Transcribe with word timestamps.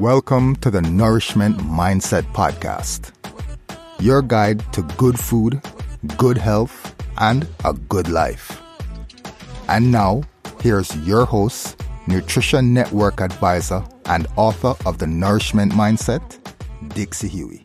Welcome 0.00 0.56
to 0.62 0.70
the 0.70 0.80
Nourishment 0.80 1.58
Mindset 1.58 2.22
Podcast, 2.32 3.12
your 4.00 4.22
guide 4.22 4.60
to 4.72 4.80
good 4.96 5.20
food, 5.20 5.60
good 6.16 6.38
health, 6.38 6.96
and 7.18 7.46
a 7.66 7.74
good 7.74 8.08
life. 8.08 8.62
And 9.68 9.92
now, 9.92 10.22
here's 10.62 10.96
your 11.06 11.26
host, 11.26 11.82
Nutrition 12.06 12.72
Network 12.72 13.20
advisor 13.20 13.84
and 14.06 14.26
author 14.36 14.72
of 14.86 14.96
The 14.96 15.06
Nourishment 15.06 15.72
Mindset, 15.72 16.38
Dixie 16.94 17.28
Huey. 17.28 17.62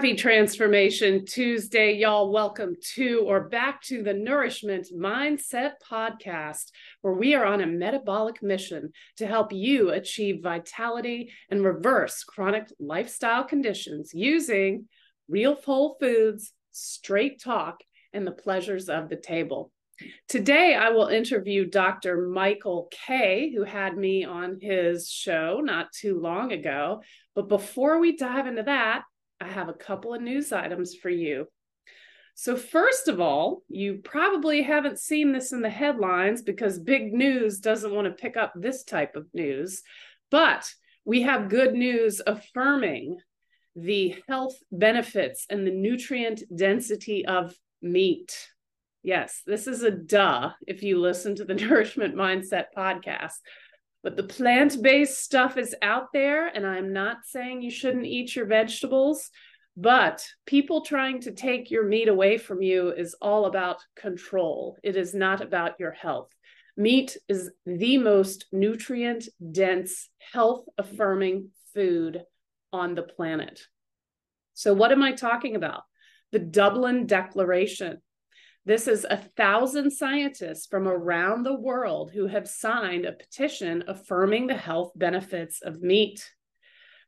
Happy 0.00 0.14
Transformation 0.14 1.26
Tuesday, 1.26 1.92
y'all. 1.92 2.32
Welcome 2.32 2.74
to 2.94 3.22
or 3.26 3.50
back 3.50 3.82
to 3.82 4.02
the 4.02 4.14
Nourishment 4.14 4.86
Mindset 4.98 5.72
Podcast, 5.86 6.70
where 7.02 7.12
we 7.12 7.34
are 7.34 7.44
on 7.44 7.60
a 7.60 7.66
metabolic 7.66 8.42
mission 8.42 8.92
to 9.18 9.26
help 9.26 9.52
you 9.52 9.90
achieve 9.90 10.42
vitality 10.42 11.30
and 11.50 11.62
reverse 11.62 12.24
chronic 12.24 12.72
lifestyle 12.80 13.44
conditions 13.44 14.12
using 14.14 14.88
real 15.28 15.56
whole 15.56 15.98
foods, 16.00 16.50
straight 16.70 17.38
talk, 17.38 17.82
and 18.14 18.26
the 18.26 18.32
pleasures 18.32 18.88
of 18.88 19.10
the 19.10 19.16
table. 19.16 19.70
Today, 20.28 20.74
I 20.74 20.88
will 20.88 21.08
interview 21.08 21.66
Dr. 21.66 22.26
Michael 22.26 22.88
Kaye, 22.90 23.52
who 23.54 23.64
had 23.64 23.98
me 23.98 24.24
on 24.24 24.60
his 24.62 25.10
show 25.10 25.60
not 25.62 25.92
too 25.92 26.18
long 26.18 26.52
ago. 26.52 27.02
But 27.34 27.50
before 27.50 27.98
we 27.98 28.16
dive 28.16 28.46
into 28.46 28.62
that, 28.62 29.02
I 29.40 29.48
have 29.48 29.68
a 29.68 29.74
couple 29.74 30.14
of 30.14 30.20
news 30.20 30.52
items 30.52 30.94
for 30.94 31.10
you. 31.10 31.46
So, 32.34 32.56
first 32.56 33.08
of 33.08 33.20
all, 33.20 33.62
you 33.68 34.00
probably 34.02 34.62
haven't 34.62 34.98
seen 34.98 35.32
this 35.32 35.52
in 35.52 35.62
the 35.62 35.70
headlines 35.70 36.42
because 36.42 36.78
big 36.78 37.12
news 37.12 37.58
doesn't 37.58 37.94
want 37.94 38.06
to 38.06 38.22
pick 38.22 38.36
up 38.36 38.52
this 38.54 38.84
type 38.84 39.16
of 39.16 39.26
news. 39.34 39.82
But 40.30 40.72
we 41.04 41.22
have 41.22 41.48
good 41.48 41.74
news 41.74 42.20
affirming 42.26 43.18
the 43.76 44.16
health 44.28 44.56
benefits 44.70 45.46
and 45.50 45.66
the 45.66 45.70
nutrient 45.70 46.42
density 46.54 47.24
of 47.26 47.54
meat. 47.82 48.48
Yes, 49.02 49.42
this 49.46 49.66
is 49.66 49.82
a 49.82 49.90
duh 49.90 50.50
if 50.66 50.82
you 50.82 50.98
listen 50.98 51.34
to 51.36 51.44
the 51.44 51.54
Nourishment 51.66 52.14
Mindset 52.14 52.66
podcast. 52.76 53.34
But 54.02 54.16
the 54.16 54.22
plant 54.22 54.82
based 54.82 55.22
stuff 55.22 55.58
is 55.58 55.74
out 55.82 56.12
there, 56.12 56.46
and 56.46 56.66
I'm 56.66 56.92
not 56.92 57.18
saying 57.24 57.62
you 57.62 57.70
shouldn't 57.70 58.06
eat 58.06 58.34
your 58.34 58.46
vegetables, 58.46 59.30
but 59.76 60.26
people 60.46 60.82
trying 60.82 61.20
to 61.22 61.32
take 61.32 61.70
your 61.70 61.86
meat 61.86 62.08
away 62.08 62.38
from 62.38 62.62
you 62.62 62.92
is 62.92 63.14
all 63.20 63.46
about 63.46 63.84
control. 63.96 64.78
It 64.82 64.96
is 64.96 65.14
not 65.14 65.42
about 65.42 65.78
your 65.78 65.92
health. 65.92 66.30
Meat 66.76 67.16
is 67.28 67.50
the 67.66 67.98
most 67.98 68.46
nutrient 68.52 69.28
dense, 69.52 70.08
health 70.32 70.64
affirming 70.78 71.50
food 71.74 72.22
on 72.72 72.94
the 72.94 73.02
planet. 73.02 73.60
So, 74.54 74.72
what 74.74 74.92
am 74.92 75.02
I 75.02 75.12
talking 75.12 75.56
about? 75.56 75.82
The 76.32 76.38
Dublin 76.38 77.06
Declaration. 77.06 78.00
This 78.66 78.86
is 78.86 79.06
a 79.08 79.16
thousand 79.16 79.90
scientists 79.90 80.66
from 80.66 80.86
around 80.86 81.44
the 81.44 81.58
world 81.58 82.10
who 82.12 82.26
have 82.26 82.46
signed 82.46 83.06
a 83.06 83.12
petition 83.12 83.84
affirming 83.88 84.46
the 84.46 84.54
health 84.54 84.92
benefits 84.94 85.62
of 85.62 85.80
meat. 85.80 86.30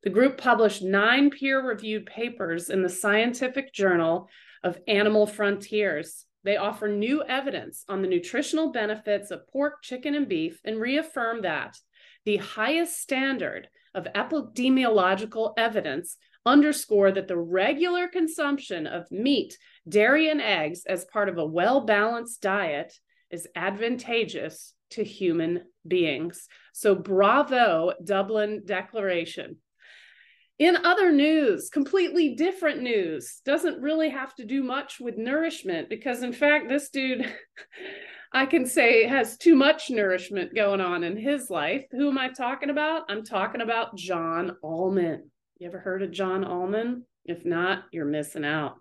The 0.03 0.11
group 0.11 0.39
published 0.39 0.83
nine 0.83 1.31
peer 1.31 1.65
reviewed 1.65 2.07
papers 2.07 2.71
in 2.71 2.83
the 2.83 2.89
scientific 2.89 3.73
journal 3.73 4.31
of 4.65 4.79
Animal 4.89 5.27
Frontiers. 5.27 6.25
They 6.43 6.57
offer 6.57 6.89
new 6.89 7.23
evidence 7.23 7.85
on 7.87 8.01
the 8.01 8.09
nutritional 8.09 8.73
benefits 8.73 9.31
of 9.31 9.47
pork, 9.49 9.83
chicken, 9.83 10.15
and 10.15 10.29
beef 10.29 10.59
and 10.65 10.81
reaffirm 10.81 11.43
that 11.43 11.77
the 12.25 12.39
highest 12.39 12.99
standard 12.99 13.69
of 13.95 14.09
epidemiological 14.15 15.53
evidence 15.59 16.17
underscore 16.45 17.13
that 17.13 17.29
the 17.29 17.39
regular 17.39 18.09
consumption 18.09 18.87
of 18.87 19.11
meat, 19.11 19.57
dairy, 19.89 20.29
and 20.29 20.41
eggs 20.41 20.85
as 20.87 21.05
part 21.07 21.29
of 21.29 21.39
a 21.39 21.47
well 21.47 21.83
balanced 21.83 22.43
diet 22.43 22.93
is 23.31 23.49
advantageous 23.57 24.75
to 24.91 25.03
human 25.03 25.63
beings. 25.87 26.49
So, 26.73 26.95
bravo, 26.95 27.93
Dublin 28.05 28.63
Declaration. 28.65 29.57
In 30.59 30.77
other 30.77 31.11
news, 31.11 31.71
completely 31.71 32.37
different 32.37 32.83
news, 32.83 33.41
doesn't 33.45 33.81
really 33.81 34.11
have 34.11 34.33
to 34.37 34.45
do 34.45 34.63
much 34.63 35.01
with 35.01 35.17
nourishment 35.17 35.89
because, 35.89 36.23
in 36.23 36.33
fact, 36.33 36.69
this 36.69 36.89
dude, 36.91 37.27
I 38.33 38.47
can 38.47 38.67
say, 38.67 39.09
has 39.09 39.37
too 39.37 39.57
much 39.57 39.91
nourishment 39.91 40.55
going 40.55 40.81
on 40.81 41.03
in 41.03 41.17
his 41.17 41.51
life. 41.51 41.85
Who 41.91 42.09
am 42.09 42.19
I 42.19 42.29
talking 42.29 42.71
about? 42.71 43.07
I'm 43.09 43.25
talking 43.25 43.61
about 43.61 43.97
John 43.97 44.57
Allman. 44.63 45.32
You 45.63 45.69
ever 45.69 45.79
heard 45.79 46.03
of 46.03 46.11
John 46.11 46.45
Allman? 46.45 47.07
If 47.25 47.45
not, 47.45 47.85
you're 47.93 48.05
missing 48.05 48.45
out. 48.45 48.79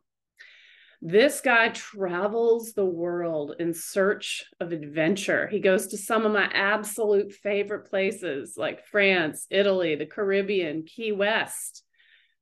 This 1.00 1.40
guy 1.40 1.70
travels 1.70 2.74
the 2.74 2.88
world 2.88 3.54
in 3.60 3.76
search 3.76 4.46
of 4.60 4.72
adventure. 4.72 5.46
He 5.46 5.60
goes 5.60 5.90
to 5.90 5.98
some 6.00 6.26
of 6.26 6.32
my 6.32 6.50
absolute 6.52 7.34
favorite 7.34 7.88
places 7.88 8.56
like 8.58 8.88
France, 8.88 9.46
Italy, 9.52 9.94
the 9.94 10.08
Caribbean, 10.08 10.84
Key 10.84 11.12
West. 11.12 11.84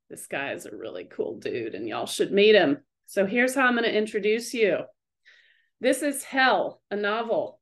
This 0.08 0.26
guy 0.26 0.52
is 0.52 0.64
a 0.64 0.74
really 0.74 1.04
cool 1.04 1.38
dude, 1.38 1.74
and 1.74 1.86
y'all 1.86 2.06
should 2.06 2.32
meet 2.32 2.54
him. 2.54 2.78
So 3.04 3.26
here's 3.26 3.54
how 3.54 3.66
I'm 3.66 3.74
going 3.74 3.84
to 3.84 3.94
introduce 3.94 4.54
you. 4.54 4.78
This 5.82 6.00
is 6.00 6.24
Hell, 6.24 6.80
a 6.90 6.96
novel 6.96 7.59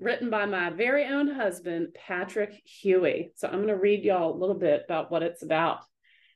written 0.00 0.30
by 0.30 0.46
my 0.46 0.70
very 0.70 1.04
own 1.06 1.28
husband, 1.28 1.88
Patrick 1.94 2.60
Huey. 2.64 3.32
So 3.36 3.48
I'm 3.48 3.56
going 3.56 3.68
to 3.68 3.76
read 3.76 4.04
y'all 4.04 4.34
a 4.34 4.38
little 4.38 4.58
bit 4.58 4.82
about 4.84 5.10
what 5.10 5.22
it's 5.22 5.42
about. 5.42 5.78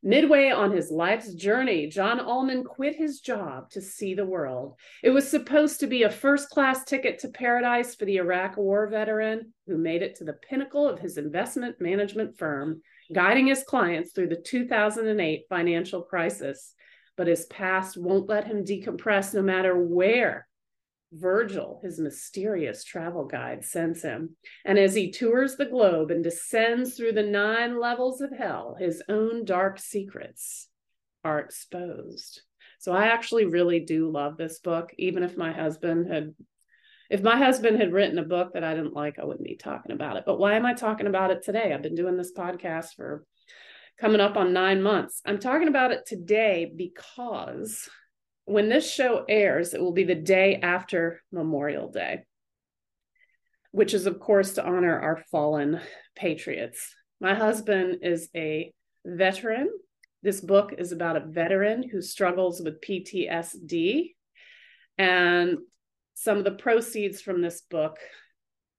Midway 0.01 0.51
on 0.51 0.71
his 0.71 0.93
life's 0.93 1.35
journey, 1.35 1.89
John 1.89 2.21
Allman 2.21 2.63
quit 2.63 2.95
his 2.95 3.19
job 3.19 3.69
to 3.71 3.81
see 3.81 4.15
the 4.15 4.25
world. 4.25 4.77
It 5.03 5.11
was 5.11 5.29
supposed 5.29 5.81
to 5.81 5.89
be 5.89 6.05
a 6.05 6.11
first 6.11 6.51
class 6.51 6.85
ticket 6.85 7.19
to 7.21 7.29
paradise 7.29 7.97
for 7.97 8.05
the 8.05 8.19
Iraq 8.19 8.57
War 8.57 8.87
veteran 8.89 9.53
who 9.67 9.77
made 9.77 10.03
it 10.03 10.15
to 10.17 10.25
the 10.25 10.35
pinnacle 10.49 10.89
of 10.89 11.01
his 11.01 11.19
investment 11.19 11.81
management 11.81 12.39
firm, 12.39 12.81
guiding 13.13 13.49
his 13.49 13.65
clients 13.65 14.13
through 14.13 14.29
the 14.29 14.37
2008 14.37 15.47
financial 15.49 16.03
crisis. 16.03 16.75
But 17.17 17.27
his 17.27 17.47
past 17.47 17.97
won't 17.97 18.29
let 18.29 18.47
him 18.47 18.65
decompress 18.65 19.35
no 19.35 19.43
matter 19.43 19.77
where 19.77 20.48
Virgil, 21.13 21.81
his 21.83 21.99
mysterious 21.99 22.85
travel 22.85 23.25
guide, 23.25 23.65
sends 23.65 24.03
him. 24.03 24.37
And 24.65 24.79
as 24.79 24.95
he 24.95 25.11
tours 25.11 25.57
the 25.57 25.65
globe 25.67 26.11
and 26.11 26.23
descends 26.23 26.97
through 26.97 27.13
the 27.13 27.23
nine 27.23 27.81
levels 27.81 28.21
of 28.21 28.31
hell, 28.31 28.77
his 28.79 29.03
own 29.09 29.45
dark 29.45 29.79
secrets 29.79 30.69
are 31.25 31.39
exposed. 31.39 32.43
So 32.79 32.93
I 32.93 33.07
actually 33.07 33.47
really 33.47 33.81
do 33.81 34.11
love 34.11 34.37
this 34.37 34.61
book, 34.61 34.93
even 34.99 35.23
if 35.23 35.37
my 35.37 35.53
husband 35.53 36.13
had. 36.13 36.35
If 37.11 37.23
my 37.23 37.39
husband 37.39 37.81
had 37.81 37.95
written 37.95 38.19
a 38.19 38.23
book 38.23 38.53
that 38.53 38.63
I 38.63 38.75
didn't 38.75 38.93
like, 38.93 39.19
I 39.19 39.25
wouldn't 39.25 39.47
be 39.47 39.57
talking 39.57 39.93
about 39.93 40.19
it. 40.19 40.25
But 40.27 40.39
why 40.39 40.57
am 40.57 40.67
I 40.67 40.75
talking 40.75 41.07
about 41.07 41.31
it 41.31 41.43
today? 41.43 41.73
I've 41.73 41.81
been 41.81 41.95
doing 41.95 42.19
this 42.19 42.35
podcast 42.37 42.97
for 42.97 43.25
coming 43.99 44.21
up 44.21 44.37
on 44.37 44.53
nine 44.53 44.83
months. 44.83 45.23
I'm 45.25 45.39
talking 45.39 45.69
about 45.69 45.91
it 45.91 46.05
today 46.05 46.71
because 46.77 47.89
when 48.49 48.69
this 48.69 48.91
show 48.91 49.25
airs, 49.29 49.75
it 49.75 49.81
will 49.81 49.93
be 49.93 50.05
the 50.05 50.15
day 50.15 50.57
after 50.63 51.23
Memorial 51.31 51.91
Day, 51.91 52.25
which 53.73 53.95
is, 53.95 54.07
of 54.07 54.19
course, 54.19 54.55
to 54.55 54.67
honor 54.67 54.99
our 54.99 55.23
fallen 55.31 55.81
patriots. 56.17 56.95
My 57.21 57.35
husband 57.35 57.99
is 58.03 58.29
a 58.35 58.73
veteran. 59.05 59.69
This 60.23 60.41
book 60.41 60.75
is 60.77 60.93
about 60.93 61.17
a 61.17 61.27
veteran 61.27 61.83
who 61.89 62.00
struggles 62.00 62.61
with 62.61 62.81
PTSD. 62.81 64.15
And 64.97 65.59
some 66.15 66.39
of 66.39 66.44
the 66.44 66.53
proceeds 66.53 67.21
from 67.21 67.43
this 67.43 67.61
book 67.61 67.99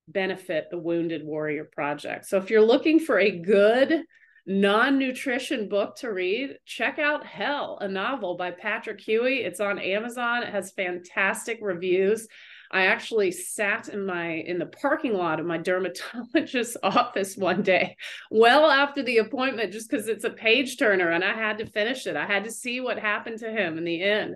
benefit 0.08 0.66
the 0.72 0.80
Wounded 0.80 1.24
Warrior 1.24 1.70
Project. 1.72 2.26
So 2.26 2.38
if 2.38 2.50
you're 2.50 2.62
looking 2.62 3.00
for 3.00 3.20
a 3.20 3.40
good 3.40 4.04
non 4.46 4.98
nutrition 4.98 5.70
book 5.70 5.96
to 5.98 6.12
read, 6.12 6.58
check 6.66 7.00
out 7.00 7.26
Hell, 7.26 7.78
a 7.82 7.88
novel 7.88 8.36
by 8.36 8.52
Patrick 8.52 9.02
Huey. 9.02 9.44
It's 9.44 9.60
on 9.60 9.80
Amazon. 9.80 10.44
It 10.44 10.50
has 10.50 10.72
fantastic 10.72 11.60
reviews. 11.62 12.28
I 12.72 12.86
actually 12.86 13.32
sat 13.32 13.90
in 13.90 14.06
my 14.06 14.30
in 14.32 14.60
the 14.60 14.68
parking 14.68 15.14
lot 15.14 15.40
of 15.40 15.46
my 15.46 15.58
dermatologist's 15.58 16.78
office 16.84 17.36
one 17.36 17.64
day, 17.64 17.96
well 18.30 18.70
after 18.70 19.02
the 19.02 19.18
appointment, 19.18 19.74
just 19.74 19.90
because 19.90 20.08
it's 20.08 20.24
a 20.24 20.30
page 20.30 20.78
turner 20.78 21.10
and 21.10 21.24
I 21.24 21.34
had 21.34 21.58
to 21.58 21.66
finish 21.66 22.06
it. 22.06 22.16
I 22.16 22.28
had 22.28 22.44
to 22.44 22.52
see 22.52 22.80
what 22.80 23.00
happened 23.00 23.40
to 23.40 23.52
him 23.52 23.78
in 23.78 23.86
the 23.86 24.04
end. 24.04 24.36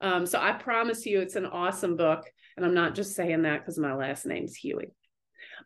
Um, 0.00 0.26
so 0.26 0.40
I 0.40 0.52
promise 0.52 1.06
you, 1.06 1.20
it's 1.20 1.36
an 1.36 1.46
awesome 1.46 1.96
book, 1.96 2.24
and 2.56 2.64
I'm 2.64 2.74
not 2.74 2.94
just 2.94 3.14
saying 3.14 3.42
that 3.42 3.60
because 3.60 3.78
my 3.78 3.94
last 3.94 4.26
name's 4.26 4.54
Huey. 4.54 4.92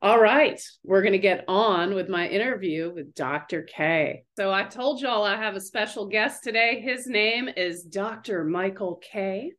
All 0.00 0.20
right, 0.20 0.60
we're 0.84 1.02
going 1.02 1.12
to 1.12 1.18
get 1.18 1.44
on 1.48 1.94
with 1.94 2.08
my 2.08 2.28
interview 2.28 2.92
with 2.94 3.14
Dr. 3.14 3.62
K. 3.62 4.24
So 4.36 4.52
I 4.52 4.62
told 4.62 5.00
y'all 5.00 5.24
I 5.24 5.36
have 5.36 5.56
a 5.56 5.60
special 5.60 6.06
guest 6.06 6.44
today. 6.44 6.80
His 6.80 7.06
name 7.06 7.48
is 7.48 7.82
Dr. 7.82 8.44
Michael 8.44 9.00
Kaye. 9.02 9.52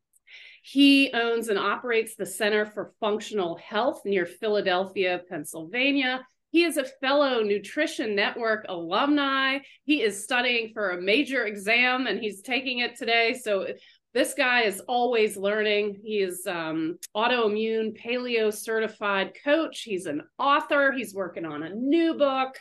He 0.64 1.12
owns 1.14 1.50
and 1.50 1.60
operates 1.60 2.16
the 2.16 2.26
Center 2.26 2.66
for 2.66 2.94
Functional 3.00 3.58
Health 3.58 4.02
near 4.06 4.26
Philadelphia, 4.26 5.22
Pennsylvania. 5.28 6.22
He 6.52 6.64
is 6.64 6.78
a 6.78 6.86
fellow 6.86 7.42
Nutrition 7.42 8.16
Network 8.16 8.66
alumni. 8.70 9.60
He 9.84 10.02
is 10.02 10.24
studying 10.24 10.72
for 10.74 10.92
a 10.92 11.02
major 11.02 11.46
exam 11.46 12.08
and 12.08 12.20
he's 12.20 12.42
taking 12.42 12.80
it 12.80 12.96
today. 12.98 13.40
So 13.42 13.68
this 14.14 14.34
guy 14.34 14.64
is 14.64 14.82
always 14.88 15.38
learning. 15.38 16.00
He 16.04 16.20
is 16.20 16.48
um, 16.48 16.98
autoimmune 17.16 17.96
paleo 18.00 18.52
certified 18.52 19.34
coach. 19.44 19.82
He's 19.82 20.08
an 20.08 20.24
author. 20.40 20.92
He's 20.92 21.14
working 21.14 21.46
on 21.46 21.64
a 21.64 21.70
new 21.70 22.16
book. 22.16 22.58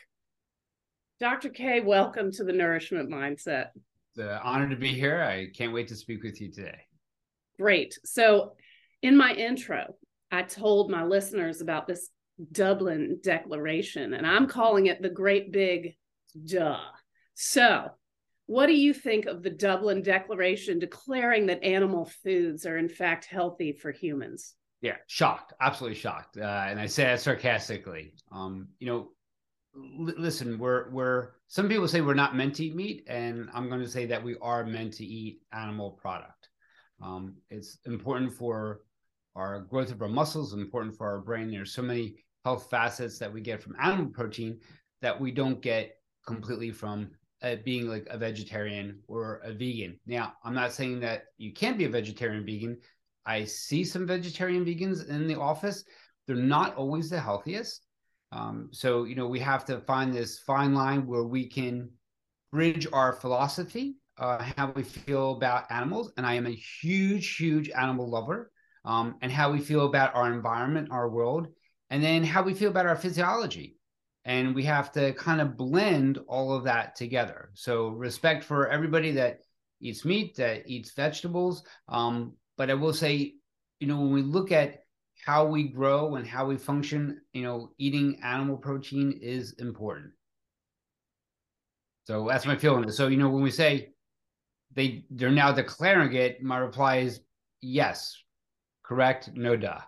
Dr. 1.20 1.48
K, 1.48 1.80
welcome 1.80 2.30
to 2.32 2.44
the 2.44 2.52
Nourishment 2.52 3.10
Mindset. 3.10 3.68
It's 3.74 4.18
an 4.18 4.38
honor 4.42 4.68
to 4.68 4.76
be 4.76 4.88
here. 4.88 5.22
I 5.22 5.46
can't 5.56 5.72
wait 5.72 5.88
to 5.88 5.96
speak 5.96 6.22
with 6.22 6.40
you 6.40 6.52
today. 6.52 6.80
Great. 7.58 7.98
So, 8.04 8.52
in 9.02 9.16
my 9.16 9.32
intro, 9.32 9.94
I 10.30 10.42
told 10.42 10.90
my 10.90 11.04
listeners 11.04 11.60
about 11.60 11.86
this 11.86 12.10
Dublin 12.52 13.20
Declaration, 13.22 14.12
and 14.14 14.26
I'm 14.26 14.46
calling 14.46 14.86
it 14.86 15.00
the 15.02 15.08
Great 15.08 15.50
Big 15.50 15.96
Duh. 16.44 16.78
So, 17.34 17.88
what 18.48 18.66
do 18.66 18.72
you 18.72 18.94
think 18.94 19.26
of 19.26 19.42
the 19.42 19.50
Dublin 19.50 20.00
Declaration 20.00 20.78
declaring 20.78 21.44
that 21.46 21.62
animal 21.62 22.06
foods 22.24 22.64
are 22.64 22.78
in 22.78 22.88
fact 22.88 23.26
healthy 23.26 23.72
for 23.72 23.92
humans? 23.92 24.54
Yeah, 24.80 24.96
shocked, 25.06 25.52
absolutely 25.60 25.98
shocked, 25.98 26.38
uh, 26.38 26.64
and 26.66 26.80
I 26.80 26.86
say 26.86 27.04
that 27.04 27.20
sarcastically. 27.20 28.14
Um, 28.32 28.68
you 28.78 28.86
know, 28.86 29.10
listen, 29.74 30.58
we're 30.58 30.88
we're 30.88 31.32
some 31.48 31.68
people 31.68 31.86
say 31.88 32.00
we're 32.00 32.14
not 32.14 32.36
meant 32.36 32.54
to 32.54 32.64
eat 32.64 32.74
meat, 32.74 33.04
and 33.06 33.50
I'm 33.52 33.68
going 33.68 33.82
to 33.82 33.88
say 33.88 34.06
that 34.06 34.24
we 34.24 34.36
are 34.40 34.64
meant 34.64 34.94
to 34.94 35.04
eat 35.04 35.42
animal 35.52 35.90
product. 35.90 36.48
Um, 37.02 37.34
it's 37.50 37.76
important 37.84 38.32
for 38.32 38.80
our 39.36 39.60
growth 39.60 39.92
of 39.92 40.00
our 40.00 40.08
muscles, 40.08 40.54
important 40.54 40.96
for 40.96 41.06
our 41.06 41.20
brain. 41.20 41.50
There's 41.50 41.74
so 41.74 41.82
many 41.82 42.24
health 42.46 42.68
facets 42.70 43.18
that 43.18 43.30
we 43.30 43.42
get 43.42 43.62
from 43.62 43.76
animal 43.78 44.06
protein 44.06 44.58
that 45.02 45.20
we 45.20 45.32
don't 45.32 45.60
get 45.60 45.96
completely 46.26 46.70
from 46.70 47.10
uh, 47.42 47.56
being 47.64 47.88
like 47.88 48.06
a 48.10 48.18
vegetarian 48.18 48.98
or 49.06 49.40
a 49.44 49.52
vegan. 49.52 49.98
Now, 50.06 50.34
I'm 50.44 50.54
not 50.54 50.72
saying 50.72 51.00
that 51.00 51.24
you 51.36 51.52
can't 51.52 51.78
be 51.78 51.84
a 51.84 51.90
vegetarian 51.90 52.44
vegan. 52.44 52.78
I 53.26 53.44
see 53.44 53.84
some 53.84 54.06
vegetarian 54.06 54.64
vegans 54.64 55.08
in 55.08 55.26
the 55.28 55.38
office. 55.38 55.84
They're 56.26 56.36
not 56.36 56.74
always 56.76 57.10
the 57.10 57.20
healthiest. 57.20 57.86
Um, 58.32 58.68
so, 58.72 59.04
you 59.04 59.14
know, 59.14 59.26
we 59.26 59.40
have 59.40 59.64
to 59.66 59.80
find 59.80 60.12
this 60.12 60.38
fine 60.40 60.74
line 60.74 61.06
where 61.06 61.24
we 61.24 61.48
can 61.48 61.90
bridge 62.52 62.86
our 62.92 63.12
philosophy, 63.12 63.96
uh, 64.18 64.42
how 64.56 64.72
we 64.72 64.82
feel 64.82 65.32
about 65.32 65.70
animals. 65.70 66.12
And 66.16 66.26
I 66.26 66.34
am 66.34 66.46
a 66.46 66.60
huge, 66.80 67.36
huge 67.36 67.70
animal 67.70 68.10
lover, 68.10 68.50
um, 68.84 69.16
and 69.22 69.30
how 69.32 69.52
we 69.52 69.60
feel 69.60 69.86
about 69.86 70.14
our 70.14 70.32
environment, 70.32 70.88
our 70.90 71.08
world, 71.08 71.48
and 71.90 72.02
then 72.02 72.24
how 72.24 72.42
we 72.42 72.54
feel 72.54 72.70
about 72.70 72.86
our 72.86 72.96
physiology 72.96 73.77
and 74.28 74.54
we 74.54 74.62
have 74.62 74.92
to 74.92 75.12
kind 75.14 75.40
of 75.40 75.56
blend 75.56 76.18
all 76.28 76.52
of 76.52 76.62
that 76.64 76.94
together. 76.94 77.50
So 77.54 77.88
respect 77.88 78.44
for 78.44 78.68
everybody 78.68 79.10
that 79.12 79.40
eats 79.80 80.04
meat 80.04 80.36
that 80.36 80.68
eats 80.68 80.92
vegetables 80.92 81.62
um, 81.88 82.32
but 82.56 82.68
i 82.68 82.74
will 82.74 82.92
say 82.92 83.34
you 83.78 83.86
know 83.86 84.00
when 84.00 84.12
we 84.12 84.22
look 84.22 84.50
at 84.50 84.80
how 85.24 85.44
we 85.44 85.64
grow 85.68 86.16
and 86.16 86.26
how 86.26 86.46
we 86.46 86.56
function 86.56 87.20
you 87.32 87.42
know 87.42 87.70
eating 87.78 88.20
animal 88.22 88.56
protein 88.56 89.18
is 89.20 89.54
important. 89.58 90.12
So 92.04 92.26
that's 92.28 92.46
my 92.46 92.56
feeling 92.56 92.90
so 92.90 93.08
you 93.08 93.16
know 93.16 93.28
when 93.28 93.42
we 93.42 93.50
say 93.50 93.90
they 94.74 95.04
they're 95.10 95.30
now 95.30 95.52
declaring 95.52 96.14
it 96.14 96.42
my 96.42 96.58
reply 96.58 96.98
is 96.98 97.20
yes. 97.60 98.16
Correct? 98.82 99.30
No 99.34 99.56
duh. 99.56 99.80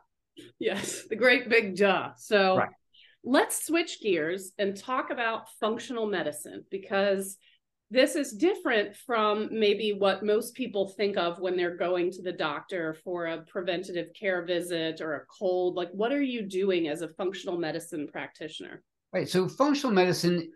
Yes 0.59 1.05
the 1.09 1.17
great 1.17 1.49
big 1.49 1.77
duh. 1.77 2.11
So 2.17 2.59
right 2.59 2.71
let's 3.25 3.67
switch 3.67 4.01
gears 4.01 4.53
and 4.59 4.77
talk 4.77 5.11
about 5.11 5.49
functional 5.61 6.07
medicine 6.07 6.65
because 6.71 7.37
this 7.91 8.15
is 8.15 8.33
different 8.33 8.97
from 8.97 9.49
maybe 9.51 9.93
what 9.93 10.25
most 10.25 10.55
people 10.55 10.89
think 10.89 11.17
of 11.17 11.41
when 11.41 11.57
they're 11.57 11.77
going 11.77 12.11
to 12.13 12.23
the 12.23 12.33
doctor 12.33 12.97
for 13.03 13.27
a 13.27 13.43
preventative 13.43 14.09
care 14.19 14.45
visit 14.45 15.01
or 15.01 15.15
a 15.15 15.27
cold. 15.27 15.75
Like, 15.75 15.91
what 15.91 16.13
are 16.13 16.23
you 16.23 16.43
doing 16.43 16.87
as 16.87 17.03
a 17.03 17.09
functional 17.09 17.59
medicine 17.59 18.07
practitioner? 18.11 18.83
Right. 19.13 19.29
So, 19.29 19.49
functional 19.49 19.93
medicine 19.93 20.53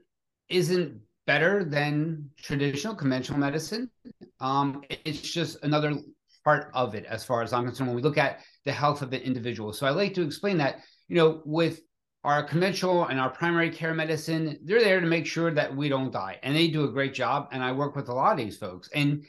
isn't 0.48 1.00
better 1.26 1.64
than 1.64 2.30
traditional 2.38 2.94
conventional 2.94 3.40
medicine. 3.40 3.90
Um, 4.38 4.82
it's 5.04 5.20
just 5.20 5.62
another 5.64 5.98
part 6.44 6.70
of 6.72 6.94
it, 6.94 7.04
as 7.06 7.24
far 7.24 7.42
as 7.42 7.52
I'm 7.52 7.64
concerned, 7.64 7.88
when 7.88 7.96
we 7.96 8.02
look 8.02 8.18
at 8.18 8.40
the 8.64 8.72
health 8.72 9.02
of 9.02 9.10
the 9.10 9.20
individual. 9.20 9.72
So, 9.72 9.88
I 9.88 9.90
like 9.90 10.14
to 10.14 10.22
explain 10.22 10.56
that, 10.58 10.82
you 11.08 11.16
know, 11.16 11.42
with 11.44 11.80
our 12.24 12.42
conventional 12.42 13.04
and 13.06 13.20
our 13.20 13.28
primary 13.28 13.70
care 13.70 13.92
medicine, 13.94 14.58
they're 14.64 14.82
there 14.82 15.00
to 15.00 15.06
make 15.06 15.26
sure 15.26 15.50
that 15.52 15.74
we 15.76 15.90
don't 15.90 16.10
die. 16.10 16.38
And 16.42 16.56
they 16.56 16.68
do 16.68 16.84
a 16.84 16.92
great 16.92 17.12
job. 17.12 17.48
And 17.52 17.62
I 17.62 17.72
work 17.72 17.94
with 17.94 18.08
a 18.08 18.14
lot 18.14 18.32
of 18.32 18.38
these 18.38 18.56
folks. 18.56 18.88
And 18.94 19.24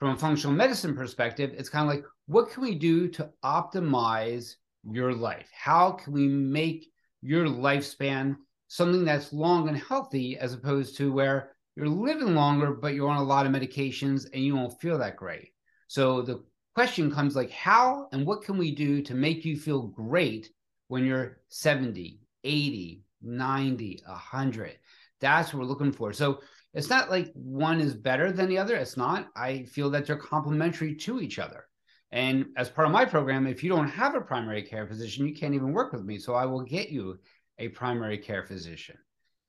from 0.00 0.10
a 0.10 0.18
functional 0.18 0.56
medicine 0.56 0.96
perspective, 0.96 1.54
it's 1.56 1.68
kind 1.68 1.88
of 1.88 1.94
like, 1.94 2.04
what 2.26 2.50
can 2.50 2.62
we 2.62 2.74
do 2.74 3.08
to 3.08 3.30
optimize 3.44 4.54
your 4.82 5.12
life? 5.14 5.48
How 5.52 5.92
can 5.92 6.12
we 6.12 6.26
make 6.26 6.86
your 7.22 7.46
lifespan 7.46 8.36
something 8.68 9.04
that's 9.04 9.32
long 9.32 9.68
and 9.68 9.76
healthy 9.76 10.36
as 10.38 10.52
opposed 10.52 10.96
to 10.96 11.12
where 11.12 11.52
you're 11.76 11.88
living 11.88 12.34
longer, 12.34 12.72
but 12.72 12.94
you're 12.94 13.10
on 13.10 13.18
a 13.18 13.22
lot 13.22 13.46
of 13.46 13.52
medications 13.52 14.26
and 14.32 14.42
you 14.42 14.56
won't 14.56 14.80
feel 14.80 14.98
that 14.98 15.16
great? 15.16 15.50
So 15.86 16.22
the 16.22 16.42
question 16.74 17.12
comes 17.12 17.36
like, 17.36 17.50
how 17.50 18.08
and 18.12 18.26
what 18.26 18.42
can 18.42 18.58
we 18.58 18.74
do 18.74 19.02
to 19.02 19.14
make 19.14 19.44
you 19.44 19.56
feel 19.56 19.82
great 19.82 20.50
when 20.88 21.04
you're 21.04 21.38
70, 21.48 22.19
80, 22.44 23.02
90, 23.22 24.02
100. 24.06 24.78
That's 25.20 25.52
what 25.52 25.60
we're 25.60 25.66
looking 25.66 25.92
for. 25.92 26.12
So 26.12 26.40
it's 26.72 26.88
not 26.88 27.10
like 27.10 27.32
one 27.34 27.80
is 27.80 27.94
better 27.94 28.32
than 28.32 28.48
the 28.48 28.58
other. 28.58 28.76
It's 28.76 28.96
not. 28.96 29.28
I 29.36 29.64
feel 29.64 29.90
that 29.90 30.06
they're 30.06 30.16
complementary 30.16 30.94
to 30.96 31.20
each 31.20 31.38
other. 31.38 31.64
And 32.12 32.46
as 32.56 32.68
part 32.68 32.86
of 32.86 32.92
my 32.92 33.04
program, 33.04 33.46
if 33.46 33.62
you 33.62 33.70
don't 33.70 33.88
have 33.88 34.14
a 34.14 34.20
primary 34.20 34.62
care 34.62 34.86
physician, 34.86 35.26
you 35.26 35.34
can't 35.34 35.54
even 35.54 35.72
work 35.72 35.92
with 35.92 36.04
me. 36.04 36.18
So 36.18 36.34
I 36.34 36.44
will 36.46 36.62
get 36.62 36.90
you 36.90 37.18
a 37.58 37.68
primary 37.68 38.18
care 38.18 38.44
physician 38.44 38.96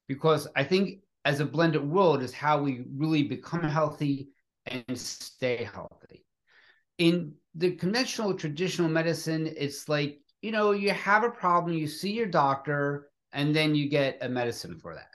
because 0.08 0.48
I 0.56 0.64
think 0.64 1.00
as 1.26 1.40
a 1.40 1.46
blended 1.46 1.88
world 1.88 2.22
is 2.22 2.34
how 2.34 2.62
we 2.62 2.84
really 2.96 3.24
become 3.24 3.64
healthy 3.64 4.30
and 4.68 4.98
stay 4.98 5.64
healthy. 5.64 6.26
In 6.98 7.34
the 7.56 7.72
conventional 7.76 8.34
traditional 8.34 8.90
medicine, 8.90 9.52
it's 9.58 9.90
like 9.90 10.20
you 10.42 10.52
know, 10.52 10.72
you 10.72 10.92
have 10.92 11.24
a 11.24 11.30
problem, 11.30 11.74
you 11.74 11.88
see 11.88 12.12
your 12.12 12.28
doctor, 12.28 13.10
and 13.32 13.56
then 13.56 13.76
you 13.76 13.90
get 13.90 14.18
a 14.22 14.30
medicine 14.30 14.78
for 14.78 14.96
that. 14.96 15.12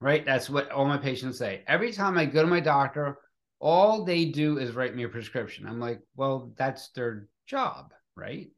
Right? 0.00 0.24
That's 0.24 0.50
what 0.50 0.70
all 0.70 0.84
my 0.84 0.98
patients 0.98 1.38
say. 1.38 1.62
Every 1.66 1.92
time 1.92 2.18
I 2.18 2.26
go 2.26 2.42
to 2.42 2.48
my 2.48 2.60
doctor, 2.60 3.18
all 3.60 4.04
they 4.04 4.26
do 4.26 4.58
is 4.58 4.72
write 4.72 4.94
me 4.94 5.04
a 5.04 5.08
prescription. 5.08 5.66
I'm 5.66 5.80
like, 5.80 6.00
well, 6.16 6.52
that's 6.56 6.88
their 6.90 7.28
job, 7.46 7.94
right? 8.16 8.48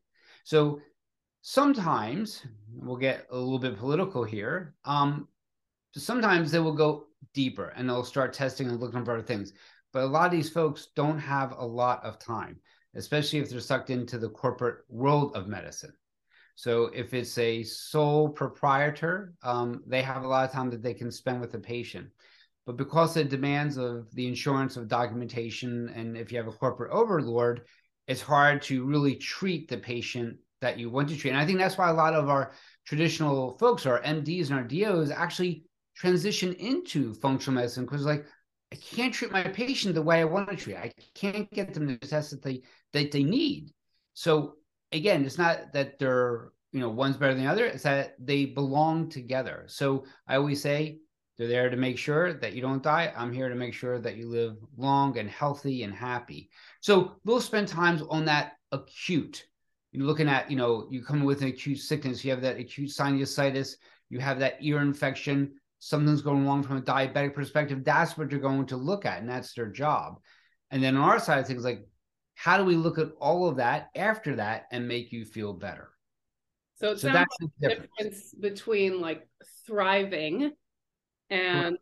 So 0.45 0.81
sometimes 1.43 2.45
we'll 2.73 2.97
get 2.97 3.27
a 3.31 3.37
little 3.37 3.59
bit 3.59 3.79
political 3.79 4.25
here. 4.25 4.75
Um, 4.85 5.29
sometimes 5.95 6.51
they 6.51 6.59
will 6.59 6.75
go 6.75 7.07
deeper 7.35 7.73
and 7.77 7.89
they'll 7.89 8.03
start 8.03 8.33
testing 8.33 8.69
and 8.69 8.81
looking 8.81 9.05
for 9.05 9.15
other 9.15 9.23
things. 9.23 9.53
But 9.93 10.03
a 10.03 10.07
lot 10.07 10.27
of 10.27 10.33
these 10.33 10.51
folks 10.51 10.89
don't 10.97 11.19
have 11.19 11.53
a 11.53 11.65
lot 11.65 12.05
of 12.05 12.19
time 12.19 12.59
especially 12.97 13.39
if 13.39 13.51
they're 13.51 13.61
sucked 13.61 13.91
into 13.91 14.19
the 14.19 14.29
corporate 14.29 14.79
world 14.89 15.37
of 15.37 15.49
medicine. 15.49 15.93
So 16.55 16.87
if 16.95 17.13
it's 17.13 17.37
a 17.37 17.63
sole 17.63 18.31
proprietor, 18.31 19.35
um, 19.43 19.83
they 19.87 20.03
have 20.03 20.25
a 20.25 20.29
lot 20.29 20.47
of 20.47 20.53
time 20.53 20.71
that 20.71 20.83
they 20.83 20.95
can 20.95 21.11
spend 21.11 21.41
with 21.41 21.53
the 21.53 21.59
patient. 21.59 22.09
But 22.65 22.79
because 22.79 23.15
the 23.15 23.25
demands 23.25 23.77
of 23.77 24.13
the 24.15 24.27
insurance 24.27 24.77
of 24.77 24.89
documentation, 24.89 25.91
and 25.91 26.17
if 26.17 26.33
you 26.33 26.39
have 26.39 26.49
a 26.49 26.53
corporate 26.53 26.93
overlord, 26.93 27.63
it's 28.09 28.23
hard 28.23 28.63
to 28.63 28.85
really 28.85 29.17
treat 29.17 29.69
the 29.69 29.77
patient 29.77 30.39
that 30.61 30.79
you 30.79 30.91
want 30.91 31.09
to 31.11 31.17
treat. 31.17 31.31
And 31.31 31.39
I 31.39 31.47
think 31.47 31.59
that's 31.59 31.77
why 31.77 31.91
a 31.91 31.95
lot 31.95 32.15
of 32.15 32.29
our 32.29 32.53
traditional 32.87 33.57
folks, 33.59 33.85
our 33.85 34.01
MDs 34.01 34.51
and 34.51 34.55
our 34.55 34.65
DOs, 34.65 35.11
actually 35.11 35.65
transition 35.95 36.55
into 36.55 37.15
functional 37.15 37.57
medicine 37.57 37.85
because, 37.85 38.05
like, 38.05 38.27
I 38.73 38.77
can't 38.77 39.15
treat 39.15 39.31
my 39.31 39.45
patient 39.45 39.95
the 39.95 40.03
way 40.03 40.21
I 40.21 40.25
want 40.25 40.51
to 40.51 40.57
treat. 40.57 40.77
I 40.77 40.93
can't 41.15 41.51
get 41.53 41.73
them 41.73 41.87
the 41.87 41.97
test 41.97 42.31
that 42.31 42.43
they 42.43 42.63
that 42.93 43.13
they 43.13 43.23
need. 43.23 43.73
So 44.15 44.55
again, 44.93 45.25
it's 45.25 45.39
not 45.39 45.73
that 45.73 45.99
they're 45.99 46.51
you 46.73 46.81
know 46.81 46.91
one's 46.91 47.17
better 47.17 47.35
than 47.35 47.45
the 47.45 47.51
other. 47.51 47.67
It's 47.67 47.85
that 47.85 48.15
they 48.19 48.47
belong 48.47 49.09
together. 49.09 49.65
So 49.69 50.05
I 50.27 50.37
always 50.37 50.61
say 50.61 50.99
they're 51.39 51.49
there 51.49 51.71
to 51.71 51.77
make 51.77 51.99
sure 51.99 52.33
that 52.35 52.55
you 52.55 52.63
don't 52.63 52.83
die. 52.83 53.13
I'm 53.15 53.33
here 53.33 53.49
to 53.49 53.55
make 53.55 53.75
sure 53.75 53.99
that 53.99 54.17
you 54.17 54.29
live 54.29 54.57
long 54.77 55.19
and 55.19 55.29
healthy 55.29 55.83
and 55.83 55.93
happy. 55.93 56.51
So 56.81 57.17
we'll 57.25 57.41
spend 57.41 57.69
times 57.69 58.03
on 58.09 58.25
that 58.25 58.53
acute. 58.73 59.47
You're 59.93 60.07
looking 60.07 60.29
at, 60.29 60.51
you 60.51 60.57
know, 60.57 60.89
you 60.91 61.03
come 61.03 61.25
with 61.25 61.43
an 61.43 61.49
acute 61.49 61.79
sickness, 61.79 62.25
you 62.25 62.31
have 62.31 62.43
that 62.43 62.59
acute 62.59 62.91
sinusitis, 62.91 63.77
you 64.09 64.19
have 64.19 64.39
that 64.41 64.57
ear 64.61 64.81
infection, 64.81 65.55
something's 65.79 66.23
going 66.23 66.47
wrong 66.47 66.63
from 66.63 66.79
a 66.79 66.83
diabetic 66.83 67.35
perspective. 67.35 67.85
That's 67.85 68.17
what 68.17 68.31
you're 68.31 68.41
going 68.41 68.67
to 68.67 68.77
look 68.77 69.05
at, 69.07 69.21
and 69.21 69.29
that's 69.29 69.55
their 69.55 69.69
job. 69.69 70.21
And 70.71 70.83
then 70.83 70.97
on 70.97 71.03
our 71.03 71.19
side 71.19 71.39
of 71.39 71.47
things, 71.47 71.65
like 71.65 71.87
how 72.35 72.59
do 72.59 72.65
we 72.65 72.77
look 72.77 72.99
at 72.99 73.09
all 73.19 73.49
of 73.49 73.57
that 73.57 73.89
after 73.95 74.37
that 74.37 74.67
and 74.71 74.87
make 74.89 75.13
you 75.13 75.25
feel 75.25 75.53
better? 75.53 75.91
So 76.77 76.91
it 76.91 77.01
So 77.01 77.09
sounds 77.09 77.15
that's 77.15 77.37
like 77.41 77.51
the 77.61 77.69
difference. 77.69 77.91
difference 77.99 78.35
between 78.35 79.01
like 79.01 79.29
thriving 79.67 80.53
and 81.31 81.33
between 81.33 81.71
like 81.71 81.71
thriving 81.71 81.77
and 81.77 81.79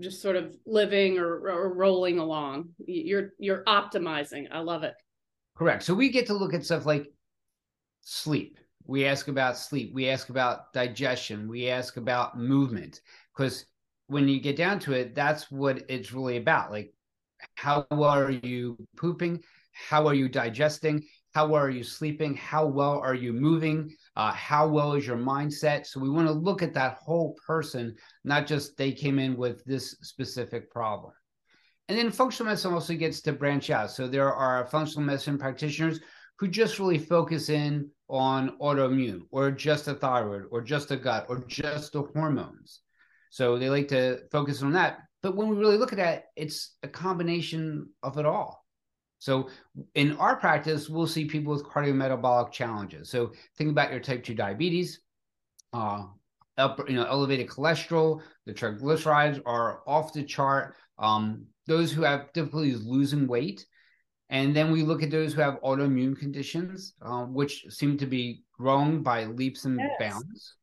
just 0.00 0.22
sort 0.22 0.36
of 0.36 0.56
living 0.64 1.18
or, 1.18 1.48
or 1.50 1.74
rolling 1.74 2.18
along. 2.18 2.70
You're 2.86 3.30
you're 3.38 3.64
optimizing. 3.64 4.46
I 4.50 4.60
love 4.60 4.84
it. 4.84 4.94
Correct. 5.56 5.82
So 5.82 5.94
we 5.94 6.10
get 6.10 6.26
to 6.26 6.34
look 6.34 6.54
at 6.54 6.64
stuff 6.64 6.86
like 6.86 7.06
sleep. 8.02 8.58
We 8.84 9.06
ask 9.06 9.28
about 9.28 9.56
sleep. 9.56 9.92
We 9.94 10.08
ask 10.08 10.28
about 10.28 10.72
digestion. 10.72 11.48
We 11.48 11.68
ask 11.68 11.96
about 11.96 12.38
movement. 12.38 13.00
Because 13.36 13.66
when 14.06 14.28
you 14.28 14.40
get 14.40 14.56
down 14.56 14.78
to 14.80 14.92
it, 14.92 15.14
that's 15.14 15.50
what 15.50 15.84
it's 15.88 16.12
really 16.12 16.36
about. 16.36 16.70
Like, 16.70 16.92
how 17.54 17.86
are 17.90 18.30
you 18.30 18.76
pooping? 18.96 19.42
How 19.72 20.06
are 20.06 20.14
you 20.14 20.28
digesting? 20.28 21.04
How 21.34 21.46
well 21.46 21.62
are 21.62 21.70
you 21.70 21.82
sleeping? 21.82 22.36
How 22.36 22.66
well 22.66 23.00
are 23.00 23.14
you 23.14 23.32
moving? 23.32 23.94
Uh, 24.16 24.32
how 24.32 24.68
well 24.68 24.92
is 24.92 25.06
your 25.06 25.16
mindset? 25.16 25.86
So 25.86 25.98
we 25.98 26.10
want 26.10 26.28
to 26.28 26.32
look 26.34 26.62
at 26.62 26.74
that 26.74 26.98
whole 26.98 27.36
person, 27.46 27.96
not 28.24 28.46
just 28.46 28.76
they 28.76 28.92
came 28.92 29.18
in 29.18 29.36
with 29.36 29.64
this 29.64 29.96
specific 30.02 30.70
problem. 30.70 31.12
And 31.88 31.98
then 31.98 32.10
functional 32.10 32.50
medicine 32.50 32.74
also 32.74 32.94
gets 32.94 33.22
to 33.22 33.32
branch 33.32 33.70
out. 33.70 33.90
So 33.90 34.06
there 34.06 34.32
are 34.32 34.66
functional 34.66 35.06
medicine 35.06 35.38
practitioners 35.38 36.00
who 36.38 36.48
just 36.48 36.78
really 36.78 36.98
focus 36.98 37.48
in 37.48 37.90
on 38.08 38.56
autoimmune 38.60 39.22
or 39.30 39.50
just 39.50 39.88
a 39.88 39.94
thyroid 39.94 40.44
or 40.50 40.60
just 40.60 40.90
a 40.90 40.96
gut 40.96 41.26
or 41.28 41.44
just 41.46 41.92
the 41.92 42.02
hormones. 42.02 42.80
So 43.30 43.58
they 43.58 43.70
like 43.70 43.88
to 43.88 44.20
focus 44.30 44.62
on 44.62 44.72
that. 44.72 44.98
But 45.22 45.36
when 45.36 45.48
we 45.48 45.56
really 45.56 45.78
look 45.78 45.92
at 45.92 45.98
that, 45.98 46.24
it's 46.36 46.76
a 46.82 46.88
combination 46.88 47.88
of 48.02 48.18
it 48.18 48.26
all. 48.26 48.66
So 49.18 49.48
in 49.94 50.16
our 50.16 50.34
practice, 50.36 50.88
we'll 50.88 51.06
see 51.06 51.26
people 51.26 51.52
with 51.52 51.64
cardiometabolic 51.64 52.50
challenges. 52.50 53.08
So 53.08 53.32
think 53.56 53.70
about 53.70 53.92
your 53.92 54.00
type 54.00 54.24
2 54.24 54.34
diabetes, 54.34 55.00
uh, 55.72 56.06
you 56.58 56.96
know, 56.96 57.06
elevated 57.06 57.46
cholesterol, 57.46 58.20
the 58.46 58.52
triglycerides 58.52 59.40
are 59.46 59.82
off 59.86 60.12
the 60.12 60.24
chart. 60.24 60.74
Um, 60.98 61.46
those 61.66 61.92
who 61.92 62.02
have 62.02 62.32
difficulties 62.32 62.84
losing 62.84 63.28
weight, 63.28 63.64
and 64.32 64.56
then 64.56 64.72
we 64.72 64.82
look 64.82 65.02
at 65.02 65.10
those 65.10 65.34
who 65.34 65.42
have 65.42 65.60
autoimmune 65.60 66.18
conditions, 66.18 66.94
uh, 67.02 67.24
which 67.24 67.66
seem 67.68 67.98
to 67.98 68.06
be 68.06 68.42
growing 68.58 69.02
by 69.02 69.26
leaps 69.26 69.66
and 69.66 69.78
Yes. 69.78 69.90
bounds. 70.00 70.56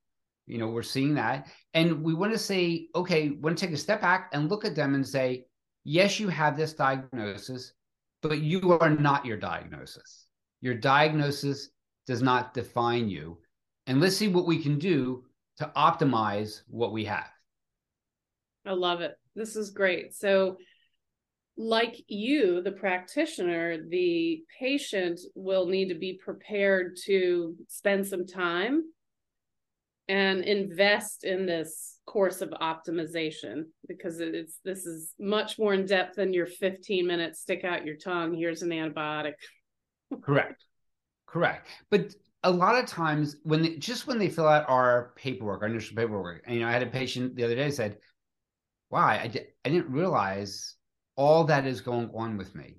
You 0.48 0.58
know, 0.58 0.70
we're 0.70 0.82
seeing 0.82 1.14
that. 1.14 1.48
And 1.76 2.04
we 2.04 2.16
want 2.16 2.34
to 2.34 2.40
say, 2.40 2.88
okay, 2.96 3.30
we 3.30 3.36
want 3.38 3.56
to 3.60 3.66
take 3.68 3.76
a 3.76 3.78
step 3.78 4.02
back 4.02 4.32
and 4.34 4.50
look 4.50 4.66
at 4.66 4.76
them 4.76 4.96
and 4.96 5.08
say, 5.08 5.46
yes, 5.84 6.20
you 6.20 6.30
have 6.30 6.58
this 6.58 6.74
diagnosis, 6.74 7.74
but 8.24 8.40
you 8.40 8.76
are 8.80 8.90
not 8.90 9.24
your 9.24 9.38
diagnosis. 9.38 10.26
Your 10.62 10.74
diagnosis 10.74 11.70
does 12.08 12.24
not 12.24 12.56
define 12.56 13.08
you. 13.08 13.38
And 13.86 14.02
let's 14.02 14.18
see 14.18 14.30
what 14.30 14.48
we 14.48 14.64
can 14.64 14.80
do 14.80 15.26
to 15.58 15.72
optimize 15.76 16.64
what 16.68 16.92
we 16.92 17.06
have. 17.06 17.30
I 18.66 18.72
love 18.74 19.02
it. 19.02 19.16
This 19.36 19.56
is 19.56 19.70
great. 19.70 20.16
So, 20.16 20.58
like 21.60 22.04
you, 22.08 22.62
the 22.62 22.72
practitioner, 22.72 23.78
the 23.88 24.42
patient 24.60 25.20
will 25.36 25.68
need 25.68 25.90
to 25.90 25.96
be 25.96 26.20
prepared 26.24 26.98
to 27.06 27.56
spend 27.68 28.08
some 28.08 28.26
time 28.26 28.84
and 30.08 30.44
invest 30.44 31.24
in 31.24 31.46
this 31.46 32.00
course 32.08 32.42
of 32.42 32.50
optimization 32.50 33.66
because 33.88 34.20
it's 34.20 34.58
this 34.66 34.88
is 34.88 35.14
much 35.20 35.60
more 35.60 35.76
in 35.76 35.86
depth 35.86 36.16
than 36.16 36.34
your 36.34 36.48
15 36.48 37.06
minutes 37.06 37.42
stick 37.42 37.64
out 37.64 37.86
your 37.86 37.96
tongue 37.96 38.34
here's 38.34 38.64
an 38.64 38.72
antibiotic 38.72 39.34
Correct. 40.22 40.66
Correct. 41.28 41.68
But 41.90 42.16
a 42.44 42.52
lot 42.52 42.82
of 42.82 42.86
times 42.90 43.38
when 43.44 43.62
they, 43.62 43.76
just 43.76 44.08
when 44.08 44.18
they 44.18 44.30
fill 44.30 44.48
out 44.48 44.68
our 44.68 45.14
paperwork, 45.16 45.62
our 45.62 45.68
initial 45.68 45.96
paperwork, 45.96 46.44
and 46.46 46.56
you 46.56 46.62
know, 46.62 46.68
I 46.68 46.72
had 46.72 46.84
a 46.84 46.88
patient 46.88 47.36
the 47.36 47.44
other 47.44 47.56
day 47.56 47.70
said, 47.70 47.98
"Wow, 48.90 49.06
I, 49.06 49.32
I 49.66 49.70
didn't 49.70 49.92
realize 49.92 50.76
all 51.24 51.44
that 51.46 51.66
is 51.66 51.82
going 51.82 52.10
on 52.16 52.38
with 52.38 52.56
me." 52.56 52.70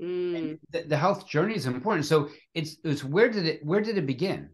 Mm, 0.00 0.58
The, 0.70 0.82
the 0.92 0.96
health 0.96 1.28
journey 1.28 1.54
is 1.54 1.66
important. 1.66 2.06
So 2.06 2.30
it's 2.54 2.76
it's 2.84 3.04
where 3.04 3.28
did 3.28 3.46
it 3.46 3.64
where 3.64 3.80
did 3.80 3.98
it 3.98 4.06
begin? 4.06 4.50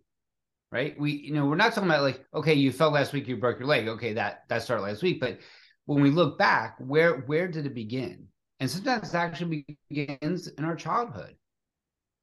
Right? 0.72 0.98
We 0.98 1.12
you 1.12 1.32
know 1.34 1.46
we're 1.46 1.62
not 1.62 1.72
talking 1.72 1.90
about 1.90 2.02
like 2.02 2.24
okay 2.32 2.54
you 2.54 2.72
fell 2.72 2.90
last 2.90 3.12
week 3.12 3.28
you 3.28 3.36
broke 3.36 3.58
your 3.58 3.68
leg 3.68 3.88
okay 3.88 4.12
that 4.14 4.44
that 4.48 4.62
started 4.62 4.82
last 4.82 5.02
week 5.02 5.20
but 5.20 5.38
when 5.86 6.02
we 6.02 6.10
look 6.10 6.38
back 6.38 6.76
where 6.78 7.20
where 7.30 7.48
did 7.48 7.66
it 7.66 7.74
begin? 7.74 8.28
And 8.60 8.68
sometimes 8.70 9.14
it 9.14 9.16
actually 9.16 9.64
begins 9.88 10.48
in 10.48 10.64
our 10.64 10.76
childhood. 10.76 11.36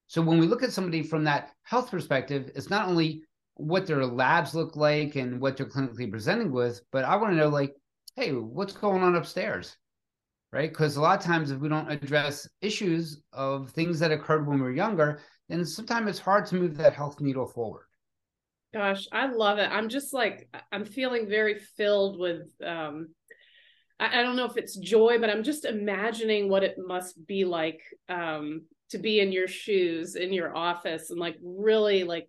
So 0.08 0.22
when 0.22 0.38
we 0.40 0.48
look 0.48 0.64
at 0.64 0.74
somebody 0.74 1.02
from 1.04 1.24
that 1.24 1.52
health 1.64 1.90
perspective, 1.92 2.52
it's 2.56 2.70
not 2.70 2.88
only 2.88 3.24
what 3.56 3.88
their 3.88 4.06
labs 4.06 4.54
look 4.54 4.76
like 4.76 5.16
and 5.16 5.40
what 5.40 5.58
they're 5.58 5.66
clinically 5.66 6.10
presenting 6.12 6.52
with, 6.52 6.82
but 6.92 7.06
I 7.06 7.16
want 7.16 7.32
to 7.34 7.38
know 7.38 7.50
like, 7.50 7.74
hey, 8.16 8.32
what's 8.34 8.74
going 8.74 9.02
on 9.02 9.16
upstairs? 9.16 9.76
Right? 10.56 10.70
Because 10.70 10.96
a 10.96 11.02
lot 11.02 11.20
of 11.20 11.26
times 11.26 11.52
if 11.52 11.60
we 11.60 11.68
don't 11.68 11.92
address 11.92 12.48
issues 12.62 13.22
of 13.34 13.72
things 13.72 14.00
that 14.00 14.12
occurred 14.12 14.48
when 14.48 14.58
we 14.58 14.64
were 14.64 14.72
younger, 14.72 15.20
then 15.50 15.66
sometimes 15.66 16.10
it's 16.10 16.20
hard 16.20 16.46
to 16.48 16.56
move 16.56 16.78
that 16.78 16.94
health 16.94 17.20
needle 17.20 17.46
forward. 17.46 17.86
gosh 18.74 19.08
i 19.12 19.28
love 19.28 19.58
it 19.58 19.70
i'm 19.72 19.90
just 19.90 20.14
like 20.14 20.50
i'm 20.72 20.84
feeling 20.86 21.30
very 21.30 21.60
filled 21.78 22.20
with 22.20 22.48
um 22.66 23.10
I, 24.00 24.20
I 24.20 24.24
don't 24.24 24.36
know 24.36 24.46
if 24.46 24.58
it's 24.58 24.76
joy 24.76 25.18
but 25.20 25.30
i'm 25.30 25.44
just 25.44 25.66
imagining 25.66 26.50
what 26.50 26.64
it 26.64 26.76
must 26.78 27.26
be 27.26 27.46
like 27.46 27.82
um 28.10 28.64
to 28.90 28.98
be 28.98 29.20
in 29.20 29.32
your 29.32 29.48
shoes 29.48 30.16
in 30.16 30.34
your 30.34 30.56
office 30.56 31.10
and 31.10 31.20
like 31.20 31.38
really 31.42 32.04
like 32.04 32.28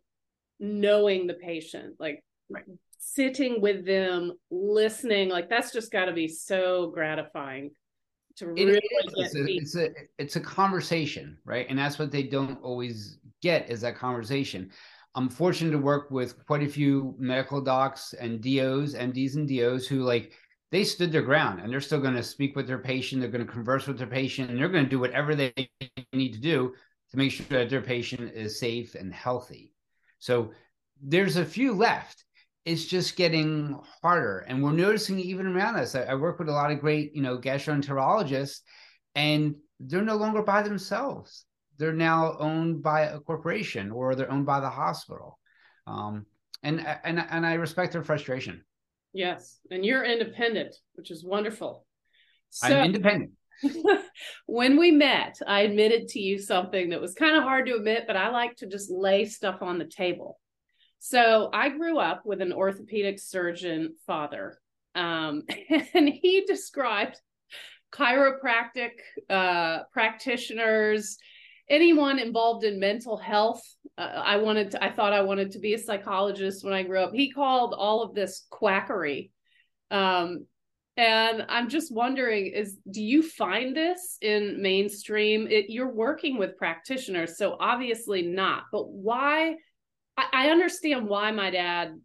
knowing 0.61 1.26
the 1.26 1.35
patient 1.35 1.95
like 1.99 2.23
Right. 2.49 2.64
sitting 2.99 3.61
with 3.61 3.85
them 3.85 4.33
listening 4.50 5.28
like 5.28 5.49
that's 5.49 5.73
just 5.73 5.90
got 5.90 6.04
to 6.04 6.12
be 6.12 6.28
so 6.28 6.92
gratifying 6.95 7.71
to 8.37 8.52
It 8.57 8.64
really 8.64 8.81
It's 9.16 9.35
a, 9.35 9.45
it's 9.47 9.76
a 9.76 9.88
it's 10.19 10.37
a 10.37 10.40
conversation, 10.40 11.38
right? 11.45 11.66
And 11.69 11.78
that's 11.78 11.99
what 11.99 12.11
they 12.11 12.23
don't 12.23 12.61
always 12.62 13.19
get 13.43 13.71
is 13.71 13.81
that 13.81 13.97
conversation. 13.97 14.71
I'm 15.14 15.28
fortunate 15.31 15.71
to 15.71 15.78
work 15.78 16.11
with 16.11 16.45
quite 16.47 16.62
a 16.62 16.69
few 16.69 17.14
medical 17.19 17.61
docs 17.61 18.12
and 18.12 18.40
DOs, 18.43 18.95
MDs 18.95 19.37
and 19.37 19.49
DOs 19.49 19.87
who 19.87 20.02
like 20.02 20.33
they 20.71 20.85
stood 20.85 21.11
their 21.11 21.23
ground 21.23 21.61
and 21.61 21.73
they're 21.73 21.81
still 21.81 22.00
going 22.00 22.14
to 22.14 22.23
speak 22.23 22.55
with 22.55 22.66
their 22.66 22.78
patient, 22.78 23.23
they're 23.23 23.31
going 23.31 23.47
to 23.47 23.50
converse 23.50 23.87
with 23.87 23.97
their 23.97 24.07
patient, 24.07 24.50
and 24.50 24.61
they're 24.61 24.69
going 24.69 24.85
to 24.85 24.90
do 24.90 24.99
whatever 24.99 25.35
they 25.35 25.55
need 26.12 26.35
to 26.35 26.40
do 26.40 26.75
to 27.11 27.16
make 27.16 27.33
sure 27.33 27.47
that 27.49 27.71
their 27.71 27.81
patient 27.81 28.33
is 28.35 28.59
safe 28.59 28.95
and 28.95 29.12
healthy. 29.12 29.73
So 30.19 30.52
there's 31.00 31.37
a 31.37 31.45
few 31.45 31.73
left. 31.73 32.25
It's 32.66 32.85
just 32.85 33.16
getting 33.16 33.80
harder, 34.02 34.40
and 34.49 34.62
we're 34.62 34.73
noticing 34.73 35.18
even 35.18 35.46
around 35.46 35.76
us. 35.76 35.94
I, 35.94 36.02
I 36.02 36.14
work 36.16 36.38
with 36.38 36.50
a 36.50 36.52
lot 36.52 36.70
of 36.70 36.80
great, 36.80 37.14
you 37.14 37.23
know, 37.23 37.38
gastroenterologists, 37.38 38.61
and 39.14 39.54
they're 39.80 40.02
no 40.02 40.16
longer 40.16 40.42
by 40.42 40.62
themselves. 40.62 41.46
They're 41.78 41.92
now 41.94 42.37
owned 42.38 42.82
by 42.82 43.02
a 43.02 43.20
corporation 43.20 43.90
or 43.90 44.14
they're 44.14 44.30
owned 44.30 44.46
by 44.46 44.61
the 44.61 44.70
hospital. 44.70 45.38
Um, 45.87 46.26
and 46.62 46.87
and 47.04 47.25
and 47.30 47.46
I 47.46 47.54
respect 47.54 47.92
their 47.92 48.02
frustration. 48.02 48.64
yes 49.12 49.61
and 49.70 49.85
you're 49.85 50.04
independent 50.04 50.75
which 50.94 51.11
is 51.11 51.25
wonderful 51.25 51.87
so 52.50 52.66
I'm 52.68 52.87
independent. 52.87 53.32
when 54.46 54.78
we 54.78 54.90
met, 54.90 55.38
I 55.46 55.61
admitted 55.62 56.08
to 56.08 56.20
you 56.20 56.38
something 56.38 56.90
that 56.90 57.00
was 57.00 57.14
kind 57.14 57.37
of 57.37 57.42
hard 57.42 57.66
to 57.66 57.75
admit, 57.75 58.04
but 58.06 58.16
I 58.16 58.30
like 58.30 58.56
to 58.56 58.66
just 58.66 58.90
lay 58.90 59.25
stuff 59.25 59.62
on 59.62 59.78
the 59.78 59.85
table. 59.85 60.38
So 60.99 61.50
I 61.53 61.69
grew 61.69 61.99
up 61.99 62.25
with 62.25 62.41
an 62.41 62.53
orthopedic 62.53 63.19
surgeon 63.19 63.95
father, 64.07 64.59
um, 64.95 65.43
and 65.95 66.09
he 66.09 66.45
described 66.47 67.21
chiropractic 67.93 68.91
uh, 69.31 69.85
practitioners, 69.93 71.19
anyone 71.69 72.19
involved 72.19 72.65
in 72.65 72.81
mental 72.81 73.17
health. 73.17 73.62
Uh, 73.97 74.23
I 74.25 74.37
wanted 74.38 74.73
to, 74.73 74.85
I 74.85 74.91
thought 74.91 75.12
I 75.12 75.23
wanted 75.23 75.53
to 75.53 75.59
be 75.59 75.75
a 75.75 75.79
psychologist 75.79 76.65
when 76.65 76.75
I 76.75 76.83
grew 76.83 77.00
up. 77.00 77.15
He 77.15 77.31
called 77.31 77.75
all 77.76 78.03
of 78.03 78.15
this 78.15 78.47
quackery. 78.50 79.31
Um, 79.91 80.47
and 80.97 81.45
I'm 81.49 81.69
just 81.69 81.93
wondering 81.93 82.47
is 82.47 82.79
do 82.91 83.03
you 83.03 83.23
find 83.23 83.76
this 83.76 84.17
in 84.23 84.62
mainstream? 84.62 85.47
It, 85.47 85.67
you're 85.69 85.93
working 85.93 86.38
with 86.38 86.57
practitioners, 86.57 87.37
so 87.37 87.57
obviously 87.61 88.23
not. 88.23 88.65
But 88.73 88.88
why? 88.88 89.57
I, 90.16 90.26
I 90.32 90.50
understand 90.50 91.08
why 91.08 91.30
my 91.30 91.50
dad 91.50 92.00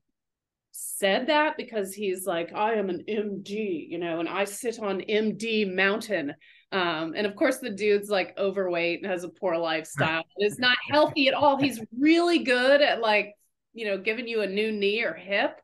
said 0.71 1.27
that 1.27 1.57
because 1.57 1.93
he's 1.93 2.25
like, 2.25 2.53
I 2.53 2.73
am 2.75 2.89
an 2.89 3.03
MD, 3.07 3.87
you 3.89 3.99
know, 3.99 4.19
and 4.19 4.29
I 4.29 4.45
sit 4.45 4.79
on 4.79 5.01
MD 5.01 5.73
mountain. 5.73 6.33
Um, 6.71 7.13
and 7.15 7.27
of 7.27 7.35
course, 7.35 7.57
the 7.57 7.69
dude's 7.69 8.09
like 8.09 8.37
overweight 8.37 9.01
and 9.01 9.11
has 9.11 9.23
a 9.23 9.29
poor 9.29 9.57
lifestyle. 9.57 10.23
It's 10.37 10.59
not 10.59 10.77
healthy 10.89 11.27
at 11.27 11.33
all. 11.33 11.57
He's 11.57 11.81
really 11.97 12.39
good 12.39 12.81
at 12.81 13.01
like, 13.01 13.33
you 13.73 13.85
know, 13.85 13.97
giving 13.97 14.27
you 14.27 14.41
a 14.41 14.47
new 14.47 14.71
knee 14.71 15.03
or 15.03 15.13
hip 15.13 15.59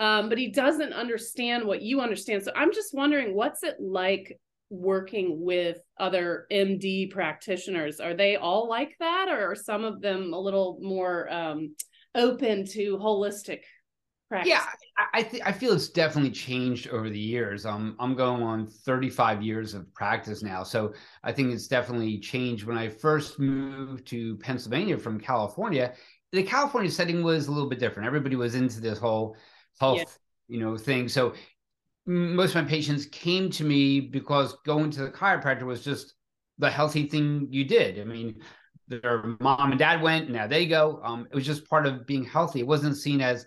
um, 0.00 0.30
but 0.30 0.38
he 0.38 0.48
doesn't 0.48 0.94
understand 0.94 1.66
what 1.66 1.82
you 1.82 2.00
understand. 2.00 2.42
So 2.42 2.52
I'm 2.56 2.72
just 2.72 2.94
wondering, 2.94 3.34
what's 3.34 3.62
it 3.62 3.76
like 3.78 4.40
working 4.70 5.44
with 5.44 5.78
other 5.98 6.46
MD 6.50 7.10
practitioners? 7.10 8.00
Are 8.00 8.14
they 8.14 8.36
all 8.36 8.68
like 8.68 8.94
that, 9.00 9.28
or 9.28 9.50
are 9.50 9.56
some 9.56 9.84
of 9.84 10.00
them 10.00 10.32
a 10.32 10.38
little 10.38 10.78
more 10.80 11.30
um, 11.32 11.74
open 12.14 12.64
to 12.68 12.96
holistic 12.96 13.60
practice? 14.28 14.50
Yeah, 14.50 14.64
I 15.12 15.22
th- 15.24 15.42
I 15.44 15.52
feel 15.52 15.72
it's 15.72 15.88
definitely 15.88 16.30
changed 16.30 16.88
over 16.88 17.10
the 17.10 17.18
years. 17.18 17.66
Um, 17.66 17.96
I'm 17.98 18.14
going 18.14 18.42
on 18.42 18.66
35 18.66 19.42
years 19.42 19.74
of 19.74 19.92
practice 19.92 20.42
now, 20.42 20.62
so 20.62 20.94
I 21.24 21.32
think 21.32 21.52
it's 21.52 21.66
definitely 21.66 22.18
changed. 22.18 22.64
When 22.64 22.78
I 22.78 22.88
first 22.88 23.38
moved 23.38 24.06
to 24.08 24.36
Pennsylvania 24.36 24.96
from 24.96 25.20
California, 25.20 25.94
the 26.32 26.42
California 26.44 26.90
setting 26.90 27.22
was 27.22 27.48
a 27.48 27.52
little 27.52 27.68
bit 27.68 27.80
different. 27.80 28.06
Everybody 28.06 28.36
was 28.36 28.54
into 28.54 28.80
this 28.80 28.98
whole 28.98 29.36
health, 29.80 29.98
yeah. 29.98 30.04
you 30.56 30.60
know, 30.60 30.76
thing. 30.76 31.08
So 31.08 31.34
most 32.06 32.54
of 32.54 32.64
my 32.64 32.68
patients 32.68 33.06
came 33.06 33.50
to 33.50 33.64
me 33.64 34.00
because 34.00 34.56
going 34.64 34.90
to 34.92 35.02
the 35.02 35.10
chiropractor 35.10 35.62
was 35.62 35.84
just 35.84 36.14
the 36.58 36.70
healthy 36.70 37.08
thing 37.08 37.48
you 37.50 37.64
did. 37.64 38.00
I 38.00 38.04
mean, 38.04 38.40
their 38.88 39.36
mom 39.40 39.70
and 39.70 39.78
dad 39.78 40.02
went, 40.02 40.30
now 40.30 40.46
they 40.46 40.66
go. 40.66 41.00
Um, 41.02 41.26
it 41.30 41.34
was 41.34 41.46
just 41.46 41.68
part 41.68 41.86
of 41.86 42.06
being 42.06 42.24
healthy. 42.24 42.60
It 42.60 42.66
wasn't 42.66 42.96
seen 42.96 43.20
as, 43.20 43.46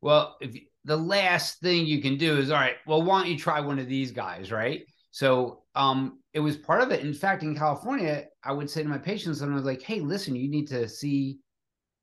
well, 0.00 0.36
if 0.40 0.56
the 0.84 0.96
last 0.96 1.60
thing 1.60 1.86
you 1.86 2.00
can 2.00 2.16
do 2.16 2.38
is, 2.38 2.50
all 2.50 2.56
right, 2.56 2.76
well, 2.86 3.02
why 3.02 3.20
don't 3.20 3.30
you 3.30 3.38
try 3.38 3.60
one 3.60 3.78
of 3.78 3.88
these 3.88 4.10
guys, 4.10 4.50
right? 4.50 4.82
So 5.10 5.64
um, 5.74 6.20
it 6.32 6.40
was 6.40 6.56
part 6.56 6.80
of 6.80 6.90
it. 6.92 7.04
In 7.04 7.12
fact, 7.12 7.42
in 7.42 7.54
California, 7.54 8.24
I 8.42 8.52
would 8.52 8.70
say 8.70 8.82
to 8.82 8.88
my 8.88 8.98
patients, 8.98 9.42
and 9.42 9.52
I 9.52 9.54
was 9.54 9.64
like, 9.64 9.82
hey, 9.82 10.00
listen, 10.00 10.34
you 10.34 10.48
need 10.48 10.68
to 10.68 10.88
see 10.88 11.38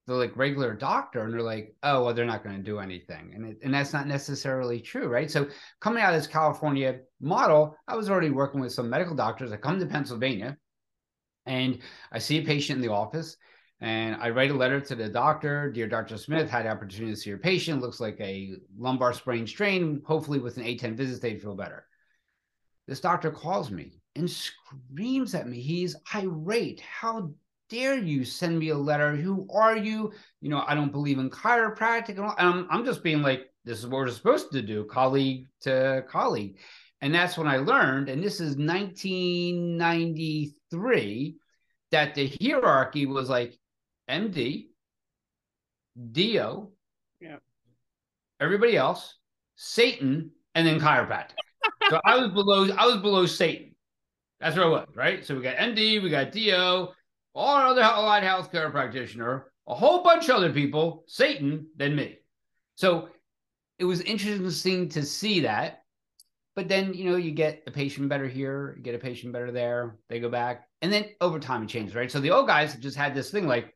the 0.07 0.13
like 0.13 0.35
regular 0.37 0.73
doctor 0.73 1.21
and 1.21 1.33
they're 1.33 1.41
like 1.41 1.75
oh 1.83 2.05
well 2.05 2.13
they're 2.13 2.25
not 2.25 2.43
going 2.43 2.55
to 2.55 2.63
do 2.63 2.79
anything 2.79 3.31
and 3.35 3.45
it, 3.45 3.57
and 3.61 3.73
that's 3.73 3.93
not 3.93 4.07
necessarily 4.07 4.79
true 4.79 5.07
right? 5.07 5.29
So 5.29 5.47
coming 5.81 6.01
out 6.01 6.13
of 6.13 6.19
this 6.19 6.27
california 6.27 6.99
model 7.21 7.75
i 7.87 7.95
was 7.95 8.09
already 8.09 8.29
working 8.29 8.61
with 8.61 8.71
some 8.71 8.89
medical 8.89 9.15
doctors. 9.15 9.51
I 9.51 9.57
come 9.57 9.79
to 9.79 9.85
pennsylvania 9.85 10.57
and 11.45 11.79
i 12.11 12.19
see 12.19 12.39
a 12.39 12.45
patient 12.45 12.77
in 12.77 12.81
the 12.81 12.93
office 12.93 13.37
and 13.81 14.15
i 14.21 14.29
write 14.29 14.51
a 14.51 14.55
letter 14.55 14.79
to 14.79 14.95
the 14.95 15.09
doctor 15.09 15.71
dear 15.71 15.87
dr 15.87 16.17
smith 16.17 16.49
had 16.49 16.65
the 16.65 16.69
opportunity 16.69 17.13
to 17.13 17.19
see 17.19 17.29
your 17.29 17.39
patient. 17.39 17.81
Looks 17.81 17.99
like 17.99 18.17
a 18.19 18.53
lumbar 18.77 19.13
sprain 19.13 19.45
strain. 19.45 20.01
Hopefully 20.05 20.39
with 20.39 20.57
an 20.57 20.63
a10 20.63 20.95
visit 20.95 21.21
they'd 21.21 21.41
feel 21.41 21.55
better. 21.55 21.85
This 22.87 23.01
doctor 23.01 23.29
calls 23.31 23.69
me 23.69 23.99
and 24.15 24.29
screams 24.29 25.35
at 25.35 25.47
me. 25.47 25.59
He's 25.59 25.95
irate. 26.15 26.79
How 26.79 27.31
dare 27.69 27.97
you 27.97 28.25
send 28.25 28.59
me 28.59 28.69
a 28.69 28.77
letter? 28.77 29.15
Who 29.15 29.47
are 29.53 29.77
you? 29.77 30.11
You 30.41 30.49
know, 30.49 30.63
I 30.67 30.75
don't 30.75 30.91
believe 30.91 31.19
in 31.19 31.29
chiropractic. 31.29 32.17
And 32.17 32.25
I'm, 32.37 32.67
I'm 32.69 32.83
just 32.85 33.03
being 33.03 33.21
like, 33.21 33.47
this 33.65 33.79
is 33.79 33.87
what 33.87 33.97
we're 33.97 34.09
supposed 34.09 34.51
to 34.51 34.61
do, 34.61 34.83
colleague 34.85 35.47
to 35.61 36.03
colleague. 36.07 36.57
And 37.01 37.13
that's 37.13 37.37
when 37.37 37.47
I 37.47 37.57
learned, 37.57 38.09
and 38.09 38.23
this 38.23 38.39
is 38.39 38.55
1993, 38.57 41.35
that 41.91 42.15
the 42.15 42.35
hierarchy 42.41 43.05
was 43.05 43.29
like 43.29 43.55
MD, 44.09 44.69
DO, 46.11 46.71
yeah. 47.21 47.35
everybody 48.39 48.75
else, 48.77 49.15
Satan, 49.55 50.31
and 50.55 50.65
then 50.65 50.79
chiropractic. 50.79 51.35
so 51.89 52.01
I 52.03 52.17
was 52.17 52.31
below, 52.31 52.67
I 52.75 52.87
was 52.87 52.97
below 52.97 53.27
Satan. 53.27 53.75
That's 54.39 54.55
where 54.55 54.65
I 54.65 54.69
was, 54.69 54.87
right? 54.95 55.23
So 55.25 55.35
we 55.35 55.41
got 55.41 55.57
MD, 55.57 56.01
we 56.01 56.09
got 56.09 56.31
DO, 56.31 56.87
all 57.37 57.71
other 57.71 57.81
allied 57.81 58.23
healthcare 58.23 58.71
practitioner, 58.71 59.51
a 59.67 59.75
whole 59.75 60.03
bunch 60.03 60.27
of 60.27 60.37
other 60.37 60.51
people, 60.51 61.03
Satan, 61.07 61.67
than 61.77 61.95
me. 61.95 62.17
So 62.75 63.09
it 63.77 63.85
was 63.85 64.01
interesting 64.01 64.89
to 64.89 65.03
see 65.03 65.41
that. 65.41 65.83
But 66.55 66.67
then, 66.67 66.95
you 66.95 67.09
know, 67.09 67.17
you 67.17 67.31
get 67.31 67.61
a 67.67 67.71
patient 67.71 68.09
better 68.09 68.27
here, 68.27 68.73
you 68.75 68.83
get 68.83 68.95
a 68.95 68.99
patient 68.99 69.31
better 69.31 69.51
there, 69.51 69.97
they 70.09 70.19
go 70.19 70.29
back. 70.29 70.67
And 70.81 70.91
then 70.91 71.05
over 71.21 71.39
time 71.39 71.63
it 71.63 71.69
changes, 71.69 71.95
right? 71.95 72.11
So 72.11 72.19
the 72.19 72.31
old 72.31 72.47
guys 72.47 72.75
just 72.75 72.97
had 72.97 73.13
this 73.13 73.29
thing 73.29 73.45
like 73.45 73.75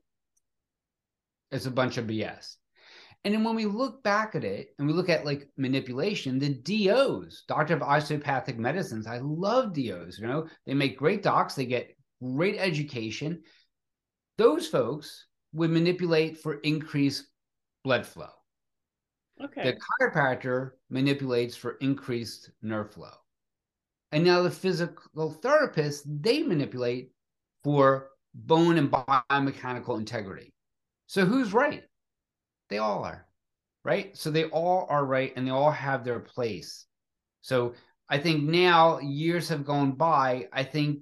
it's 1.52 1.68
a 1.68 1.72
bunch 1.72 1.98
of 1.98 2.08
BS. 2.08 2.56
And 3.24 3.36
then 3.36 3.44
when 3.44 3.54
we 3.54 3.66
look 3.66 4.02
back 4.02 4.34
at 4.34 4.44
it 4.44 4.70
and 4.80 4.88
we 4.88 4.94
look 4.94 5.10
at 5.10 5.26
like 5.26 5.48
manipulation, 5.56 6.40
the 6.40 6.56
DOs, 6.56 7.44
doctor 7.48 7.76
of 7.76 7.84
osteopathic 7.84 8.58
medicines, 8.58 9.06
I 9.06 9.20
love 9.20 9.76
DOs, 9.76 10.18
you 10.18 10.26
know, 10.26 10.48
they 10.66 10.74
make 10.74 10.98
great 10.98 11.22
docs, 11.22 11.54
they 11.54 11.68
get 11.68 11.96
great 12.22 12.58
education. 12.58 13.44
Those 14.38 14.68
folks 14.68 15.26
would 15.54 15.70
manipulate 15.70 16.38
for 16.38 16.56
increased 16.56 17.26
blood 17.84 18.06
flow. 18.06 18.30
Okay. 19.44 19.64
The 19.64 19.78
chiropractor 19.78 20.72
manipulates 20.90 21.56
for 21.56 21.72
increased 21.82 22.52
nerve 22.62 22.94
flow. 22.94 23.12
And 24.12 24.24
now 24.24 24.42
the 24.42 24.52
physical 24.52 25.32
therapist, 25.32 26.04
they 26.22 26.44
manipulate 26.44 27.12
for 27.64 28.10
bone 28.34 28.78
and 28.78 28.92
biomechanical 28.92 29.98
integrity. 29.98 30.54
So 31.08 31.26
who's 31.26 31.54
right? 31.54 31.84
They 32.70 32.78
all 32.78 33.04
are, 33.04 33.26
right? 33.84 34.16
So 34.16 34.32
they 34.32 34.46
all 34.46 34.86
are 34.90 35.06
right 35.06 35.34
and 35.36 35.46
they 35.46 35.52
all 35.52 35.72
have 35.72 36.04
their 36.04 36.20
place. 36.20 36.86
So 37.42 37.74
I 38.10 38.18
think 38.18 38.44
now 38.44 39.00
years 39.00 39.50
have 39.50 39.66
gone 39.66 39.94
by. 39.94 40.48
I 40.54 40.64
think 40.64 41.00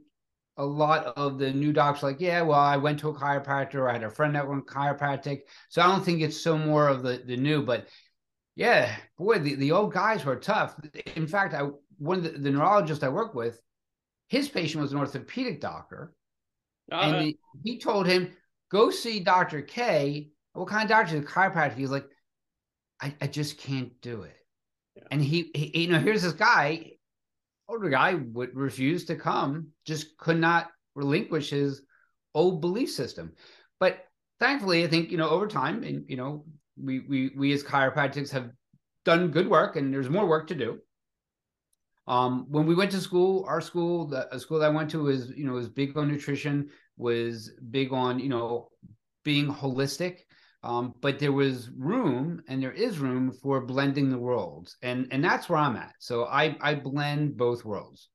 a 0.59 0.65
lot 0.65 1.05
of 1.15 1.39
the 1.39 1.51
new 1.51 1.71
docs 1.71 2.03
like, 2.03 2.19
yeah, 2.19 2.41
well, 2.41 2.59
I 2.59 2.75
went 2.75 2.99
to 2.99 3.09
a 3.09 3.13
chiropractor 3.13 3.75
or 3.75 3.89
I 3.89 3.93
had 3.93 4.03
a 4.03 4.09
friend 4.09 4.35
that 4.35 4.47
went 4.47 4.67
chiropractic. 4.67 5.41
So 5.69 5.81
I 5.81 5.87
don't 5.87 6.03
think 6.03 6.21
it's 6.21 6.39
so 6.39 6.57
more 6.57 6.89
of 6.89 7.01
the, 7.01 7.23
the 7.25 7.37
new, 7.37 7.63
but 7.63 7.87
yeah, 8.57 8.93
boy, 9.17 9.39
the, 9.39 9.55
the 9.55 9.71
old 9.71 9.93
guys 9.93 10.25
were 10.25 10.35
tough. 10.35 10.75
In 11.15 11.27
fact, 11.27 11.53
I 11.53 11.69
one 11.97 12.17
of 12.17 12.23
the, 12.25 12.31
the 12.31 12.51
neurologist 12.51 13.05
I 13.05 13.09
work 13.09 13.33
with, 13.33 13.61
his 14.27 14.49
patient 14.49 14.81
was 14.81 14.91
an 14.91 14.99
orthopedic 14.99 15.61
doctor. 15.61 16.13
Uh-huh. 16.91 17.09
And 17.09 17.25
he, 17.25 17.37
he 17.63 17.79
told 17.79 18.05
him, 18.05 18.33
go 18.69 18.89
see 18.89 19.21
Dr. 19.21 19.61
K. 19.61 20.31
What 20.53 20.67
kind 20.67 20.83
of 20.83 20.89
doctor 20.89 21.17
is 21.17 21.25
chiropractic? 21.25 21.77
He's 21.77 21.89
like, 21.89 22.05
I, 23.01 23.15
I 23.21 23.27
just 23.27 23.57
can't 23.57 23.91
do 24.01 24.23
it. 24.23 24.35
Yeah. 24.95 25.03
And 25.09 25.21
he, 25.23 25.51
he, 25.55 25.83
you 25.83 25.91
know, 25.91 25.99
here's 25.99 26.21
this 26.21 26.33
guy, 26.33 26.91
older 27.69 27.89
guy 27.89 28.15
would 28.15 28.55
refuse 28.55 29.05
to 29.05 29.15
come, 29.15 29.67
just 29.85 30.17
could 30.17 30.39
not 30.39 30.67
relinquish 30.95 31.51
his 31.51 31.81
old 32.33 32.61
belief 32.61 32.89
system. 32.89 33.33
But 33.79 33.99
thankfully, 34.39 34.83
I 34.83 34.87
think 34.87 35.11
you 35.11 35.17
know 35.17 35.29
over 35.29 35.47
time, 35.47 35.83
and 35.83 36.05
you 36.07 36.17
know, 36.17 36.45
we 36.75 36.99
we 37.01 37.31
we 37.37 37.53
as 37.53 37.63
chiropractics 37.63 38.31
have 38.31 38.51
done 39.05 39.31
good 39.31 39.47
work, 39.47 39.75
and 39.75 39.93
there's 39.93 40.09
more 40.09 40.27
work 40.27 40.47
to 40.47 40.55
do. 40.55 40.79
Um, 42.07 42.47
when 42.49 42.65
we 42.65 42.73
went 42.73 42.91
to 42.91 43.01
school, 43.01 43.45
our 43.47 43.61
school, 43.61 44.07
the 44.07 44.39
school 44.39 44.59
that 44.59 44.71
I 44.71 44.75
went 44.75 44.89
to 44.91 45.03
was 45.03 45.29
you 45.29 45.45
know 45.45 45.53
was 45.53 45.69
big 45.69 45.95
on 45.95 46.07
nutrition, 46.07 46.69
was 46.97 47.51
big 47.69 47.93
on 47.93 48.19
you 48.19 48.29
know 48.29 48.69
being 49.23 49.47
holistic 49.47 50.21
um, 50.63 50.93
but 51.01 51.19
there 51.19 51.31
was 51.31 51.69
room 51.77 52.41
and 52.47 52.61
there 52.61 52.73
is 52.73 52.99
room 52.99 53.31
for 53.31 53.61
blending 53.61 54.09
the 54.09 54.17
worlds 54.17 54.75
and 54.81 55.07
and 55.11 55.23
that's 55.23 55.47
where 55.47 55.59
i'm 55.59 55.75
at. 55.75 55.93
So 55.99 56.25
i 56.25 56.57
i 56.61 56.75
blend 56.75 57.37
both 57.37 57.63
worlds. 57.63 58.09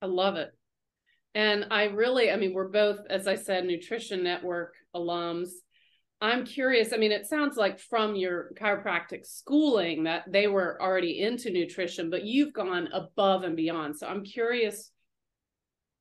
I 0.00 0.06
love 0.06 0.36
it. 0.36 0.50
And 1.34 1.66
i 1.70 1.84
really 1.84 2.30
i 2.30 2.36
mean 2.36 2.54
we're 2.54 2.68
both 2.68 3.00
as 3.10 3.26
i 3.26 3.34
said 3.34 3.64
nutrition 3.64 4.22
network 4.22 4.74
alums. 4.94 5.48
I'm 6.20 6.44
curious 6.44 6.92
i 6.92 6.96
mean 6.96 7.12
it 7.12 7.26
sounds 7.26 7.56
like 7.56 7.80
from 7.80 8.14
your 8.14 8.50
chiropractic 8.60 9.26
schooling 9.26 10.04
that 10.04 10.24
they 10.28 10.46
were 10.46 10.80
already 10.80 11.20
into 11.20 11.50
nutrition 11.50 12.10
but 12.10 12.24
you've 12.24 12.52
gone 12.52 12.88
above 12.92 13.42
and 13.42 13.56
beyond. 13.56 13.96
So 13.96 14.06
i'm 14.06 14.24
curious 14.24 14.92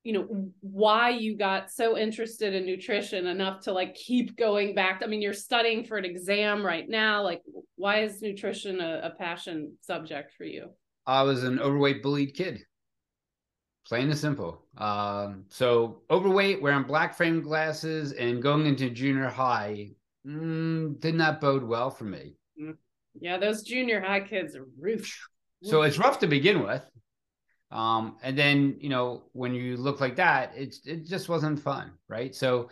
you 0.03 0.13
know 0.13 0.51
why 0.61 1.09
you 1.09 1.37
got 1.37 1.71
so 1.71 1.97
interested 1.97 2.53
in 2.53 2.65
nutrition 2.65 3.27
enough 3.27 3.61
to 3.61 3.73
like 3.73 3.95
keep 3.95 4.37
going 4.37 4.73
back. 4.75 5.01
I 5.03 5.07
mean 5.07 5.21
you're 5.21 5.33
studying 5.33 5.83
for 5.83 5.97
an 5.97 6.05
exam 6.05 6.65
right 6.65 6.87
now. 6.87 7.23
Like 7.23 7.41
why 7.75 8.03
is 8.03 8.21
nutrition 8.21 8.79
a, 8.79 9.01
a 9.03 9.09
passion 9.17 9.73
subject 9.81 10.33
for 10.37 10.45
you? 10.45 10.69
I 11.05 11.23
was 11.23 11.43
an 11.43 11.59
overweight 11.59 12.01
bullied 12.03 12.33
kid. 12.33 12.61
Plain 13.85 14.09
and 14.09 14.17
simple. 14.17 14.65
Um, 14.77 15.45
so 15.47 16.01
overweight 16.11 16.61
wearing 16.61 16.83
black 16.83 17.15
frame 17.15 17.41
glasses 17.41 18.11
and 18.11 18.43
going 18.43 18.65
into 18.65 18.89
junior 18.89 19.29
high 19.29 19.91
mm, 20.27 20.99
did 20.99 21.15
not 21.15 21.39
bode 21.39 21.63
well 21.63 21.89
for 21.89 22.03
me. 22.03 22.35
Mm. 22.61 22.75
yeah 23.19 23.37
those 23.37 23.61
junior 23.61 24.01
high 24.01 24.19
kids 24.19 24.55
are 24.55 24.65
ruthless 24.79 25.13
so 25.61 25.83
it's 25.83 25.99
rough 25.99 26.19
to 26.19 26.27
begin 26.27 26.63
with 26.63 26.83
um, 27.71 28.17
and 28.23 28.37
then, 28.37 28.77
you 28.79 28.89
know, 28.89 29.23
when 29.33 29.53
you 29.53 29.77
look 29.77 29.99
like 29.99 30.15
that, 30.15 30.53
it's 30.55 30.85
it 30.85 31.05
just 31.05 31.27
wasn't 31.27 31.59
fun, 31.59 31.91
right? 32.07 32.33
So 32.33 32.69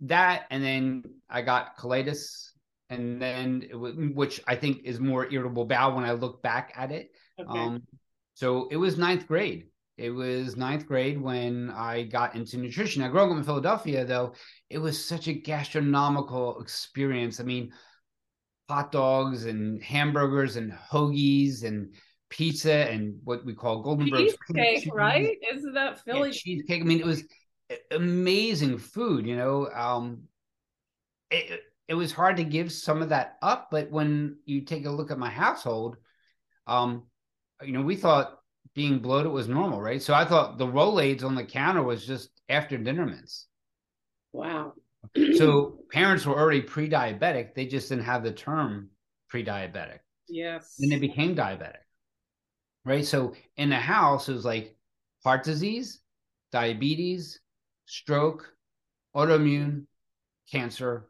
that, 0.00 0.46
and 0.50 0.62
then 0.64 1.04
I 1.30 1.42
got 1.42 1.76
colitis, 1.76 2.50
and 2.90 3.22
then 3.22 3.64
it 3.68 3.76
was, 3.76 3.94
which 3.96 4.40
I 4.46 4.56
think 4.56 4.82
is 4.84 4.98
more 4.98 5.30
irritable 5.30 5.64
bowel 5.64 5.94
when 5.94 6.04
I 6.04 6.12
look 6.12 6.42
back 6.42 6.72
at 6.76 6.90
it. 6.90 7.12
Okay. 7.38 7.58
Um, 7.58 7.82
so 8.34 8.68
it 8.70 8.76
was 8.76 8.98
ninth 8.98 9.28
grade. 9.28 9.68
It 9.96 10.10
was 10.10 10.56
ninth 10.56 10.86
grade 10.86 11.20
when 11.20 11.70
I 11.70 12.04
got 12.04 12.34
into 12.34 12.56
nutrition. 12.56 13.02
Now, 13.02 13.08
growing 13.08 13.30
up 13.30 13.36
in 13.36 13.44
Philadelphia, 13.44 14.04
though, 14.04 14.34
it 14.70 14.78
was 14.78 15.04
such 15.04 15.28
a 15.28 15.34
gastronomical 15.34 16.60
experience. 16.60 17.38
I 17.38 17.44
mean, 17.44 17.72
hot 18.68 18.90
dogs 18.90 19.44
and 19.44 19.82
hamburgers 19.82 20.56
and 20.56 20.72
hoagies 20.72 21.62
and 21.62 21.94
pizza 22.32 22.90
and 22.90 23.20
what 23.24 23.44
we 23.44 23.54
call 23.54 23.84
Goldenberg's 23.84 24.34
cheesecake, 24.48 24.92
right? 24.94 25.36
Isn't 25.54 25.74
that 25.74 26.00
Philly 26.00 26.30
yeah, 26.30 26.34
cheesecake? 26.34 26.80
I 26.80 26.84
mean, 26.84 26.98
it 26.98 27.06
was 27.06 27.24
amazing 27.90 28.78
food. 28.78 29.26
You 29.26 29.36
know, 29.36 29.68
um, 29.68 30.22
it, 31.30 31.60
it 31.88 31.94
was 31.94 32.10
hard 32.10 32.38
to 32.38 32.44
give 32.44 32.72
some 32.72 33.02
of 33.02 33.10
that 33.10 33.36
up. 33.42 33.68
But 33.70 33.90
when 33.90 34.38
you 34.46 34.62
take 34.62 34.86
a 34.86 34.90
look 34.90 35.10
at 35.10 35.18
my 35.18 35.28
household, 35.28 35.96
um, 36.66 37.04
you 37.62 37.72
know, 37.72 37.82
we 37.82 37.96
thought 37.96 38.38
being 38.74 38.98
bloated 38.98 39.30
was 39.30 39.46
normal, 39.46 39.82
right? 39.82 40.00
So 40.00 40.14
I 40.14 40.24
thought 40.24 40.56
the 40.56 40.66
Rolaids 40.66 41.22
on 41.22 41.34
the 41.34 41.44
counter 41.44 41.82
was 41.82 42.06
just 42.06 42.30
after 42.48 42.78
dinner 42.78 43.04
mints. 43.04 43.46
Wow. 44.32 44.72
so 45.36 45.80
parents 45.92 46.24
were 46.24 46.38
already 46.38 46.62
pre-diabetic; 46.62 47.54
they 47.54 47.66
just 47.66 47.90
didn't 47.90 48.04
have 48.04 48.24
the 48.24 48.32
term 48.32 48.88
pre-diabetic. 49.28 49.98
Yes. 50.28 50.76
And 50.80 50.90
they 50.90 50.98
became 50.98 51.36
diabetic, 51.36 51.84
right? 52.84 53.04
So 53.04 53.34
in 53.56 53.70
the 53.70 53.76
house, 53.76 54.28
it 54.28 54.34
was 54.34 54.44
like 54.44 54.76
heart 55.24 55.44
disease, 55.44 56.00
diabetes, 56.50 57.40
stroke, 57.86 58.52
autoimmune, 59.14 59.86
cancer. 60.50 61.08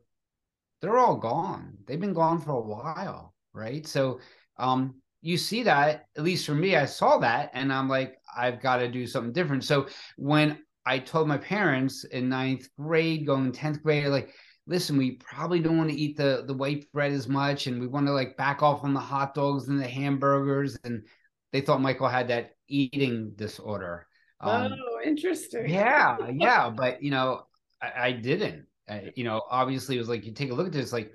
They're 0.81 0.99
all 0.99 1.17
gone. 1.17 1.79
They've 1.87 2.01
been 2.01 2.15
gone 2.15 2.41
for 2.41 2.53
a 2.53 2.61
while, 2.61 3.35
right? 3.53 3.87
So 3.87 4.21
um, 4.59 4.97
you 5.21 5.37
see 5.37 5.63
that, 5.63 6.07
at 6.17 6.25
least 6.25 6.47
for 6.47 6.55
me, 6.55 6.77
I 6.77 6.85
saw 6.85 7.19
that 7.19 7.51
and 7.55 7.73
I'm 7.73 7.89
like, 7.89 8.17
I've 8.37 8.61
got 8.61 8.79
to 8.79 8.89
do 8.89 9.07
something 9.07 9.33
different. 9.33 9.65
So 9.65 9.87
when 10.17 10.59
I 10.85 10.99
told 10.99 11.29
my 11.29 11.39
parents 11.39 12.05
in 12.05 12.29
ninth 12.29 12.69
grade, 12.79 13.27
going 13.27 13.53
10th 13.53 13.83
grade, 13.83 14.09
like, 14.09 14.35
listen, 14.67 14.97
we 14.97 15.13
probably 15.13 15.61
don't 15.61 15.79
want 15.79 15.91
to 15.91 15.97
eat 15.97 16.17
the 16.17 16.45
the 16.47 16.55
white 16.55 16.91
bread 16.93 17.13
as 17.13 17.29
much, 17.29 17.67
and 17.67 17.81
we 17.81 17.87
want 17.87 18.07
to 18.07 18.13
like 18.13 18.37
back 18.37 18.63
off 18.63 18.85
on 18.85 18.95
the 18.95 19.01
hot 19.01 19.35
dogs 19.35 19.69
and 19.69 19.79
the 19.79 19.87
hamburgers. 19.87 20.79
And 20.85 21.05
they 21.53 21.61
thought 21.61 21.81
Michael 21.81 22.09
had 22.09 22.29
that 22.29 22.53
eating 22.69 23.33
disorder. 23.37 24.07
Um, 24.41 24.73
oh, 24.73 25.01
interesting. 25.05 25.69
yeah, 25.69 26.17
yeah, 26.35 26.71
but 26.71 27.03
you 27.03 27.11
know, 27.11 27.43
I, 27.81 28.07
I 28.07 28.13
didn't. 28.13 28.67
I, 28.89 29.13
you 29.15 29.25
know, 29.25 29.43
obviously, 29.49 29.97
it 29.97 30.01
was 30.01 30.09
like 30.09 30.25
you 30.25 30.33
take 30.33 30.51
a 30.51 30.55
look 30.55 30.67
at 30.67 30.73
this, 30.73 30.93
like 30.93 31.13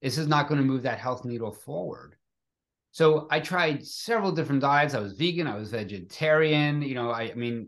this 0.00 0.18
is 0.18 0.28
not 0.28 0.48
going 0.48 0.60
to 0.60 0.66
move 0.66 0.82
that 0.82 0.98
health 0.98 1.24
needle 1.24 1.52
forward. 1.52 2.16
So 2.94 3.26
I 3.28 3.40
tried 3.40 3.84
several 3.84 4.30
different 4.30 4.60
diets. 4.60 4.94
I 4.94 5.00
was 5.00 5.14
vegan, 5.14 5.48
I 5.48 5.56
was 5.56 5.70
vegetarian. 5.70 6.80
You 6.80 6.94
know, 6.94 7.10
I, 7.10 7.22
I 7.22 7.34
mean, 7.34 7.66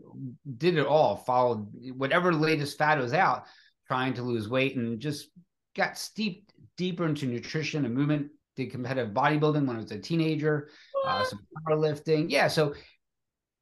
did 0.57 0.77
it 0.77 0.85
all. 0.85 1.17
Followed 1.17 1.67
whatever 1.95 2.31
latest 2.31 2.77
fad 2.77 2.97
was 2.97 3.13
out 3.13 3.43
trying 3.87 4.13
to 4.13 4.21
lose 4.21 4.47
weight 4.47 4.75
and 4.75 4.99
just 4.99 5.29
got 5.75 5.97
steeped 5.97 6.53
deeper 6.77 7.05
into 7.05 7.25
nutrition 7.25 7.85
and 7.85 7.93
movement. 7.93 8.29
Did 8.55 8.71
competitive 8.71 9.13
bodybuilding 9.13 9.67
when 9.67 9.75
I 9.75 9.79
was 9.79 9.91
a 9.91 9.99
teenager, 9.99 10.69
uh, 11.05 11.23
some 11.23 11.39
powerlifting. 11.67 12.27
Yeah, 12.29 12.47
so 12.47 12.73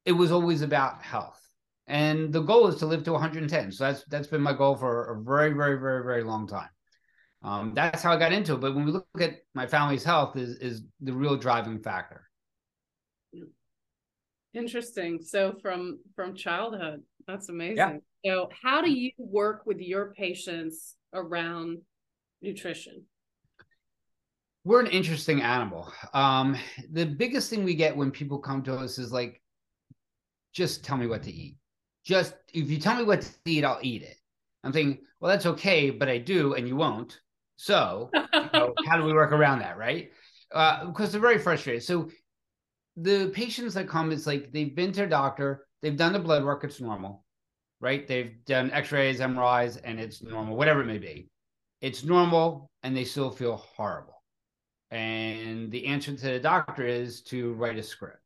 it 0.04 0.12
was 0.12 0.32
always 0.32 0.62
about 0.62 1.02
health, 1.02 1.40
and 1.86 2.32
the 2.32 2.40
goal 2.40 2.68
is 2.68 2.76
to 2.76 2.86
live 2.86 3.04
to 3.04 3.12
110. 3.12 3.72
So 3.72 3.84
that's 3.84 4.04
that's 4.04 4.28
been 4.28 4.42
my 4.42 4.52
goal 4.52 4.76
for 4.76 5.12
a 5.12 5.22
very, 5.22 5.52
very, 5.52 5.78
very, 5.78 6.02
very 6.02 6.22
long 6.22 6.46
time. 6.46 6.68
Um, 7.42 7.72
that's 7.74 8.02
how 8.02 8.12
I 8.12 8.18
got 8.18 8.32
into 8.32 8.54
it. 8.54 8.60
But 8.60 8.74
when 8.74 8.86
we 8.86 8.92
look 8.92 9.06
at 9.20 9.36
my 9.54 9.66
family's 9.66 10.04
health, 10.04 10.36
is 10.36 10.56
is 10.56 10.82
the 11.00 11.12
real 11.12 11.36
driving 11.36 11.80
factor. 11.80 12.22
Interesting. 14.54 15.20
So 15.22 15.54
from 15.60 16.00
from 16.14 16.34
childhood, 16.34 17.02
that's 17.26 17.48
amazing. 17.48 17.76
Yeah. 17.76 17.96
So, 18.24 18.48
how 18.62 18.82
do 18.82 18.90
you 18.90 19.12
work 19.18 19.62
with 19.66 19.78
your 19.78 20.12
patients 20.14 20.96
around 21.12 21.78
nutrition? 22.40 23.04
We're 24.66 24.80
an 24.80 24.88
interesting 24.88 25.42
animal. 25.42 25.92
Um, 26.12 26.56
the 26.90 27.06
biggest 27.06 27.48
thing 27.48 27.62
we 27.62 27.76
get 27.76 27.96
when 27.96 28.10
people 28.10 28.40
come 28.40 28.64
to 28.64 28.74
us 28.74 28.98
is 28.98 29.12
like, 29.12 29.40
just 30.52 30.82
tell 30.82 30.96
me 30.96 31.06
what 31.06 31.22
to 31.22 31.32
eat. 31.32 31.56
Just 32.04 32.34
if 32.52 32.68
you 32.68 32.80
tell 32.80 32.96
me 32.96 33.04
what 33.04 33.20
to 33.22 33.30
eat, 33.44 33.64
I'll 33.64 33.78
eat 33.80 34.02
it. 34.02 34.16
I'm 34.64 34.72
thinking, 34.72 35.04
well, 35.20 35.30
that's 35.30 35.46
okay, 35.46 35.90
but 35.90 36.08
I 36.08 36.18
do, 36.18 36.54
and 36.54 36.66
you 36.66 36.74
won't. 36.74 37.20
So, 37.54 38.10
you 38.12 38.48
know, 38.52 38.74
how 38.88 38.96
do 38.96 39.04
we 39.04 39.12
work 39.12 39.30
around 39.30 39.60
that, 39.60 39.78
right? 39.78 40.10
Uh, 40.52 40.86
because 40.86 41.12
they're 41.12 41.20
very 41.20 41.38
frustrated. 41.38 41.84
So, 41.84 42.10
the 42.96 43.30
patients 43.32 43.74
that 43.74 43.88
come, 43.88 44.10
it's 44.10 44.26
like 44.26 44.50
they've 44.50 44.74
been 44.74 44.90
to 44.92 45.04
a 45.04 45.08
doctor, 45.08 45.68
they've 45.80 45.96
done 45.96 46.12
the 46.12 46.18
blood 46.18 46.42
work, 46.42 46.64
it's 46.64 46.80
normal 46.80 47.24
right? 47.80 48.06
They've 48.08 48.32
done 48.46 48.70
x-rays, 48.70 49.20
MRIs, 49.20 49.78
and 49.84 50.00
it's 50.00 50.22
normal, 50.22 50.56
whatever 50.56 50.80
it 50.80 50.86
may 50.86 50.98
be. 50.98 51.28
It's 51.82 52.04
normal 52.04 52.70
and 52.82 52.96
they 52.96 53.04
still 53.04 53.30
feel 53.30 53.56
horrible. 53.56 54.15
And 54.90 55.70
the 55.70 55.86
answer 55.86 56.14
to 56.14 56.26
the 56.26 56.38
doctor 56.38 56.86
is 56.86 57.22
to 57.22 57.52
write 57.54 57.78
a 57.78 57.82
script. 57.82 58.20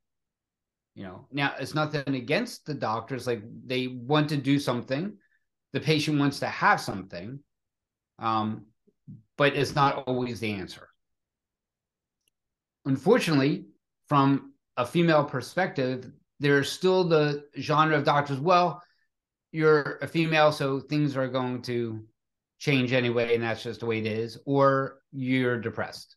You 0.94 1.05
know, 1.05 1.27
now 1.33 1.55
it's 1.59 1.75
nothing 1.75 2.14
against 2.14 2.66
the 2.66 2.75
doctors, 2.75 3.27
like 3.27 3.42
they 3.64 3.87
want 3.87 4.29
to 4.31 4.37
do 4.37 4.59
something, 4.59 5.16
the 5.73 5.81
patient 5.81 6.18
wants 6.18 6.40
to 6.40 6.46
have 6.46 6.81
something, 6.81 7.38
um, 8.18 8.66
but 9.38 9.55
it's 9.55 9.75
not 9.75 10.05
always 10.07 10.40
the 10.40 10.53
answer. 10.53 10.88
Unfortunately, 12.85 13.66
from 14.09 14.53
a 14.77 14.85
female 14.85 15.25
perspective, 15.25 16.11
there's 16.40 16.70
still 16.70 17.05
the 17.05 17.44
genre 17.59 17.96
of 17.96 18.05
doctors, 18.05 18.40
well, 18.40 18.83
you're 19.53 19.99
a 20.03 20.07
female, 20.07 20.53
so 20.53 20.81
things 20.81 21.16
are 21.16 21.29
going 21.29 21.62
to 21.62 22.05
change 22.59 22.92
anyway, 22.92 23.35
and 23.35 23.44
that's 23.44 23.62
just 23.62 23.81
the 23.81 23.87
way 23.87 23.99
it 23.99 24.07
is, 24.07 24.38
or 24.44 24.99
you're 25.12 25.59
depressed. 25.59 26.16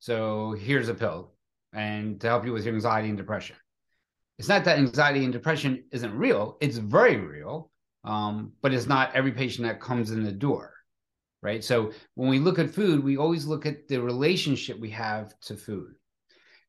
So 0.00 0.52
here's 0.52 0.88
a 0.88 0.94
pill 0.94 1.32
and 1.72 2.20
to 2.20 2.28
help 2.28 2.44
you 2.44 2.52
with 2.52 2.64
your 2.64 2.74
anxiety 2.74 3.08
and 3.08 3.16
depression. 3.16 3.56
It's 4.38 4.48
not 4.48 4.64
that 4.64 4.78
anxiety 4.78 5.24
and 5.24 5.32
depression 5.32 5.84
isn't 5.90 6.16
real, 6.16 6.56
it's 6.60 6.78
very 6.78 7.16
real, 7.16 7.70
um, 8.04 8.52
but 8.62 8.72
it's 8.72 8.86
not 8.86 9.14
every 9.14 9.32
patient 9.32 9.66
that 9.66 9.80
comes 9.80 10.12
in 10.12 10.22
the 10.22 10.32
door, 10.32 10.72
right? 11.42 11.62
So 11.62 11.92
when 12.14 12.28
we 12.28 12.38
look 12.38 12.58
at 12.58 12.70
food, 12.70 13.02
we 13.02 13.16
always 13.16 13.46
look 13.46 13.66
at 13.66 13.88
the 13.88 14.00
relationship 14.00 14.78
we 14.78 14.90
have 14.90 15.38
to 15.40 15.56
food. 15.56 15.94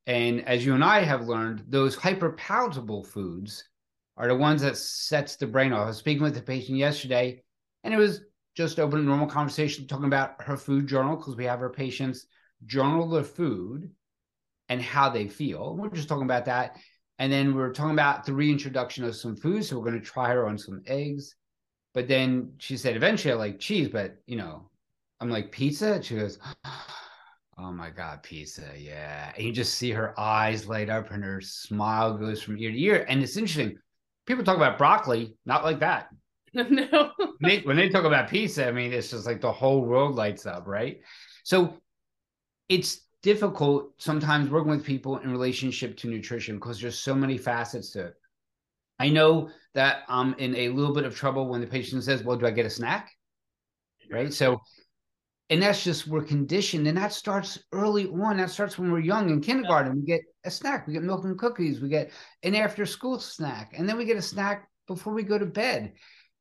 And 0.07 0.43
as 0.47 0.65
you 0.65 0.73
and 0.73 0.83
I 0.83 1.01
have 1.01 1.27
learned, 1.27 1.65
those 1.67 1.95
hyperpalatable 1.95 3.05
foods 3.05 3.63
are 4.17 4.27
the 4.27 4.35
ones 4.35 4.63
that 4.63 4.75
sets 4.75 5.35
the 5.35 5.45
brain 5.45 5.71
off. 5.71 5.83
I 5.83 5.87
was 5.87 5.97
speaking 5.97 6.23
with 6.23 6.37
a 6.37 6.41
patient 6.41 6.79
yesterday, 6.79 7.43
and 7.83 7.93
it 7.93 7.97
was 7.97 8.21
just 8.55 8.79
open 8.79 9.05
normal 9.05 9.27
conversation 9.27 9.87
talking 9.87 10.05
about 10.05 10.41
her 10.41 10.57
food 10.57 10.87
journal 10.87 11.15
because 11.15 11.35
we 11.35 11.45
have 11.45 11.61
our 11.61 11.69
patients 11.69 12.25
journal 12.65 13.09
their 13.09 13.23
food 13.23 13.89
and 14.67 14.81
how 14.81 15.09
they 15.09 15.27
feel. 15.27 15.75
We're 15.75 15.89
just 15.89 16.09
talking 16.09 16.23
about 16.23 16.45
that. 16.45 16.77
And 17.17 17.31
then 17.31 17.53
we're 17.55 17.73
talking 17.73 17.91
about 17.91 18.25
the 18.25 18.33
reintroduction 18.33 19.03
of 19.03 19.15
some 19.15 19.35
food. 19.35 19.65
So 19.65 19.77
we're 19.77 19.89
going 19.89 19.99
to 19.99 20.05
try 20.05 20.29
her 20.29 20.47
on 20.47 20.57
some 20.57 20.81
eggs. 20.87 21.35
But 21.93 22.07
then 22.07 22.53
she 22.59 22.77
said, 22.77 22.95
eventually 22.95 23.33
I 23.33 23.37
like 23.37 23.59
cheese, 23.59 23.89
but 23.89 24.15
you 24.25 24.37
know, 24.37 24.69
I'm 25.19 25.29
like, 25.29 25.51
pizza? 25.51 26.01
She 26.01 26.15
goes, 26.15 26.39
Oh 27.57 27.73
my 27.73 27.89
God, 27.89 28.23
pizza. 28.23 28.69
Yeah. 28.77 29.33
And 29.35 29.45
you 29.45 29.51
just 29.51 29.73
see 29.73 29.91
her 29.91 30.17
eyes 30.17 30.67
light 30.67 30.89
up 30.89 31.11
and 31.11 31.21
her 31.23 31.41
smile 31.41 32.17
goes 32.17 32.41
from 32.41 32.57
ear 32.57 32.71
to 32.71 32.81
ear. 32.81 33.05
And 33.09 33.21
it's 33.21 33.35
interesting 33.35 33.77
people 34.29 34.43
talk 34.43 34.55
about 34.55 34.77
broccoli, 34.77 35.35
not 35.45 35.63
like 35.63 35.79
that. 35.79 36.09
no. 36.53 37.11
they, 37.41 37.59
when 37.59 37.75
they 37.75 37.89
talk 37.89 38.05
about 38.05 38.29
pizza, 38.29 38.67
I 38.67 38.71
mean, 38.71 38.93
it's 38.93 39.09
just 39.09 39.25
like 39.25 39.41
the 39.41 39.51
whole 39.51 39.81
world 39.81 40.15
lights 40.15 40.45
up, 40.45 40.67
right? 40.67 41.01
So 41.43 41.73
it's 42.69 43.01
difficult 43.21 43.91
sometimes 43.97 44.49
working 44.49 44.71
with 44.71 44.85
people 44.85 45.17
in 45.17 45.31
relationship 45.31 45.97
to 45.97 46.07
nutrition 46.07 46.55
because 46.55 46.79
there's 46.79 46.97
so 46.97 47.13
many 47.13 47.37
facets 47.37 47.91
to 47.91 48.05
it. 48.05 48.13
I 48.99 49.09
know 49.09 49.49
that 49.73 50.03
I'm 50.07 50.33
in 50.35 50.55
a 50.55 50.69
little 50.69 50.93
bit 50.93 51.05
of 51.05 51.15
trouble 51.15 51.47
when 51.47 51.61
the 51.61 51.67
patient 51.67 52.03
says, 52.03 52.23
Well, 52.23 52.37
do 52.37 52.45
I 52.45 52.51
get 52.51 52.65
a 52.65 52.69
snack? 52.69 53.11
Right. 54.11 54.33
So 54.33 54.61
and 55.49 55.63
that's 55.63 55.83
just 55.83 56.07
we're 56.07 56.23
conditioned 56.23 56.87
and 56.87 56.97
that 56.97 57.11
starts 57.11 57.57
early 57.71 58.07
on. 58.07 58.37
That 58.37 58.51
starts 58.51 58.77
when 58.77 58.91
we're 58.91 58.99
young 58.99 59.29
in 59.31 59.41
kindergarten. 59.41 59.95
We 59.95 60.05
get 60.05 60.21
a 60.43 60.51
snack. 60.51 60.85
We 60.85 60.93
get 60.93 61.01
milk 61.01 61.23
and 61.25 61.37
cookies. 61.37 61.81
We 61.81 61.89
get 61.89 62.11
an 62.43 62.53
after 62.53 62.85
school 62.85 63.19
snack 63.19 63.73
and 63.75 63.89
then 63.89 63.97
we 63.97 64.05
get 64.05 64.17
a 64.17 64.21
snack 64.21 64.69
before 64.87 65.13
we 65.13 65.23
go 65.23 65.39
to 65.39 65.45
bed. 65.47 65.93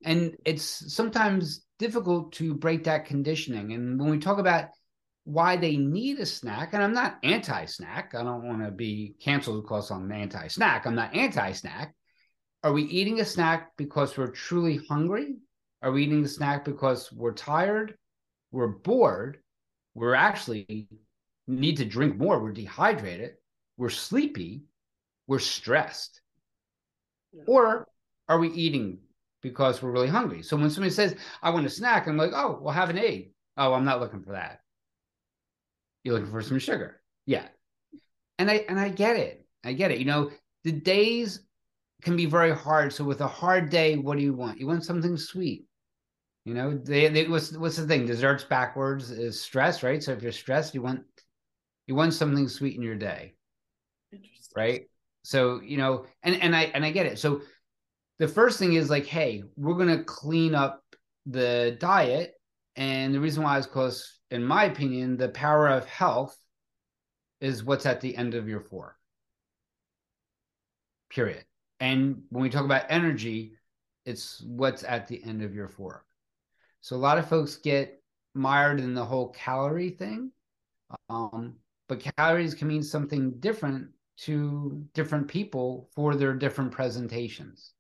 And 0.04 0.36
it's 0.44 0.94
sometimes 0.94 1.64
difficult 1.78 2.32
to 2.34 2.54
break 2.54 2.84
that 2.84 3.06
conditioning. 3.06 3.72
And 3.72 3.98
when 3.98 4.10
we 4.10 4.18
talk 4.18 4.38
about 4.38 4.66
why 5.28 5.56
they 5.56 5.76
need 5.76 6.18
a 6.18 6.26
snack 6.26 6.72
and 6.72 6.82
i'm 6.82 6.94
not 6.94 7.18
anti-snack 7.22 8.14
i 8.14 8.22
don't 8.22 8.46
want 8.46 8.64
to 8.64 8.70
be 8.70 9.14
canceled 9.20 9.62
because 9.62 9.90
i'm 9.90 10.10
anti-snack 10.10 10.86
i'm 10.86 10.94
not 10.94 11.14
anti-snack 11.14 11.94
are 12.64 12.72
we 12.72 12.82
eating 12.84 13.20
a 13.20 13.24
snack 13.24 13.72
because 13.76 14.16
we're 14.16 14.30
truly 14.30 14.80
hungry 14.88 15.36
are 15.82 15.92
we 15.92 16.04
eating 16.04 16.24
a 16.24 16.28
snack 16.28 16.64
because 16.64 17.12
we're 17.12 17.32
tired 17.32 17.94
we're 18.50 18.68
bored, 18.68 19.38
we're 19.94 20.14
actually 20.14 20.88
need 21.46 21.76
to 21.78 21.84
drink 21.84 22.16
more, 22.16 22.42
we're 22.42 22.52
dehydrated, 22.52 23.34
we're 23.76 23.90
sleepy, 23.90 24.62
we're 25.26 25.38
stressed. 25.38 26.20
Yeah. 27.32 27.42
Or 27.46 27.88
are 28.28 28.38
we 28.38 28.48
eating 28.50 28.98
because 29.42 29.82
we're 29.82 29.90
really 29.90 30.08
hungry? 30.08 30.42
So 30.42 30.56
when 30.56 30.70
somebody 30.70 30.92
says, 30.92 31.14
I 31.42 31.50
want 31.50 31.66
a 31.66 31.70
snack, 31.70 32.06
I'm 32.06 32.16
like, 32.16 32.32
oh, 32.34 32.58
well, 32.60 32.74
have 32.74 32.90
an 32.90 32.98
egg. 32.98 33.32
Oh, 33.56 33.74
I'm 33.74 33.84
not 33.84 34.00
looking 34.00 34.22
for 34.22 34.32
that. 34.32 34.60
You're 36.08 36.16
looking 36.16 36.32
for 36.32 36.40
some 36.40 36.58
sugar. 36.58 37.02
Yeah. 37.26 37.44
And 38.38 38.50
I 38.50 38.64
and 38.66 38.80
I 38.80 38.88
get 38.88 39.16
it. 39.16 39.46
I 39.62 39.74
get 39.74 39.90
it. 39.90 39.98
You 39.98 40.06
know, 40.06 40.30
the 40.64 40.72
days 40.72 41.40
can 42.00 42.16
be 42.16 42.24
very 42.24 42.54
hard. 42.54 42.94
So 42.94 43.04
with 43.04 43.20
a 43.20 43.26
hard 43.26 43.68
day, 43.68 43.98
what 43.98 44.16
do 44.16 44.24
you 44.24 44.32
want? 44.32 44.58
You 44.58 44.66
want 44.66 44.86
something 44.86 45.18
sweet. 45.18 45.66
You 46.46 46.54
know, 46.54 46.78
they, 46.78 47.08
they 47.08 47.28
what's 47.28 47.54
what's 47.54 47.76
the 47.76 47.86
thing? 47.86 48.06
Desserts 48.06 48.42
backwards 48.42 49.10
is 49.10 49.38
stress, 49.38 49.82
right? 49.82 50.02
So 50.02 50.12
if 50.12 50.22
you're 50.22 50.32
stressed, 50.32 50.74
you 50.74 50.80
want 50.80 51.02
you 51.86 51.94
want 51.94 52.14
something 52.14 52.48
sweet 52.48 52.74
in 52.74 52.80
your 52.80 52.94
day. 52.94 53.34
Right. 54.56 54.86
So, 55.24 55.60
you 55.60 55.76
know, 55.76 56.06
and 56.22 56.40
and 56.40 56.56
I 56.56 56.62
and 56.72 56.86
I 56.86 56.90
get 56.90 57.04
it. 57.04 57.18
So 57.18 57.42
the 58.18 58.28
first 58.28 58.58
thing 58.58 58.72
is 58.72 58.88
like, 58.88 59.04
hey, 59.04 59.42
we're 59.56 59.76
gonna 59.76 60.04
clean 60.04 60.54
up 60.54 60.82
the 61.26 61.76
diet. 61.78 62.32
And 62.76 63.14
the 63.14 63.20
reason 63.20 63.42
why 63.42 63.58
is 63.58 63.66
because, 63.66 64.17
in 64.30 64.44
my 64.44 64.64
opinion, 64.64 65.16
the 65.16 65.28
power 65.28 65.68
of 65.68 65.86
health 65.86 66.36
is 67.40 67.64
what's 67.64 67.86
at 67.86 68.00
the 68.00 68.16
end 68.16 68.34
of 68.34 68.48
your 68.48 68.60
fork. 68.60 68.96
Period. 71.10 71.44
And 71.80 72.22
when 72.30 72.42
we 72.42 72.50
talk 72.50 72.64
about 72.64 72.86
energy, 72.88 73.54
it's 74.04 74.42
what's 74.42 74.84
at 74.84 75.06
the 75.06 75.22
end 75.22 75.42
of 75.42 75.54
your 75.54 75.68
fork. 75.68 76.04
So 76.80 76.96
a 76.96 76.98
lot 76.98 77.18
of 77.18 77.28
folks 77.28 77.56
get 77.56 78.02
mired 78.34 78.80
in 78.80 78.94
the 78.94 79.04
whole 79.04 79.30
calorie 79.30 79.90
thing. 79.90 80.32
Um, 81.08 81.56
but 81.88 82.04
calories 82.16 82.54
can 82.54 82.68
mean 82.68 82.82
something 82.82 83.32
different 83.40 83.88
to 84.18 84.84
different 84.94 85.28
people 85.28 85.88
for 85.94 86.14
their 86.14 86.34
different 86.34 86.72
presentations. 86.72 87.72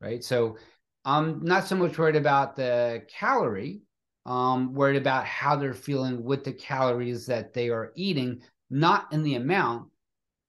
Right. 0.00 0.22
So 0.22 0.56
I'm 1.04 1.42
not 1.42 1.66
so 1.66 1.74
much 1.76 1.98
worried 1.98 2.16
about 2.16 2.54
the 2.54 3.02
calorie, 3.08 3.82
um, 4.28 4.74
worried 4.74 4.98
about 4.98 5.24
how 5.24 5.56
they're 5.56 5.72
feeling 5.72 6.22
with 6.22 6.44
the 6.44 6.52
calories 6.52 7.24
that 7.26 7.54
they 7.54 7.70
are 7.70 7.92
eating, 7.96 8.42
not 8.68 9.10
in 9.10 9.22
the 9.22 9.36
amount, 9.36 9.88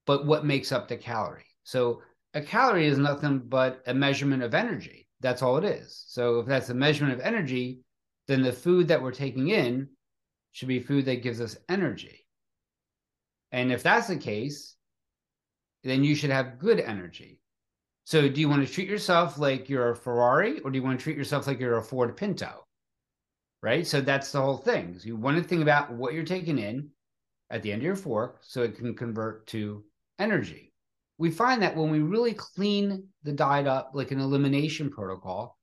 but 0.05 0.25
what 0.25 0.45
makes 0.45 0.73
up 0.73 0.89
the 0.89 0.97
calorie. 0.97 1.45
So 1.63 2.01
a 2.33 2.41
calorie 2.41 2.87
is 2.87 2.97
nothing 2.97 3.39
but 3.39 3.81
a 3.87 3.93
measurement 3.93 4.43
of 4.43 4.53
energy. 4.53 5.07
That's 5.21 5.41
all 5.41 5.57
it 5.57 5.63
is. 5.63 6.03
So 6.07 6.39
if 6.39 6.45
that's 6.45 6.69
a 6.69 6.73
measurement 6.73 7.13
of 7.13 7.25
energy, 7.25 7.79
then 8.27 8.41
the 8.41 8.51
food 8.51 8.89
that 8.89 9.01
we're 9.01 9.11
taking 9.13 9.47
in 9.47 9.87
should 10.51 10.67
be 10.67 10.81
food 10.81 11.05
that 11.05 11.23
gives 11.23 11.39
us 11.39 11.55
energy. 11.69 12.27
And 13.53 13.71
if 13.71 13.81
that's 13.81 14.07
the 14.07 14.17
case, 14.17 14.75
then 15.85 16.03
you 16.03 16.15
should 16.15 16.31
have 16.31 16.59
good 16.59 16.81
energy. 16.81 17.39
So 18.03 18.27
do 18.27 18.41
you 18.41 18.49
want 18.49 18.67
to 18.67 18.73
treat 18.73 18.89
yourself 18.89 19.37
like 19.37 19.69
you're 19.69 19.91
a 19.91 19.95
Ferrari 19.95 20.59
or 20.59 20.69
do 20.69 20.77
you 20.77 20.83
want 20.83 20.99
to 20.99 21.03
treat 21.03 21.17
yourself 21.17 21.47
like 21.47 21.61
you're 21.61 21.77
a 21.77 21.83
Ford 21.83 22.17
Pinto? 22.17 22.65
Right? 23.62 23.86
So 23.86 24.00
that's 24.02 24.32
the 24.32 24.41
whole 24.41 24.58
thing. 24.58 24.98
So 24.98 25.08
you 25.08 25.15
want 25.15 25.38
to 25.38 25.43
think 25.43 25.62
about 25.62 25.91
what 25.91 26.13
you're 26.13 26.24
taking 26.24 26.60
in 26.60 26.89
at 27.50 27.62
the 27.62 27.72
end 27.72 27.82
of 27.82 27.86
your 27.86 27.95
fork 27.95 28.39
so 28.41 28.63
it 28.63 28.78
can 28.78 28.95
convert 28.95 29.48
to 29.48 29.84
energy. 30.17 30.74
We 31.17 31.30
find 31.32 31.62
that 31.62 31.76
when 31.76 31.91
we 31.91 32.00
really 32.00 32.34
clean 32.34 33.08
the 33.24 33.34
diet 33.34 33.67
up 33.67 33.91
like 33.93 34.12
an 34.12 34.22
elimination 34.22 34.89
protocol, 34.89 35.58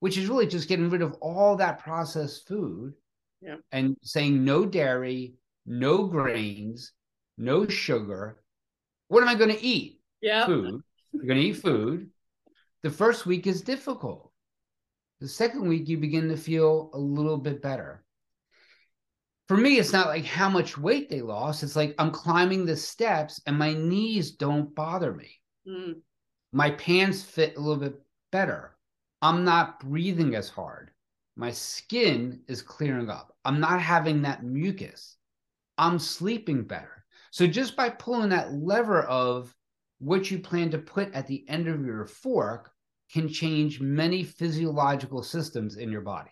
which 0.00 0.16
is 0.16 0.28
really 0.28 0.46
just 0.46 0.68
getting 0.68 0.88
rid 0.88 1.02
of 1.02 1.12
all 1.20 1.56
that 1.56 1.78
processed 1.78 2.48
food 2.48 2.94
yeah. 3.42 3.56
and 3.70 3.96
saying 4.02 4.42
no 4.44 4.64
dairy, 4.64 5.34
no 5.66 6.06
grains, 6.06 6.92
no 7.36 7.66
sugar. 7.68 8.42
What 9.08 9.22
am 9.22 9.28
I 9.28 9.34
going 9.34 9.54
to 9.54 9.62
eat? 9.62 10.00
Yeah. 10.22 10.46
Food. 10.46 10.80
You're 11.12 11.26
going 11.26 11.40
to 11.40 11.46
eat 11.48 11.58
food. 11.58 12.08
The 12.82 12.90
first 12.90 13.26
week 13.26 13.46
is 13.46 13.62
difficult. 13.62 14.31
The 15.22 15.28
second 15.28 15.66
week, 15.66 15.88
you 15.88 15.96
begin 15.96 16.28
to 16.28 16.36
feel 16.36 16.90
a 16.92 16.98
little 16.98 17.38
bit 17.38 17.62
better 17.62 18.04
for 19.52 19.58
me, 19.58 19.78
it's 19.78 19.92
not 19.92 20.06
like 20.06 20.24
how 20.24 20.48
much 20.48 20.78
weight 20.78 21.10
they 21.10 21.20
lost. 21.20 21.62
It's 21.62 21.76
like 21.76 21.94
I'm 21.98 22.10
climbing 22.10 22.64
the 22.64 22.74
steps 22.74 23.38
and 23.46 23.58
my 23.58 23.74
knees 23.74 24.30
don't 24.30 24.74
bother 24.74 25.12
me. 25.12 25.28
Mm. 25.68 25.96
My 26.54 26.70
pants 26.70 27.22
fit 27.22 27.58
a 27.58 27.60
little 27.60 27.76
bit 27.76 28.00
better. 28.30 28.78
I'm 29.20 29.44
not 29.44 29.78
breathing 29.80 30.34
as 30.34 30.48
hard. 30.48 30.90
My 31.36 31.50
skin 31.50 32.40
is 32.48 32.62
clearing 32.62 33.10
up. 33.10 33.36
I'm 33.44 33.60
not 33.60 33.82
having 33.82 34.22
that 34.22 34.42
mucus. 34.42 35.18
I'm 35.76 35.98
sleeping 35.98 36.62
better. 36.62 37.04
So 37.30 37.46
just 37.46 37.76
by 37.76 37.90
pulling 37.90 38.30
that 38.30 38.54
lever 38.54 39.02
of 39.02 39.54
what 39.98 40.30
you 40.30 40.38
plan 40.38 40.70
to 40.70 40.78
put 40.78 41.12
at 41.12 41.26
the 41.26 41.44
end 41.46 41.68
of 41.68 41.84
your 41.84 42.06
fork 42.06 42.71
can 43.12 43.28
change 43.28 43.80
many 43.80 44.24
physiological 44.24 45.22
systems 45.22 45.76
in 45.76 45.90
your 45.90 46.00
body. 46.00 46.30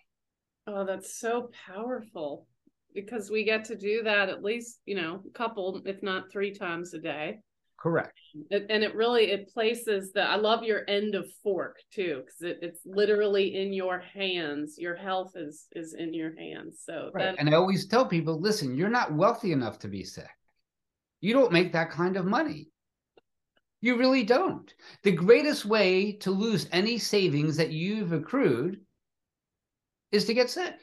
Oh, 0.67 0.85
that's 0.85 1.19
so 1.19 1.49
powerful. 1.67 2.47
Because 2.93 3.29
we 3.29 3.45
get 3.45 3.63
to 3.65 3.77
do 3.77 4.03
that 4.03 4.27
at 4.27 4.43
least 4.43 4.81
you 4.85 4.95
know 4.95 5.23
a 5.25 5.29
couple 5.31 5.81
if 5.85 6.03
not 6.03 6.29
three 6.29 6.53
times 6.53 6.93
a 6.93 6.99
day. 6.99 7.39
Correct. 7.79 8.19
And 8.51 8.83
it 8.83 8.93
really 8.95 9.31
it 9.31 9.49
places 9.53 10.11
the 10.11 10.21
i 10.21 10.35
love 10.35 10.63
your 10.63 10.81
end 10.87 11.15
of 11.15 11.25
fork 11.41 11.77
too 11.91 12.21
because 12.23 12.41
it, 12.41 12.59
it's 12.61 12.81
literally 12.85 13.55
in 13.55 13.71
your 13.71 13.99
hands. 13.99 14.75
Your 14.77 14.95
health 14.95 15.31
is 15.35 15.67
is 15.73 15.93
in 15.93 16.13
your 16.13 16.35
hands. 16.35 16.81
So 16.85 17.11
right. 17.13 17.31
That, 17.31 17.39
and 17.39 17.49
i 17.49 17.53
always 17.53 17.87
tell 17.87 18.05
people 18.05 18.41
listen 18.41 18.75
you're 18.75 18.89
not 18.89 19.13
wealthy 19.13 19.53
enough 19.53 19.79
to 19.79 19.87
be 19.87 20.03
sick. 20.03 20.29
You 21.21 21.33
don't 21.33 21.53
make 21.53 21.71
that 21.71 21.91
kind 21.91 22.17
of 22.17 22.25
money 22.25 22.70
you 23.81 23.97
really 23.97 24.23
don't 24.23 24.73
the 25.03 25.11
greatest 25.11 25.65
way 25.65 26.11
to 26.11 26.31
lose 26.31 26.69
any 26.71 26.97
savings 26.97 27.57
that 27.57 27.71
you've 27.71 28.13
accrued 28.13 28.79
is 30.11 30.25
to 30.25 30.33
get 30.33 30.49
sick 30.49 30.75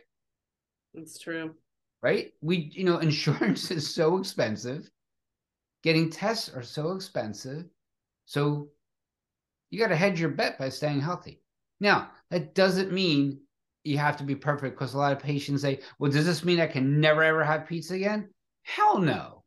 it's 0.95 1.19
true 1.19 1.55
right? 2.03 2.33
We, 2.41 2.71
you 2.75 2.85
know, 2.85 2.99
insurance 2.99 3.71
is 3.71 3.93
so 3.93 4.19
expensive. 4.19 4.91
Getting 5.83 6.11
tests 6.11 6.51
are 6.55 6.63
so 6.63 6.93
expensive. 6.93 7.65
So 8.27 8.69
you 9.71 9.79
got 9.79 9.89
to 9.89 9.97
hedge 9.97 10.21
your 10.21 10.31
bet 10.31 10.59
by 10.59 10.69
staying 10.69 11.01
healthy. 11.01 11.41
Now, 11.81 12.11
that 12.31 12.55
doesn't 12.55 12.93
mean 12.93 13.41
you 13.85 13.99
have 13.99 14.17
to 14.17 14.25
be 14.25 14.35
perfect 14.35 14.77
because 14.77 14.95
a 14.95 14.99
lot 14.99 15.13
of 15.13 15.21
patients 15.21 15.63
say, 15.63 15.81
well, 15.99 16.11
does 16.11 16.27
this 16.27 16.45
mean 16.45 16.61
I 16.61 16.67
can 16.67 17.01
never 17.01 17.23
ever 17.23 17.45
have 17.45 17.67
pizza 17.67 17.95
again? 17.95 18.29
Hell 18.63 18.99
no. 18.99 19.45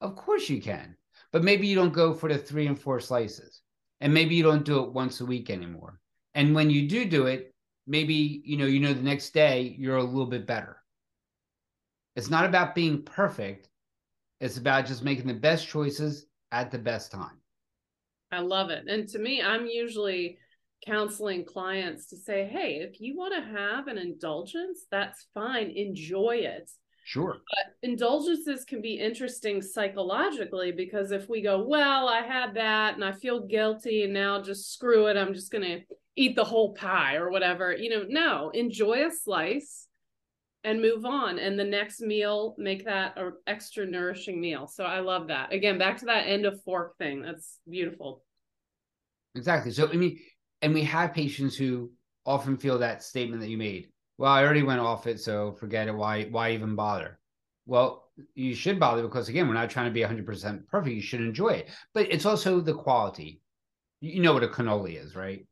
Of 0.00 0.16
course 0.16 0.48
you 0.48 0.60
can. 0.60 0.96
But 1.32 1.44
maybe 1.44 1.66
you 1.66 1.76
don't 1.76 1.92
go 1.92 2.12
for 2.12 2.28
the 2.28 2.38
three 2.38 2.66
and 2.66 2.78
four 2.78 3.00
slices. 3.00 3.62
And 4.00 4.12
maybe 4.14 4.34
you 4.34 4.42
don't 4.42 4.64
do 4.64 4.82
it 4.82 4.92
once 4.92 5.20
a 5.20 5.26
week 5.26 5.50
anymore. 5.50 6.00
And 6.34 6.54
when 6.54 6.70
you 6.70 6.88
do 6.88 7.04
do 7.04 7.26
it, 7.26 7.54
maybe 7.86 8.42
you 8.44 8.56
know, 8.56 8.66
you 8.66 8.80
know 8.80 8.92
the 8.92 9.02
next 9.02 9.30
day 9.30 9.74
you're 9.78 9.96
a 9.96 10.04
little 10.04 10.26
bit 10.26 10.46
better. 10.46 10.76
It's 12.16 12.30
not 12.30 12.44
about 12.44 12.74
being 12.74 13.02
perfect. 13.02 13.68
It's 14.40 14.56
about 14.56 14.86
just 14.86 15.04
making 15.04 15.26
the 15.26 15.34
best 15.34 15.68
choices 15.68 16.26
at 16.50 16.70
the 16.70 16.78
best 16.78 17.12
time. 17.12 17.40
I 18.32 18.40
love 18.40 18.70
it. 18.70 18.84
And 18.88 19.08
to 19.08 19.18
me, 19.18 19.42
I'm 19.42 19.66
usually 19.66 20.38
counseling 20.86 21.44
clients 21.44 22.06
to 22.06 22.16
say, 22.16 22.48
hey, 22.50 22.76
if 22.76 23.00
you 23.00 23.16
want 23.16 23.34
to 23.34 23.58
have 23.58 23.86
an 23.86 23.98
indulgence, 23.98 24.86
that's 24.90 25.26
fine. 25.34 25.70
Enjoy 25.70 26.36
it. 26.36 26.70
Sure. 27.10 27.38
But 27.50 27.74
indulgences 27.82 28.64
can 28.64 28.80
be 28.80 28.94
interesting 28.94 29.60
psychologically 29.62 30.70
because 30.70 31.10
if 31.10 31.28
we 31.28 31.42
go, 31.42 31.66
well, 31.66 32.08
I 32.08 32.20
had 32.20 32.54
that 32.54 32.94
and 32.94 33.04
I 33.04 33.10
feel 33.10 33.48
guilty 33.48 34.04
and 34.04 34.12
now 34.12 34.40
just 34.40 34.72
screw 34.72 35.08
it, 35.08 35.16
I'm 35.16 35.34
just 35.34 35.50
going 35.50 35.64
to 35.64 35.80
eat 36.14 36.36
the 36.36 36.44
whole 36.44 36.72
pie 36.72 37.16
or 37.16 37.28
whatever, 37.28 37.74
you 37.74 37.90
know, 37.90 38.04
no, 38.08 38.50
enjoy 38.50 39.08
a 39.08 39.10
slice 39.10 39.88
and 40.62 40.80
move 40.80 41.04
on 41.04 41.40
and 41.40 41.58
the 41.58 41.64
next 41.64 42.00
meal 42.00 42.54
make 42.58 42.84
that 42.84 43.18
a 43.18 43.30
extra 43.48 43.84
nourishing 43.84 44.40
meal. 44.40 44.68
So 44.68 44.84
i 44.84 45.00
love 45.00 45.26
that. 45.28 45.52
Again 45.52 45.78
back 45.78 45.98
to 45.98 46.04
that 46.04 46.28
end 46.28 46.46
of 46.46 46.62
fork 46.62 46.96
thing 46.96 47.22
that's 47.22 47.58
beautiful. 47.68 48.22
Exactly. 49.34 49.72
So 49.72 49.88
i 49.88 49.94
mean 49.94 50.20
and 50.62 50.72
we 50.72 50.84
have 50.84 51.12
patients 51.12 51.56
who 51.56 51.90
often 52.24 52.56
feel 52.56 52.78
that 52.78 53.02
statement 53.02 53.42
that 53.42 53.48
you 53.48 53.58
made 53.58 53.88
well 54.20 54.32
i 54.32 54.44
already 54.44 54.62
went 54.62 54.80
off 54.80 55.06
it 55.06 55.18
so 55.18 55.52
forget 55.52 55.88
it 55.88 55.94
why 55.94 56.24
why 56.24 56.52
even 56.52 56.76
bother 56.76 57.18
well 57.66 58.10
you 58.34 58.54
should 58.54 58.78
bother 58.78 59.02
because 59.02 59.28
again 59.28 59.48
we're 59.48 59.54
not 59.54 59.70
trying 59.70 59.86
to 59.86 59.92
be 59.92 60.02
100% 60.02 60.66
perfect 60.68 60.94
you 60.94 61.00
should 61.00 61.20
enjoy 61.20 61.48
it 61.48 61.70
but 61.94 62.06
it's 62.12 62.26
also 62.26 62.60
the 62.60 62.74
quality 62.74 63.40
you 64.00 64.22
know 64.22 64.34
what 64.34 64.44
a 64.44 64.48
cannoli 64.48 65.02
is 65.02 65.16
right 65.16 65.46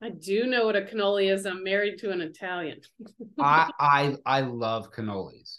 I 0.00 0.10
do 0.10 0.46
know 0.46 0.66
what 0.66 0.76
a 0.76 0.82
cannoli 0.82 1.32
is. 1.32 1.44
I'm 1.44 1.64
married 1.64 1.98
to 1.98 2.10
an 2.12 2.20
Italian. 2.20 2.80
I, 3.40 3.68
I 3.80 4.16
I 4.24 4.40
love 4.42 4.92
cannolis. 4.92 5.58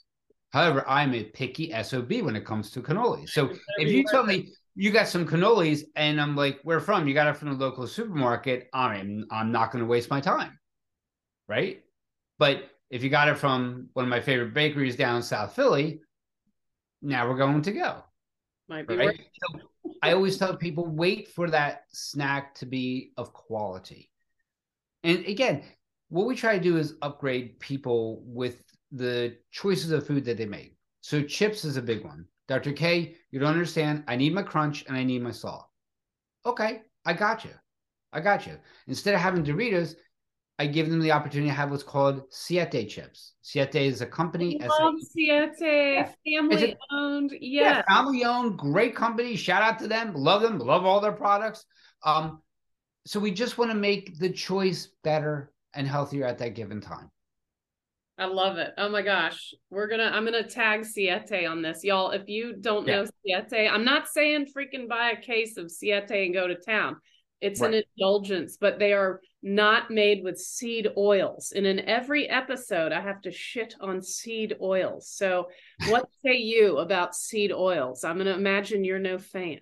However, 0.51 0.87
I'm 0.87 1.13
a 1.13 1.25
picky 1.25 1.73
SOB 1.83 2.21
when 2.21 2.35
it 2.35 2.45
comes 2.45 2.71
to 2.71 2.81
cannolis. 2.81 3.29
So 3.31 3.51
if 3.77 3.91
you 3.91 4.05
tell 4.05 4.23
me 4.23 4.53
you 4.75 4.91
got 4.91 5.07
some 5.07 5.27
cannolis 5.27 5.81
and 5.95 6.19
I'm 6.21 6.35
like, 6.35 6.59
where 6.63 6.79
from? 6.79 7.07
You 7.07 7.13
got 7.13 7.27
it 7.27 7.37
from 7.37 7.49
the 7.49 7.55
local 7.55 7.87
supermarket. 7.87 8.69
I'm 8.73 9.25
I'm 9.31 9.51
not 9.51 9.71
going 9.71 9.83
to 9.83 9.87
waste 9.87 10.09
my 10.09 10.21
time. 10.21 10.57
Right. 11.47 11.83
But 12.39 12.69
if 12.89 13.03
you 13.03 13.09
got 13.09 13.27
it 13.27 13.37
from 13.37 13.89
one 13.93 14.05
of 14.05 14.09
my 14.09 14.21
favorite 14.21 14.53
bakeries 14.53 14.95
down 14.95 15.23
South 15.23 15.55
Philly, 15.55 16.01
now 17.01 17.27
we're 17.27 17.37
going 17.37 17.61
to 17.61 17.71
go. 17.71 18.03
Might 18.69 18.87
be 18.87 18.95
right. 18.95 19.19
So 19.51 19.59
I 20.01 20.13
always 20.13 20.37
tell 20.37 20.55
people 20.55 20.85
wait 20.85 21.29
for 21.29 21.49
that 21.49 21.83
snack 21.91 22.55
to 22.55 22.65
be 22.65 23.11
of 23.17 23.33
quality. 23.33 24.09
And 25.03 25.25
again, 25.25 25.63
what 26.09 26.27
we 26.27 26.35
try 26.35 26.57
to 26.57 26.63
do 26.63 26.77
is 26.77 26.95
upgrade 27.01 27.59
people 27.59 28.21
with 28.25 28.63
the 28.91 29.37
choices 29.51 29.91
of 29.91 30.05
food 30.05 30.25
that 30.25 30.37
they 30.37 30.45
make. 30.45 30.77
So 31.01 31.21
chips 31.21 31.65
is 31.65 31.77
a 31.77 31.81
big 31.81 32.05
one. 32.05 32.25
Dr. 32.47 32.71
K, 32.71 33.15
you 33.31 33.39
don't 33.39 33.49
understand. 33.49 34.03
I 34.07 34.15
need 34.15 34.33
my 34.33 34.43
crunch 34.43 34.85
and 34.87 34.95
I 34.95 35.03
need 35.03 35.23
my 35.23 35.31
salt. 35.31 35.65
Okay, 36.45 36.81
I 37.05 37.13
got 37.13 37.43
you. 37.43 37.51
I 38.11 38.19
got 38.19 38.45
you. 38.45 38.57
Instead 38.87 39.15
of 39.15 39.21
having 39.21 39.43
Doritos, 39.43 39.95
I 40.59 40.67
give 40.67 40.89
them 40.89 40.99
the 40.99 41.11
opportunity 41.11 41.49
to 41.49 41.55
have 41.55 41.71
what's 41.71 41.83
called 41.83 42.23
Siete 42.29 42.87
chips. 42.87 43.33
Siete 43.41 43.75
is 43.75 44.01
a 44.01 44.05
company. 44.05 44.61
I 44.61 44.67
love 44.67 44.95
Siete, 45.01 45.53
yeah. 45.59 46.09
family 46.25 46.71
a, 46.71 46.77
owned. 46.95 47.33
Yes. 47.41 47.83
Yeah, 47.87 47.95
family 47.95 48.23
owned, 48.23 48.57
great 48.57 48.95
company. 48.95 49.35
Shout 49.35 49.63
out 49.63 49.79
to 49.79 49.87
them. 49.87 50.13
Love 50.13 50.41
them. 50.41 50.59
Love 50.59 50.85
all 50.85 51.01
their 51.01 51.11
products. 51.11 51.65
Um, 52.03 52.41
so 53.05 53.19
we 53.19 53.31
just 53.31 53.57
want 53.57 53.71
to 53.71 53.75
make 53.75 54.19
the 54.19 54.29
choice 54.29 54.89
better 55.03 55.51
and 55.73 55.87
healthier 55.87 56.25
at 56.25 56.37
that 56.37 56.53
given 56.55 56.81
time. 56.81 57.09
I 58.17 58.25
love 58.25 58.57
it. 58.57 58.73
Oh 58.77 58.89
my 58.89 59.01
gosh. 59.01 59.55
We're 59.71 59.87
gonna 59.87 60.11
I'm 60.13 60.23
gonna 60.23 60.47
tag 60.47 60.85
Siete 60.85 61.47
on 61.47 61.63
this. 61.63 61.83
Y'all, 61.83 62.11
if 62.11 62.29
you 62.29 62.55
don't 62.61 62.87
yeah. 62.87 63.01
know 63.01 63.05
Siete, 63.25 63.67
I'm 63.71 63.83
not 63.83 64.07
saying 64.07 64.47
freaking 64.55 64.87
buy 64.87 65.11
a 65.11 65.21
case 65.21 65.57
of 65.57 65.71
Siete 65.71 66.11
and 66.11 66.33
go 66.33 66.47
to 66.47 66.55
town. 66.55 66.97
It's 67.43 67.59
right. 67.59 67.73
an 67.73 67.83
indulgence, 67.97 68.57
but 68.59 68.79
they 68.79 68.93
are 68.93 69.19
not 69.41 69.91
made 69.91 70.23
with 70.23 70.39
seed 70.39 70.87
oils. 70.97 71.51
And 71.53 71.67
in 71.67 71.81
every 71.81 72.29
episode, 72.29 72.93
I 72.93 73.01
have 73.01 73.21
to 73.23 73.31
shit 73.31 73.75
on 73.81 74.01
seed 74.01 74.55
oils. 74.61 75.09
So, 75.09 75.49
what 75.89 76.07
say 76.25 76.37
you 76.37 76.77
about 76.77 77.15
seed 77.15 77.51
oils? 77.51 78.05
I'm 78.05 78.15
going 78.15 78.27
to 78.27 78.33
imagine 78.33 78.85
you're 78.85 78.97
no 78.97 79.17
fan. 79.17 79.59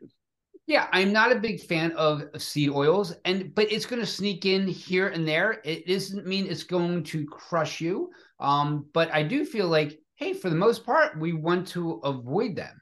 Yeah, 0.68 0.88
I'm 0.92 1.12
not 1.12 1.32
a 1.32 1.40
big 1.40 1.60
fan 1.60 1.92
of 1.94 2.22
seed 2.38 2.70
oils, 2.70 3.16
and 3.26 3.54
but 3.56 3.72
it's 3.72 3.88
going 3.88 4.00
to 4.00 4.06
sneak 4.06 4.46
in 4.46 4.68
here 4.68 5.08
and 5.08 5.28
there. 5.28 5.60
It 5.66 5.88
doesn't 5.88 6.28
mean 6.28 6.46
it's 6.46 6.64
going 6.64 7.04
to 7.06 7.26
crush 7.26 7.82
you, 7.82 8.12
um, 8.40 8.86
but 8.94 9.12
I 9.12 9.24
do 9.24 9.44
feel 9.44 9.68
like, 9.68 10.00
hey, 10.16 10.34
for 10.34 10.52
the 10.52 10.56
most 10.56 10.86
part, 10.86 11.20
we 11.20 11.34
want 11.34 11.68
to 11.70 11.94
avoid 12.04 12.56
them. 12.56 12.80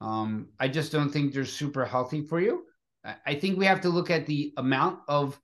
Um, 0.00 0.48
I 0.58 0.66
just 0.66 0.90
don't 0.90 1.08
think 1.08 1.32
they're 1.32 1.44
super 1.44 1.84
healthy 1.84 2.26
for 2.26 2.40
you. 2.40 2.64
I 3.26 3.34
think 3.34 3.58
we 3.58 3.66
have 3.66 3.80
to 3.82 3.88
look 3.88 4.10
at 4.10 4.26
the 4.26 4.52
amount 4.56 5.00
of 5.08 5.38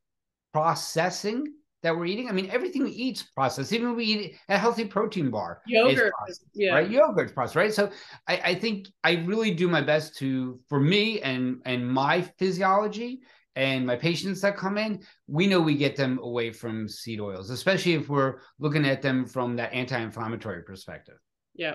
processing 0.53 1.55
that 1.83 1.97
we're 1.97 2.07
eating. 2.07 2.29
I 2.29 2.33
mean, 2.33 2.51
everything 2.51 2.85
we 2.85 2.91
eat 2.91 3.17
is 3.19 3.23
processed. 3.23 3.73
Even 3.73 3.97
we 3.97 4.05
eat 4.05 4.37
a 4.49 4.59
healthy 4.59 4.85
protein 4.85 5.31
bar, 5.31 5.63
yogurt, 5.67 6.13
yeah, 6.55 6.75
right? 6.75 6.91
Yogurt's 6.91 7.33
processed, 7.33 7.57
right? 7.57 7.73
So 7.73 7.91
I, 8.29 8.41
I 8.45 8.55
think 8.55 8.89
I 9.05 9.13
really 9.27 9.53
do 9.53 9.69
my 9.69 9.81
best 9.81 10.17
to, 10.19 10.61
for 10.69 10.81
me 10.81 11.21
and 11.21 11.61
and 11.65 11.87
my 11.91 12.23
physiology 12.39 13.21
and 13.57 13.87
my 13.87 13.97
patients 13.97 14.41
that 14.43 14.57
come 14.57 14.79
in, 14.79 15.03
we 15.27 15.47
know 15.47 15.61
we 15.61 15.77
get 15.77 15.97
them 15.97 16.19
away 16.23 16.53
from 16.53 16.89
seed 16.89 17.21
oils, 17.21 17.51
especially 17.51 17.95
if 17.95 18.09
we're 18.09 18.37
looking 18.59 18.87
at 18.87 19.03
them 19.03 19.27
from 19.27 19.57
that 19.57 19.73
anti-inflammatory 19.73 20.63
perspective. 20.63 21.19
Yeah, 21.55 21.75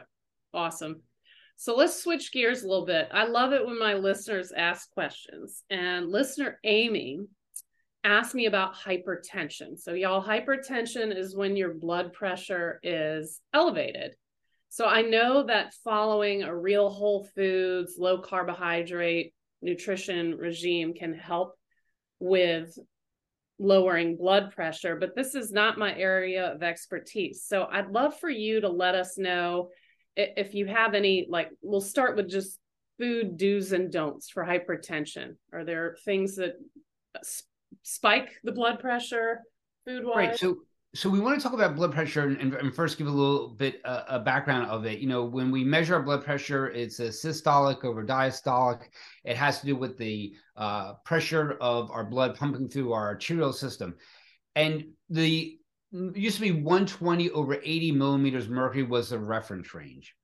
awesome. 0.53 1.01
So 1.57 1.75
let's 1.75 2.01
switch 2.01 2.31
gears 2.31 2.63
a 2.63 2.67
little 2.67 2.85
bit. 2.85 3.07
I 3.11 3.25
love 3.25 3.53
it 3.53 3.65
when 3.65 3.79
my 3.79 3.93
listeners 3.93 4.51
ask 4.55 4.89
questions. 4.91 5.63
And 5.69 6.09
listener 6.09 6.59
Amy 6.63 7.21
asked 8.05 8.35
me 8.35 8.45
about 8.45 8.75
hypertension. 8.75 9.79
So, 9.79 9.93
y'all, 9.93 10.23
hypertension 10.23 11.15
is 11.15 11.35
when 11.35 11.57
your 11.57 11.73
blood 11.73 12.13
pressure 12.13 12.79
is 12.83 13.41
elevated. 13.53 14.15
So, 14.69 14.85
I 14.85 15.01
know 15.01 15.43
that 15.47 15.73
following 15.83 16.43
a 16.43 16.55
real 16.55 16.89
whole 16.89 17.27
foods, 17.35 17.95
low 17.97 18.19
carbohydrate 18.19 19.33
nutrition 19.61 20.35
regime 20.35 20.93
can 20.93 21.13
help 21.13 21.55
with 22.19 22.77
lowering 23.57 24.17
blood 24.17 24.51
pressure, 24.51 24.97
but 24.97 25.15
this 25.15 25.33
is 25.33 25.51
not 25.51 25.79
my 25.79 25.97
area 25.97 26.53
of 26.53 26.61
expertise. 26.61 27.43
So, 27.47 27.67
I'd 27.71 27.89
love 27.89 28.19
for 28.19 28.29
you 28.29 28.61
to 28.61 28.69
let 28.69 28.93
us 28.93 29.17
know 29.17 29.69
if 30.15 30.53
you 30.53 30.65
have 30.65 30.93
any 30.93 31.25
like 31.29 31.51
we'll 31.61 31.81
start 31.81 32.15
with 32.15 32.29
just 32.29 32.59
food 32.97 33.37
do's 33.37 33.71
and 33.71 33.91
don'ts 33.91 34.29
for 34.29 34.43
hypertension. 34.43 35.35
Are 35.53 35.65
there 35.65 35.97
things 36.05 36.35
that 36.35 36.53
spike 37.83 38.29
the 38.43 38.51
blood 38.51 38.79
pressure 38.79 39.41
food 39.85 40.03
wise 40.05 40.29
right 40.29 40.39
so 40.39 40.57
so 40.93 41.09
we 41.09 41.19
want 41.19 41.37
to 41.37 41.43
talk 41.43 41.51
about 41.51 41.75
blood 41.75 41.91
pressure 41.91 42.27
and, 42.27 42.53
and 42.53 42.73
first 42.73 42.97
give 42.97 43.07
a 43.07 43.11
little 43.11 43.49
bit 43.49 43.81
uh, 43.83 44.03
a 44.07 44.19
background 44.19 44.69
of 44.71 44.85
it. 44.85 44.99
You 44.99 45.09
know 45.09 45.25
when 45.25 45.51
we 45.51 45.63
measure 45.63 45.95
our 45.95 46.01
blood 46.01 46.23
pressure 46.23 46.69
it's 46.69 46.99
a 46.99 47.09
systolic 47.09 47.83
over 47.83 48.03
diastolic. 48.03 48.83
It 49.25 49.35
has 49.35 49.59
to 49.59 49.65
do 49.65 49.75
with 49.75 49.97
the 49.97 50.33
uh, 50.55 50.93
pressure 51.03 51.57
of 51.59 51.91
our 51.91 52.05
blood 52.05 52.35
pumping 52.35 52.69
through 52.69 52.93
our 52.93 53.07
arterial 53.07 53.51
system. 53.51 53.95
And 54.55 54.85
the 55.09 55.59
used 56.15 56.37
to 56.37 56.41
be 56.41 56.51
120 56.51 57.29
over 57.31 57.55
80 57.55 57.91
millimeters 57.93 58.47
mercury 58.47 58.83
was 58.83 59.09
the 59.09 59.19
reference 59.19 59.73
range. 59.73 60.15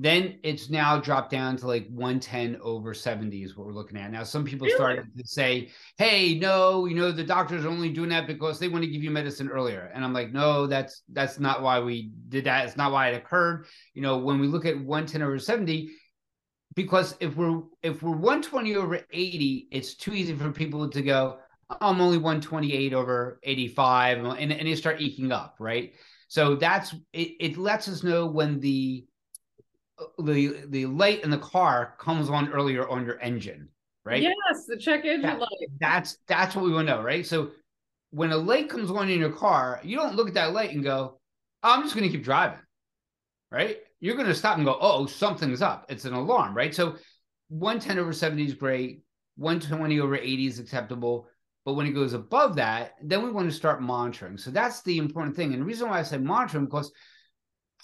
Then 0.00 0.38
it's 0.44 0.70
now 0.70 1.00
dropped 1.00 1.30
down 1.30 1.56
to 1.56 1.66
like 1.66 1.88
110 1.88 2.60
over 2.62 2.94
70 2.94 3.42
is 3.42 3.56
what 3.56 3.66
we're 3.66 3.72
looking 3.72 3.98
at. 3.98 4.12
Now, 4.12 4.22
some 4.22 4.44
people 4.44 4.66
really? 4.66 4.76
started 4.76 5.06
to 5.16 5.26
say, 5.26 5.70
hey, 5.96 6.38
no, 6.38 6.86
you 6.86 6.94
know, 6.94 7.10
the 7.10 7.24
doctors 7.24 7.64
are 7.64 7.68
only 7.68 7.88
doing 7.88 8.10
that 8.10 8.28
because 8.28 8.60
they 8.60 8.68
want 8.68 8.84
to 8.84 8.90
give 8.90 9.02
you 9.02 9.10
medicine 9.10 9.48
earlier. 9.48 9.90
And 9.92 10.04
I'm 10.04 10.12
like, 10.12 10.32
no, 10.32 10.68
that's 10.68 11.02
that's 11.12 11.40
not 11.40 11.62
why 11.62 11.80
we 11.80 12.12
did 12.28 12.44
that. 12.44 12.66
It's 12.66 12.76
not 12.76 12.92
why 12.92 13.08
it 13.08 13.16
occurred. 13.16 13.66
You 13.94 14.02
know, 14.02 14.18
when 14.18 14.38
we 14.38 14.46
look 14.46 14.66
at 14.66 14.78
110 14.78 15.20
over 15.20 15.38
70, 15.38 15.90
because 16.74 17.16
if 17.18 17.34
we're 17.34 17.62
if 17.82 18.00
we're 18.00 18.10
120 18.10 18.76
over 18.76 19.00
80, 19.10 19.68
it's 19.72 19.96
too 19.96 20.12
easy 20.12 20.34
for 20.36 20.52
people 20.52 20.88
to 20.88 21.02
go, 21.02 21.38
I'm 21.70 22.00
only 22.00 22.18
128 22.18 22.94
over 22.94 23.40
85, 23.42 24.24
and, 24.24 24.52
and 24.52 24.68
you 24.68 24.76
start 24.76 25.00
eking 25.00 25.32
up, 25.32 25.56
right? 25.58 25.92
So 26.28 26.56
that's 26.56 26.94
it, 27.12 27.32
it 27.40 27.56
lets 27.56 27.88
us 27.88 28.02
know 28.02 28.26
when 28.26 28.60
the 28.60 29.06
the 30.18 30.60
the 30.68 30.86
light 30.86 31.24
in 31.24 31.30
the 31.30 31.38
car 31.38 31.94
comes 31.98 32.28
on 32.30 32.52
earlier 32.52 32.88
on 32.88 33.04
your 33.04 33.18
engine, 33.20 33.68
right? 34.04 34.22
Yes, 34.22 34.66
the 34.66 34.76
check 34.76 35.04
engine 35.04 35.22
that, 35.22 35.40
light. 35.40 35.68
That's 35.80 36.18
that's 36.26 36.54
what 36.54 36.64
we 36.64 36.72
want 36.72 36.88
to 36.88 36.96
know, 36.96 37.02
right? 37.02 37.26
So 37.26 37.50
when 38.10 38.30
a 38.30 38.36
light 38.36 38.68
comes 38.68 38.90
on 38.90 39.10
in 39.10 39.18
your 39.18 39.32
car, 39.32 39.80
you 39.82 39.96
don't 39.96 40.14
look 40.14 40.28
at 40.28 40.34
that 40.34 40.52
light 40.52 40.70
and 40.70 40.82
go, 40.82 41.18
oh, 41.62 41.74
"I'm 41.74 41.82
just 41.82 41.94
going 41.94 42.04
to 42.06 42.14
keep 42.14 42.24
driving," 42.24 42.60
right? 43.50 43.78
You're 44.00 44.14
going 44.14 44.28
to 44.28 44.34
stop 44.34 44.56
and 44.56 44.66
go, 44.66 44.78
"Oh, 44.80 45.06
something's 45.06 45.62
up." 45.62 45.86
It's 45.88 46.04
an 46.04 46.14
alarm, 46.14 46.54
right? 46.54 46.74
So 46.74 46.96
110 47.48 47.98
over 47.98 48.12
70 48.12 48.44
is 48.44 48.54
great. 48.54 49.02
120 49.36 50.00
over 50.00 50.16
80 50.16 50.46
is 50.46 50.58
acceptable. 50.58 51.28
But 51.68 51.74
when 51.74 51.86
it 51.86 51.92
goes 51.92 52.14
above 52.14 52.56
that, 52.56 52.94
then 53.02 53.22
we 53.22 53.30
want 53.30 53.46
to 53.46 53.54
start 53.54 53.82
monitoring. 53.82 54.38
So 54.38 54.50
that's 54.50 54.80
the 54.80 54.96
important 54.96 55.36
thing. 55.36 55.52
And 55.52 55.60
the 55.60 55.66
reason 55.66 55.90
why 55.90 55.98
I 55.98 56.02
said 56.02 56.24
monitoring 56.24 56.64
because 56.64 56.90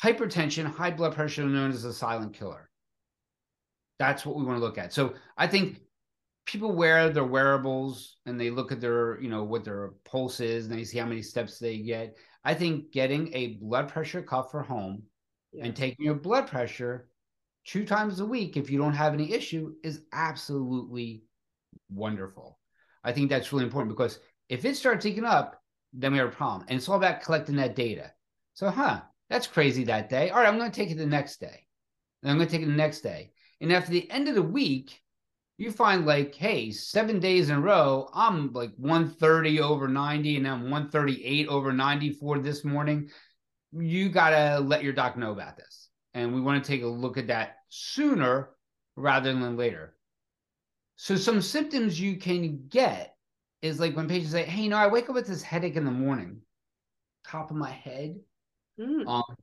hypertension, 0.02 0.64
high 0.64 0.90
blood 0.90 1.14
pressure, 1.14 1.44
known 1.44 1.70
as 1.70 1.84
a 1.84 1.92
silent 1.92 2.32
killer. 2.32 2.70
That's 3.98 4.24
what 4.24 4.36
we 4.36 4.44
want 4.46 4.58
to 4.58 4.64
look 4.64 4.78
at. 4.78 4.94
So 4.94 5.12
I 5.36 5.46
think 5.46 5.82
people 6.46 6.72
wear 6.72 7.10
their 7.10 7.26
wearables 7.26 8.16
and 8.24 8.40
they 8.40 8.48
look 8.48 8.72
at 8.72 8.80
their, 8.80 9.20
you 9.20 9.28
know, 9.28 9.44
what 9.44 9.64
their 9.64 9.90
pulse 10.06 10.40
is 10.40 10.64
and 10.64 10.74
they 10.74 10.84
see 10.84 10.96
how 10.96 11.04
many 11.04 11.20
steps 11.20 11.58
they 11.58 11.76
get. 11.76 12.16
I 12.42 12.54
think 12.54 12.90
getting 12.90 13.34
a 13.34 13.58
blood 13.60 13.90
pressure 13.90 14.22
cuff 14.22 14.50
for 14.50 14.62
home 14.62 15.02
yeah. 15.52 15.66
and 15.66 15.76
taking 15.76 16.06
your 16.06 16.14
blood 16.14 16.46
pressure 16.46 17.10
two 17.66 17.84
times 17.84 18.18
a 18.20 18.24
week 18.24 18.56
if 18.56 18.70
you 18.70 18.78
don't 18.78 18.94
have 18.94 19.12
any 19.12 19.30
issue 19.30 19.74
is 19.82 20.06
absolutely 20.14 21.24
wonderful. 21.90 22.58
I 23.04 23.12
think 23.12 23.28
that's 23.28 23.52
really 23.52 23.64
important 23.64 23.94
because 23.94 24.18
if 24.48 24.64
it 24.64 24.76
starts 24.76 25.04
ticking 25.04 25.24
up, 25.24 25.60
then 25.92 26.12
we 26.12 26.18
have 26.18 26.28
a 26.28 26.32
problem. 26.32 26.66
And 26.68 26.76
it's 26.76 26.88
all 26.88 26.96
about 26.96 27.22
collecting 27.22 27.56
that 27.56 27.76
data. 27.76 28.12
So, 28.54 28.70
huh, 28.70 29.02
that's 29.30 29.46
crazy 29.46 29.84
that 29.84 30.08
day. 30.08 30.30
All 30.30 30.38
right, 30.38 30.48
I'm 30.48 30.58
going 30.58 30.70
to 30.70 30.76
take 30.76 30.90
it 30.90 30.98
the 30.98 31.06
next 31.06 31.40
day. 31.40 31.66
And 32.22 32.30
I'm 32.30 32.38
going 32.38 32.48
to 32.48 32.52
take 32.52 32.62
it 32.62 32.70
the 32.70 32.72
next 32.72 33.00
day. 33.02 33.32
And 33.60 33.72
after 33.72 33.90
the 33.90 34.10
end 34.10 34.28
of 34.28 34.34
the 34.34 34.42
week, 34.42 35.00
you 35.56 35.70
find 35.70 36.04
like, 36.04 36.34
hey, 36.34 36.70
seven 36.72 37.20
days 37.20 37.48
in 37.48 37.56
a 37.56 37.60
row, 37.60 38.08
I'm 38.12 38.52
like 38.52 38.72
130 38.76 39.60
over 39.60 39.86
90 39.86 40.36
and 40.36 40.48
I'm 40.48 40.62
138 40.62 41.48
over 41.48 41.72
94 41.72 42.38
this 42.40 42.64
morning. 42.64 43.10
You 43.72 44.08
got 44.08 44.30
to 44.30 44.60
let 44.60 44.82
your 44.82 44.92
doc 44.92 45.16
know 45.16 45.32
about 45.32 45.56
this. 45.56 45.88
And 46.12 46.34
we 46.34 46.40
want 46.40 46.62
to 46.62 46.68
take 46.68 46.82
a 46.82 46.86
look 46.86 47.18
at 47.18 47.28
that 47.28 47.56
sooner 47.68 48.50
rather 48.96 49.32
than 49.32 49.56
later. 49.56 49.96
So 50.96 51.16
some 51.16 51.40
symptoms 51.40 52.00
you 52.00 52.16
can 52.16 52.66
get 52.68 53.16
is 53.62 53.80
like 53.80 53.96
when 53.96 54.08
patients 54.08 54.32
say, 54.32 54.44
"Hey, 54.44 54.62
you 54.62 54.68
know, 54.70 54.76
I 54.76 54.86
wake 54.88 55.08
up 55.08 55.14
with 55.14 55.26
this 55.26 55.42
headache 55.42 55.76
in 55.76 55.84
the 55.84 55.90
morning, 55.90 56.40
top 57.26 57.50
of 57.50 57.56
my 57.56 57.70
head, 57.70 58.16
mm. 58.78 59.06
um, 59.06 59.36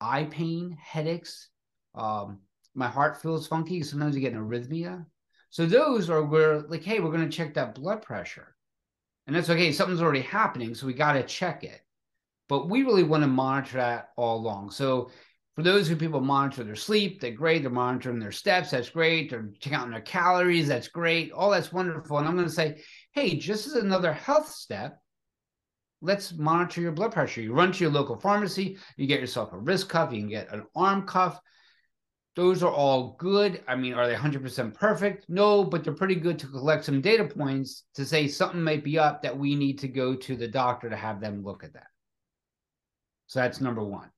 eye 0.00 0.24
pain, 0.24 0.76
headaches, 0.80 1.48
um, 1.94 2.40
my 2.74 2.88
heart 2.88 3.20
feels 3.20 3.46
funky. 3.48 3.82
Sometimes 3.82 4.14
you 4.14 4.20
get 4.20 4.34
an 4.34 4.46
arrhythmia. 4.46 5.06
So 5.50 5.64
those 5.64 6.10
are 6.10 6.22
where, 6.22 6.60
like, 6.62 6.82
hey, 6.82 7.00
we're 7.00 7.10
going 7.10 7.28
to 7.28 7.34
check 7.34 7.54
that 7.54 7.74
blood 7.74 8.02
pressure, 8.02 8.54
and 9.26 9.34
that's 9.34 9.48
okay. 9.48 9.72
Something's 9.72 10.02
already 10.02 10.20
happening, 10.20 10.74
so 10.74 10.86
we 10.86 10.92
got 10.92 11.14
to 11.14 11.22
check 11.22 11.64
it. 11.64 11.80
But 12.48 12.68
we 12.68 12.82
really 12.82 13.02
want 13.02 13.22
to 13.22 13.28
monitor 13.28 13.78
that 13.78 14.10
all 14.16 14.36
along. 14.38 14.70
So 14.70 15.10
for 15.56 15.62
those 15.62 15.88
who 15.88 15.96
people 15.96 16.20
monitor 16.20 16.64
their 16.64 16.76
sleep, 16.76 17.18
they're 17.18 17.30
great. 17.30 17.62
They're 17.62 17.70
monitoring 17.70 18.18
their 18.18 18.30
steps. 18.30 18.70
That's 18.70 18.90
great. 18.90 19.30
They're 19.30 19.48
counting 19.60 19.92
their 19.92 20.02
calories. 20.02 20.68
That's 20.68 20.88
great. 20.88 21.32
All 21.32 21.50
that's 21.50 21.72
wonderful. 21.72 22.18
And 22.18 22.28
I'm 22.28 22.34
going 22.34 22.46
to 22.46 22.52
say, 22.52 22.82
hey, 23.12 23.36
just 23.36 23.66
as 23.66 23.72
another 23.72 24.12
health 24.12 24.50
step, 24.50 24.98
let's 26.02 26.34
monitor 26.34 26.82
your 26.82 26.92
blood 26.92 27.12
pressure. 27.12 27.40
You 27.40 27.54
run 27.54 27.72
to 27.72 27.84
your 27.84 27.90
local 27.90 28.20
pharmacy, 28.20 28.76
you 28.98 29.06
get 29.06 29.20
yourself 29.20 29.54
a 29.54 29.58
wrist 29.58 29.88
cuff, 29.88 30.12
you 30.12 30.20
can 30.20 30.28
get 30.28 30.52
an 30.52 30.66
arm 30.74 31.06
cuff. 31.06 31.40
those 32.34 32.62
are 32.62 32.70
all 32.70 33.16
good. 33.18 33.62
I 33.66 33.76
mean, 33.76 33.94
are 33.94 34.06
they 34.06 34.14
100% 34.14 34.74
perfect? 34.74 35.24
No, 35.30 35.64
but 35.64 35.84
they're 35.84 35.94
pretty 35.94 36.16
good 36.16 36.38
to 36.40 36.48
collect 36.48 36.84
some 36.84 37.00
data 37.00 37.24
points 37.24 37.84
to 37.94 38.04
say 38.04 38.28
something 38.28 38.62
might 38.62 38.84
be 38.84 38.98
up 38.98 39.22
that 39.22 39.38
we 39.38 39.54
need 39.54 39.78
to 39.78 39.88
go 39.88 40.14
to 40.14 40.36
the 40.36 40.48
doctor 40.48 40.90
to 40.90 40.96
have 40.96 41.18
them 41.18 41.42
look 41.42 41.64
at 41.64 41.72
that. 41.72 41.86
So 43.26 43.40
that's 43.40 43.62
number 43.62 43.82
one. 43.82 44.10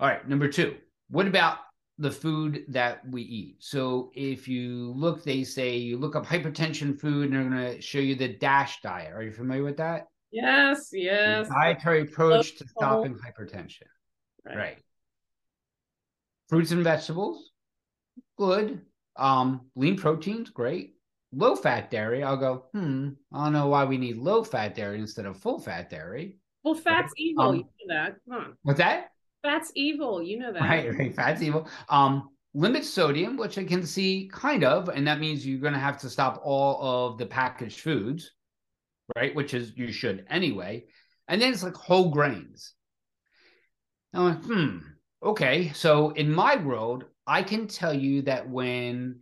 All 0.00 0.08
right, 0.08 0.26
number 0.28 0.48
two, 0.48 0.76
what 1.10 1.26
about 1.26 1.58
the 1.98 2.10
food 2.10 2.64
that 2.68 3.00
we 3.10 3.22
eat? 3.22 3.56
So 3.58 4.12
if 4.14 4.46
you 4.46 4.92
look, 4.94 5.24
they 5.24 5.42
say 5.42 5.76
you 5.76 5.98
look 5.98 6.14
up 6.14 6.24
hypertension 6.24 6.98
food 6.98 7.30
and 7.30 7.32
they're 7.32 7.50
going 7.50 7.76
to 7.76 7.82
show 7.82 7.98
you 7.98 8.14
the 8.14 8.28
DASH 8.28 8.80
diet. 8.80 9.12
Are 9.12 9.22
you 9.22 9.32
familiar 9.32 9.64
with 9.64 9.76
that? 9.78 10.06
Yes, 10.30 10.90
yes. 10.92 11.48
The 11.48 11.54
dietary 11.54 12.02
approach 12.02 12.56
to 12.58 12.68
stopping 12.68 13.16
hypertension. 13.16 13.88
Right. 14.44 14.56
right. 14.56 14.78
Fruits 16.48 16.70
and 16.70 16.84
vegetables, 16.84 17.50
good. 18.36 18.80
Um, 19.16 19.62
lean 19.74 19.96
proteins, 19.96 20.50
great. 20.50 20.94
Low 21.32 21.56
fat 21.56 21.90
dairy, 21.90 22.22
I'll 22.22 22.36
go, 22.36 22.66
hmm, 22.72 23.10
I 23.32 23.44
don't 23.44 23.52
know 23.52 23.66
why 23.66 23.84
we 23.84 23.98
need 23.98 24.16
low 24.16 24.44
fat 24.44 24.74
dairy 24.74 24.98
instead 25.00 25.26
of 25.26 25.36
full 25.36 25.58
fat 25.58 25.90
dairy. 25.90 26.36
Well, 26.62 26.74
fat's 26.74 27.12
evil. 27.16 27.44
Um, 27.44 27.56
you 27.56 27.86
know 27.86 27.94
that. 27.94 28.16
Come 28.28 28.38
on. 28.38 28.56
What's 28.62 28.78
that? 28.78 29.10
Fat's 29.42 29.72
evil. 29.74 30.22
You 30.22 30.38
know 30.38 30.52
that. 30.52 30.62
Right, 30.62 30.98
right. 30.98 31.14
Fat's 31.14 31.42
evil. 31.42 31.68
Um, 31.88 32.30
limit 32.54 32.84
sodium, 32.84 33.36
which 33.36 33.58
I 33.58 33.64
can 33.64 33.84
see 33.84 34.30
kind 34.32 34.64
of, 34.64 34.88
and 34.88 35.06
that 35.06 35.20
means 35.20 35.46
you're 35.46 35.60
going 35.60 35.74
to 35.74 35.78
have 35.78 35.98
to 35.98 36.10
stop 36.10 36.40
all 36.44 37.10
of 37.10 37.18
the 37.18 37.26
packaged 37.26 37.80
foods, 37.80 38.32
right? 39.16 39.34
Which 39.34 39.54
is 39.54 39.72
you 39.76 39.92
should 39.92 40.26
anyway. 40.28 40.86
And 41.28 41.40
then 41.40 41.52
it's 41.52 41.62
like 41.62 41.74
whole 41.74 42.10
grains. 42.10 42.72
Now, 44.12 44.28
like, 44.28 44.44
hmm, 44.44 44.78
okay. 45.22 45.72
So 45.74 46.10
in 46.10 46.32
my 46.32 46.56
world, 46.56 47.04
I 47.26 47.42
can 47.42 47.68
tell 47.68 47.94
you 47.94 48.22
that 48.22 48.48
when 48.48 49.20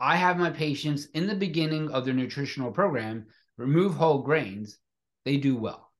I 0.00 0.16
have 0.16 0.38
my 0.38 0.50
patients 0.50 1.06
in 1.14 1.26
the 1.26 1.34
beginning 1.34 1.90
of 1.90 2.04
their 2.04 2.14
nutritional 2.14 2.72
program 2.72 3.26
remove 3.58 3.94
whole 3.94 4.22
grains, 4.22 4.78
they 5.24 5.36
do 5.36 5.56
well. 5.56 5.92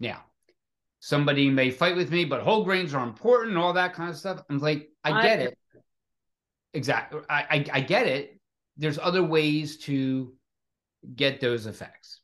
Now, 0.00 0.24
somebody 1.00 1.48
may 1.48 1.70
fight 1.70 1.96
with 1.96 2.10
me, 2.10 2.24
but 2.24 2.42
whole 2.42 2.64
grains 2.64 2.94
are 2.94 3.04
important 3.04 3.50
and 3.50 3.58
all 3.58 3.72
that 3.72 3.94
kind 3.94 4.10
of 4.10 4.16
stuff. 4.16 4.42
I'm 4.50 4.58
like, 4.58 4.90
I 5.04 5.22
get 5.22 5.40
I, 5.40 5.42
it. 5.42 5.58
Exactly. 6.74 7.20
I, 7.28 7.46
I, 7.50 7.66
I 7.74 7.80
get 7.80 8.06
it. 8.06 8.40
There's 8.76 8.98
other 8.98 9.22
ways 9.22 9.78
to 9.78 10.32
get 11.14 11.40
those 11.40 11.66
effects. 11.66 12.20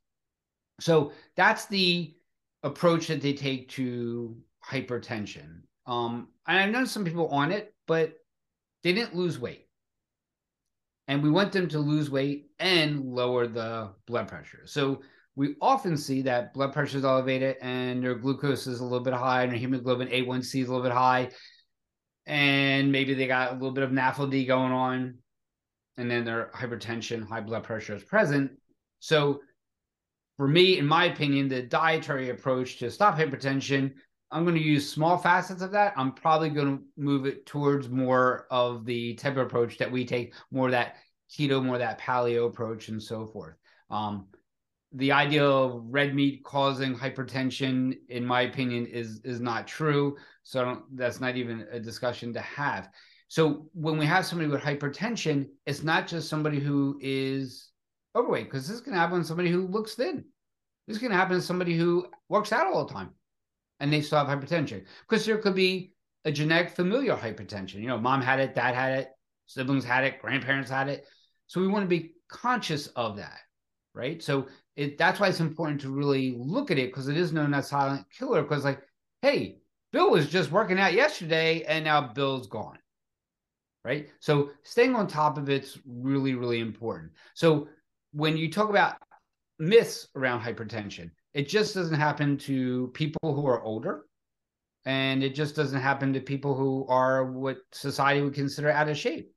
So 0.80 1.12
that's 1.36 1.66
the 1.66 2.14
approach 2.62 3.06
that 3.08 3.22
they 3.22 3.32
take 3.32 3.68
to 3.70 4.36
hypertension. 4.64 5.60
Um, 5.86 6.28
and 6.46 6.58
I've 6.58 6.70
known 6.70 6.86
some 6.86 7.04
people 7.04 7.28
on 7.28 7.52
it, 7.52 7.74
but 7.86 8.14
they 8.82 8.92
didn't 8.92 9.14
lose 9.14 9.38
weight. 9.38 9.68
And 11.06 11.22
we 11.22 11.30
want 11.30 11.52
them 11.52 11.68
to 11.68 11.78
lose 11.78 12.10
weight 12.10 12.50
and 12.58 13.04
lower 13.04 13.46
the 13.46 13.90
blood 14.06 14.28
pressure. 14.28 14.62
So 14.64 15.02
we 15.36 15.56
often 15.60 15.96
see 15.96 16.22
that 16.22 16.54
blood 16.54 16.72
pressure 16.72 16.98
is 16.98 17.04
elevated 17.04 17.56
and 17.60 18.02
their 18.02 18.14
glucose 18.14 18.66
is 18.66 18.80
a 18.80 18.84
little 18.84 19.00
bit 19.00 19.14
high 19.14 19.42
and 19.42 19.52
their 19.52 19.58
hemoglobin 19.58 20.08
A1C 20.08 20.62
is 20.62 20.68
a 20.68 20.70
little 20.70 20.82
bit 20.82 20.92
high. 20.92 21.30
And 22.26 22.92
maybe 22.92 23.14
they 23.14 23.26
got 23.26 23.50
a 23.50 23.54
little 23.54 23.72
bit 23.72 23.84
of 23.84 23.90
NAFLD 23.90 24.46
going 24.46 24.72
on. 24.72 25.18
And 25.96 26.10
then 26.10 26.24
their 26.24 26.50
hypertension, 26.54 27.26
high 27.26 27.40
blood 27.40 27.64
pressure 27.64 27.94
is 27.94 28.02
present. 28.02 28.52
So, 29.00 29.40
for 30.36 30.48
me, 30.48 30.78
in 30.78 30.86
my 30.86 31.04
opinion, 31.04 31.48
the 31.48 31.62
dietary 31.62 32.30
approach 32.30 32.78
to 32.78 32.90
stop 32.90 33.16
hypertension, 33.16 33.92
I'm 34.32 34.44
going 34.44 34.56
to 34.56 34.60
use 34.60 34.90
small 34.90 35.16
facets 35.16 35.62
of 35.62 35.70
that. 35.72 35.94
I'm 35.96 36.10
probably 36.10 36.50
going 36.50 36.78
to 36.78 36.84
move 36.96 37.24
it 37.24 37.46
towards 37.46 37.88
more 37.88 38.48
of 38.50 38.84
the 38.84 39.14
type 39.14 39.36
of 39.36 39.46
approach 39.46 39.78
that 39.78 39.92
we 39.92 40.04
take, 40.04 40.34
more 40.50 40.72
that 40.72 40.96
keto, 41.30 41.64
more 41.64 41.78
that 41.78 42.00
paleo 42.00 42.48
approach, 42.48 42.88
and 42.88 43.00
so 43.00 43.26
forth. 43.26 43.54
Um, 43.90 44.26
the 44.94 45.12
idea 45.12 45.44
of 45.44 45.82
red 45.86 46.14
meat 46.14 46.44
causing 46.44 46.94
hypertension, 46.94 47.98
in 48.08 48.24
my 48.24 48.42
opinion, 48.42 48.86
is 48.86 49.20
is 49.24 49.40
not 49.40 49.66
true. 49.66 50.16
So 50.42 50.82
that's 50.92 51.20
not 51.20 51.36
even 51.36 51.66
a 51.70 51.80
discussion 51.80 52.32
to 52.34 52.40
have. 52.40 52.90
So 53.28 53.66
when 53.72 53.98
we 53.98 54.06
have 54.06 54.26
somebody 54.26 54.48
with 54.48 54.60
hypertension, 54.60 55.48
it's 55.66 55.82
not 55.82 56.06
just 56.06 56.28
somebody 56.28 56.60
who 56.60 56.98
is 57.00 57.70
overweight, 58.14 58.44
because 58.44 58.68
this 58.68 58.80
can 58.80 58.92
happen 58.92 59.18
to 59.18 59.24
somebody 59.24 59.50
who 59.50 59.66
looks 59.66 59.94
thin. 59.94 60.24
This 60.86 60.98
can 60.98 61.10
happen 61.10 61.36
to 61.36 61.42
somebody 61.42 61.76
who 61.76 62.06
works 62.28 62.52
out 62.52 62.66
all 62.66 62.84
the 62.84 62.92
time 62.92 63.10
and 63.80 63.92
they 63.92 64.00
still 64.00 64.24
have 64.24 64.28
hypertension. 64.28 64.84
Because 65.08 65.24
there 65.24 65.38
could 65.38 65.54
be 65.54 65.92
a 66.24 66.32
genetic 66.32 66.70
familial 66.70 67.16
hypertension. 67.16 67.80
You 67.80 67.88
know, 67.88 67.98
mom 67.98 68.22
had 68.22 68.40
it, 68.40 68.54
dad 68.54 68.74
had 68.74 69.00
it, 69.00 69.08
siblings 69.46 69.84
had 69.84 70.04
it, 70.04 70.20
grandparents 70.20 70.70
had 70.70 70.88
it. 70.88 71.06
So 71.46 71.60
we 71.60 71.68
want 71.68 71.84
to 71.84 71.88
be 71.88 72.12
conscious 72.28 72.86
of 72.88 73.16
that, 73.16 73.40
right? 73.94 74.22
So 74.22 74.48
it, 74.76 74.98
that's 74.98 75.20
why 75.20 75.28
it's 75.28 75.40
important 75.40 75.80
to 75.82 75.90
really 75.90 76.34
look 76.36 76.70
at 76.70 76.78
it 76.78 76.90
because 76.90 77.08
it 77.08 77.16
is 77.16 77.32
known 77.32 77.54
as 77.54 77.68
silent 77.68 78.06
killer. 78.10 78.42
Because 78.42 78.64
like, 78.64 78.82
hey, 79.22 79.58
Bill 79.92 80.10
was 80.10 80.28
just 80.28 80.50
working 80.50 80.78
out 80.78 80.92
yesterday 80.92 81.62
and 81.62 81.84
now 81.84 82.12
Bill's 82.12 82.48
gone. 82.48 82.78
Right. 83.84 84.08
So 84.18 84.50
staying 84.62 84.96
on 84.96 85.06
top 85.06 85.36
of 85.36 85.50
it's 85.50 85.78
really, 85.86 86.34
really 86.34 86.60
important. 86.60 87.12
So 87.34 87.68
when 88.12 88.36
you 88.36 88.50
talk 88.50 88.70
about 88.70 88.96
myths 89.58 90.08
around 90.16 90.40
hypertension, 90.40 91.10
it 91.34 91.48
just 91.48 91.74
doesn't 91.74 91.98
happen 91.98 92.38
to 92.38 92.88
people 92.94 93.34
who 93.34 93.46
are 93.46 93.62
older. 93.62 94.06
And 94.86 95.22
it 95.22 95.34
just 95.34 95.56
doesn't 95.56 95.80
happen 95.80 96.12
to 96.12 96.20
people 96.20 96.54
who 96.54 96.86
are 96.88 97.24
what 97.24 97.58
society 97.72 98.20
would 98.20 98.34
consider 98.34 98.70
out 98.70 98.88
of 98.88 98.98
shape. 98.98 99.32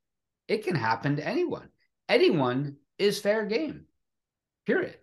It 0.48 0.64
can 0.64 0.76
happen 0.76 1.16
to 1.18 1.28
anyone. 1.28 1.70
Anyone 2.10 2.78
is 2.98 3.20
fair 3.20 3.46
game, 3.46 3.86
period 4.68 4.98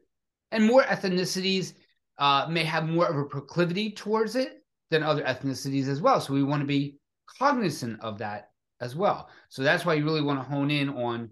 and 0.53 0.65
more 0.65 0.83
ethnicities 0.85 1.75
uh, 2.19 2.47
may 2.49 2.63
have 2.63 2.89
more 2.89 3.07
of 3.07 3.19
a 3.19 3.25
proclivity 3.25 3.91
towards 3.91 4.37
it 4.37 4.63
than 4.91 5.03
other 5.03 5.25
ethnicities 5.25 5.89
as 5.89 6.01
well. 6.01 6.21
So 6.21 6.33
we 6.33 6.45
want 6.45 6.61
to 6.61 6.67
be 6.67 6.99
cognizant 7.39 8.01
of 8.01 8.19
that 8.19 8.51
as 8.81 8.95
well. 8.95 9.29
So 9.49 9.63
that's 9.63 9.85
why 9.85 9.95
you 9.95 10.05
really 10.05 10.23
want 10.23 10.39
to 10.39 10.49
hone 10.49 10.71
in 10.71 10.91
on 10.91 11.31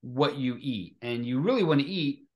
what 0.00 0.36
you 0.36 0.56
eat, 0.58 0.96
and 1.02 1.24
you 1.24 1.40
really 1.40 1.62
want 1.62 1.80
to 1.80 1.86
eat 1.86 2.26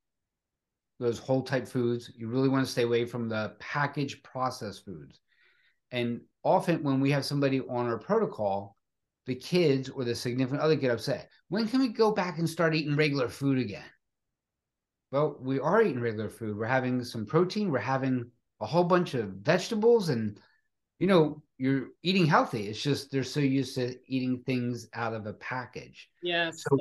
those 1.01 1.19
whole 1.19 1.43
type 1.43 1.67
foods. 1.67 2.11
You 2.15 2.29
really 2.29 2.49
want 2.49 2.65
to 2.65 2.71
stay 2.71 2.83
away 2.83 3.05
from 3.07 3.29
the 3.29 3.55
packaged 3.59 4.23
processed 4.23 4.85
foods. 4.85 5.21
And 5.91 6.21
often 6.45 6.83
when 6.83 7.01
we 7.01 7.11
have 7.13 7.25
somebody 7.25 7.61
on 7.61 7.87
our 7.87 7.99
protocol, 7.99 8.77
the 9.27 9.35
kids 9.35 9.89
or 9.89 10.05
the 10.05 10.15
significant 10.15 10.61
other 10.61 10.77
get 10.77 10.93
upset. 10.93 11.29
When 11.49 11.67
can 11.67 11.81
we 11.81 11.89
go 11.89 12.13
back 12.13 12.39
and 12.39 12.49
start 12.49 12.75
eating 12.75 12.97
regular 12.97 13.29
food 13.29 13.59
again? 13.59 13.85
Well, 15.13 15.37
we 15.41 15.61
are 15.61 15.83
eating 15.83 16.01
regular 16.01 16.29
food. 16.29 16.57
We're 16.57 16.67
having 16.67 17.05
some 17.05 17.27
protein. 17.27 17.71
We're 17.71 17.79
having 17.79 18.31
a 18.61 18.67
whole 18.67 18.85
bunch 18.85 19.15
of 19.15 19.29
vegetables, 19.29 20.09
and 20.09 20.39
you 20.99 21.07
know, 21.07 21.43
you're 21.59 21.89
eating 22.03 22.27
healthy. 22.27 22.69
It's 22.69 22.83
just 22.83 23.11
they're 23.11 23.23
so 23.23 23.41
used 23.41 23.75
to 23.77 23.97
eating 24.07 24.43
things 24.45 24.89
out 24.95 25.15
of 25.15 25.27
a 25.27 25.35
package. 25.35 26.09
Yes. 26.23 26.65
So, 26.69 26.79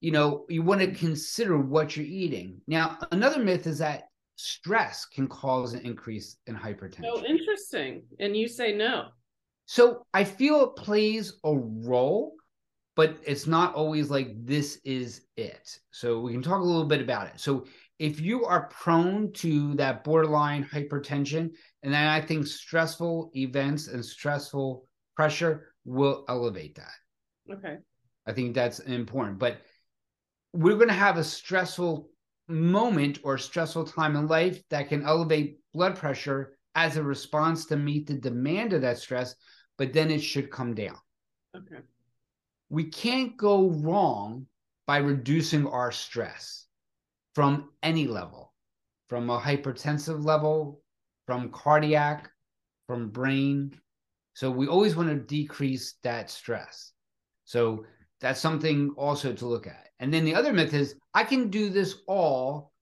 you 0.00 0.12
know, 0.12 0.46
you 0.48 0.62
want 0.62 0.80
to 0.80 0.92
consider 0.92 1.58
what 1.58 1.96
you're 1.96 2.06
eating. 2.06 2.60
Now, 2.66 2.98
another 3.12 3.42
myth 3.42 3.66
is 3.66 3.78
that 3.78 4.04
stress 4.36 5.04
can 5.04 5.28
cause 5.28 5.74
an 5.74 5.80
increase 5.80 6.36
in 6.46 6.56
hypertension. 6.56 7.04
Oh, 7.04 7.22
interesting. 7.24 8.02
And 8.18 8.36
you 8.36 8.48
say 8.48 8.72
no. 8.72 9.08
So 9.66 10.06
I 10.14 10.24
feel 10.24 10.62
it 10.62 10.82
plays 10.82 11.34
a 11.44 11.54
role 11.54 12.34
but 13.00 13.16
it's 13.24 13.46
not 13.46 13.74
always 13.74 14.10
like 14.10 14.44
this 14.44 14.78
is 14.84 15.22
it. 15.38 15.78
So 15.90 16.20
we 16.20 16.32
can 16.32 16.42
talk 16.42 16.60
a 16.60 16.62
little 16.62 16.84
bit 16.84 17.00
about 17.00 17.28
it. 17.28 17.40
So 17.40 17.64
if 17.98 18.20
you 18.20 18.44
are 18.44 18.68
prone 18.68 19.32
to 19.36 19.72
that 19.76 20.04
borderline 20.04 20.66
hypertension, 20.66 21.50
and 21.82 21.94
then 21.94 22.06
I 22.06 22.20
think 22.20 22.46
stressful 22.46 23.30
events 23.34 23.88
and 23.88 24.04
stressful 24.04 24.84
pressure 25.16 25.72
will 25.86 26.26
elevate 26.28 26.74
that. 26.74 27.54
Okay. 27.54 27.78
I 28.26 28.32
think 28.34 28.54
that's 28.54 28.80
important. 28.80 29.38
But 29.38 29.62
we're 30.52 30.76
going 30.76 30.88
to 30.88 30.92
have 30.92 31.16
a 31.16 31.24
stressful 31.24 32.10
moment 32.48 33.20
or 33.22 33.38
stressful 33.38 33.84
time 33.86 34.14
in 34.14 34.26
life 34.26 34.62
that 34.68 34.90
can 34.90 35.04
elevate 35.04 35.56
blood 35.72 35.96
pressure 35.96 36.58
as 36.74 36.98
a 36.98 37.02
response 37.02 37.64
to 37.64 37.78
meet 37.78 38.08
the 38.08 38.12
demand 38.12 38.74
of 38.74 38.82
that 38.82 38.98
stress, 38.98 39.36
but 39.78 39.94
then 39.94 40.10
it 40.10 40.20
should 40.20 40.50
come 40.50 40.74
down. 40.74 40.98
Okay 41.56 41.80
we 42.70 42.84
can't 42.84 43.36
go 43.36 43.68
wrong 43.70 44.46
by 44.86 44.98
reducing 44.98 45.66
our 45.66 45.92
stress 45.92 46.66
from 47.34 47.70
any 47.82 48.06
level, 48.06 48.52
from 49.08 49.28
a 49.28 49.38
hypertensive 49.38 50.24
level, 50.24 50.80
from 51.26 51.50
cardiac, 51.50 52.30
from 52.86 53.10
brain. 53.10 53.72
So 54.34 54.50
we 54.50 54.68
always 54.68 54.96
want 54.96 55.08
to 55.10 55.16
decrease 55.16 55.94
that 56.02 56.30
stress. 56.30 56.92
So 57.44 57.84
that's 58.20 58.40
something 58.40 58.94
also 58.96 59.32
to 59.32 59.46
look 59.46 59.66
at. 59.66 59.88
And 59.98 60.14
then 60.14 60.24
the 60.24 60.34
other 60.34 60.52
myth 60.52 60.72
is 60.72 60.94
I 61.12 61.24
can 61.24 61.50
do 61.50 61.70
this 61.70 61.96
all 62.06 62.72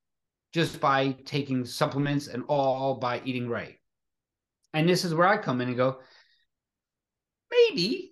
just 0.53 0.81
by 0.81 1.13
taking 1.25 1.65
supplements 1.65 2.29
and 2.29 2.45
all 2.49 2.95
by 2.95 3.23
eating 3.25 3.49
right. 3.49 3.77
And 4.75 4.89
this 4.89 5.05
is 5.05 5.15
where 5.15 5.27
I 5.27 5.39
come 5.39 5.61
in 5.61 5.69
and 5.69 5.77
go, 5.77 5.99
maybe 7.51 8.08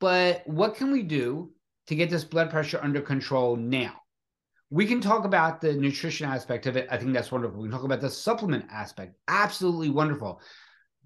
but 0.00 0.46
what 0.46 0.74
can 0.74 0.90
we 0.90 1.02
do 1.02 1.52
to 1.86 1.94
get 1.94 2.10
this 2.10 2.24
blood 2.24 2.50
pressure 2.50 2.80
under 2.82 3.00
control 3.00 3.56
now? 3.56 3.92
We 4.70 4.86
can 4.86 5.00
talk 5.00 5.24
about 5.24 5.60
the 5.60 5.74
nutrition 5.74 6.28
aspect 6.28 6.66
of 6.66 6.76
it. 6.76 6.88
I 6.90 6.96
think 6.96 7.12
that's 7.12 7.32
wonderful. 7.32 7.60
We 7.60 7.68
can 7.68 7.76
talk 7.76 7.84
about 7.84 8.00
the 8.00 8.10
supplement 8.10 8.66
aspect. 8.70 9.16
Absolutely 9.28 9.90
wonderful. 9.90 10.40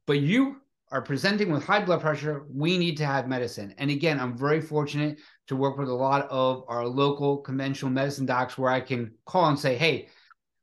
But 0.07 0.21
you 0.21 0.57
are 0.91 1.03
presenting 1.03 1.51
with 1.51 1.65
high 1.65 1.85
blood 1.85 2.01
pressure, 2.01 2.45
we 2.49 2.79
need 2.79 2.97
to 2.99 3.07
have 3.07 3.27
medicine. 3.27 3.75
And 3.79 3.91
again, 3.91 4.21
I'm 4.21 4.37
very 4.37 4.61
fortunate 4.61 5.19
to 5.49 5.57
work 5.57 5.77
with 5.77 5.89
a 5.89 5.95
lot 5.95 6.29
of 6.31 6.65
our 6.69 6.87
local 6.87 7.39
conventional 7.39 7.91
medicine 7.91 8.27
docs 8.27 8.57
where 8.57 8.71
I 8.71 8.81
can 8.81 9.13
call 9.27 9.49
and 9.49 9.59
say, 9.59 9.77
hey, 9.77 10.09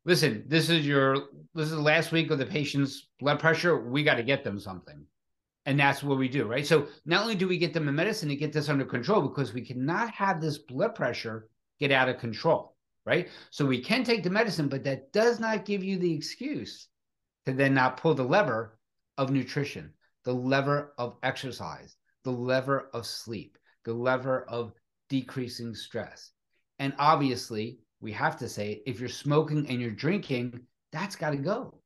listen, 0.06 0.46
this 0.48 0.70
is 0.70 0.86
your 0.88 1.16
this 1.54 1.66
is 1.66 1.72
the 1.72 1.82
last 1.82 2.12
week 2.12 2.32
of 2.32 2.38
the 2.38 2.46
patient's 2.46 3.10
blood 3.20 3.40
pressure. 3.40 3.90
We 3.90 4.04
got 4.04 4.16
to 4.16 4.24
get 4.24 4.44
them 4.44 4.60
something. 4.60 5.06
And 5.66 5.80
that's 5.80 6.02
what 6.02 6.18
we 6.18 6.28
do, 6.28 6.46
right? 6.46 6.66
So 6.66 6.88
not 7.06 7.22
only 7.22 7.36
do 7.36 7.48
we 7.48 7.58
get 7.58 7.74
them 7.74 7.88
a 7.88 7.92
medicine 7.92 8.30
to 8.30 8.36
get 8.36 8.52
this 8.52 8.70
under 8.70 8.86
control, 8.86 9.22
because 9.22 9.54
we 9.54 9.62
cannot 9.62 10.12
have 10.12 10.42
this 10.42 10.58
blood 10.58 10.96
pressure 10.96 11.50
get 11.80 11.92
out 11.92 12.10
of 12.10 12.18
control, 12.18 12.76
right? 13.06 13.30
So 13.52 13.66
we 13.66 13.82
can 13.82 14.04
take 14.04 14.24
the 14.24 14.30
medicine, 14.30 14.70
but 14.70 14.84
that 14.86 15.14
does 15.14 15.40
not 15.40 15.66
give 15.66 15.84
you 15.84 15.98
the 15.98 16.14
excuse 16.14 16.88
to 17.46 17.54
then 17.54 17.74
not 17.74 17.98
pull 17.98 18.16
the 18.16 18.24
lever 18.24 18.80
of 19.18 19.30
nutrition, 19.30 19.94
the 20.26 20.34
lever 20.34 20.94
of 20.98 21.18
exercise, 21.22 21.96
the 22.24 22.32
lever 22.32 22.90
of 22.94 23.06
sleep, 23.06 23.58
the 23.86 23.94
lever 23.94 24.46
of 24.48 24.74
decreasing 25.10 25.76
stress. 25.76 26.32
And 26.80 26.94
obviously, 26.98 27.80
we 28.00 28.12
have 28.14 28.38
to 28.40 28.50
say 28.50 28.82
if 28.88 29.00
you're 29.00 29.10
smoking 29.10 29.68
and 29.68 29.80
you're 29.80 29.92
drinking, 29.92 30.62
that's 30.92 31.16
got 31.16 31.32
to 31.32 31.38
go. 31.38 31.81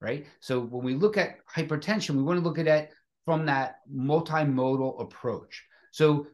Right. 0.00 0.26
So 0.40 0.60
when 0.60 0.84
we 0.84 0.94
look 0.94 1.16
at 1.16 1.38
hypertension, 1.46 2.16
we 2.16 2.22
want 2.22 2.38
to 2.38 2.44
look 2.44 2.58
at 2.58 2.66
it 2.66 2.90
from 3.24 3.46
that 3.46 3.76
multimodal 3.92 5.00
approach. 5.00 5.64
So 5.90 6.26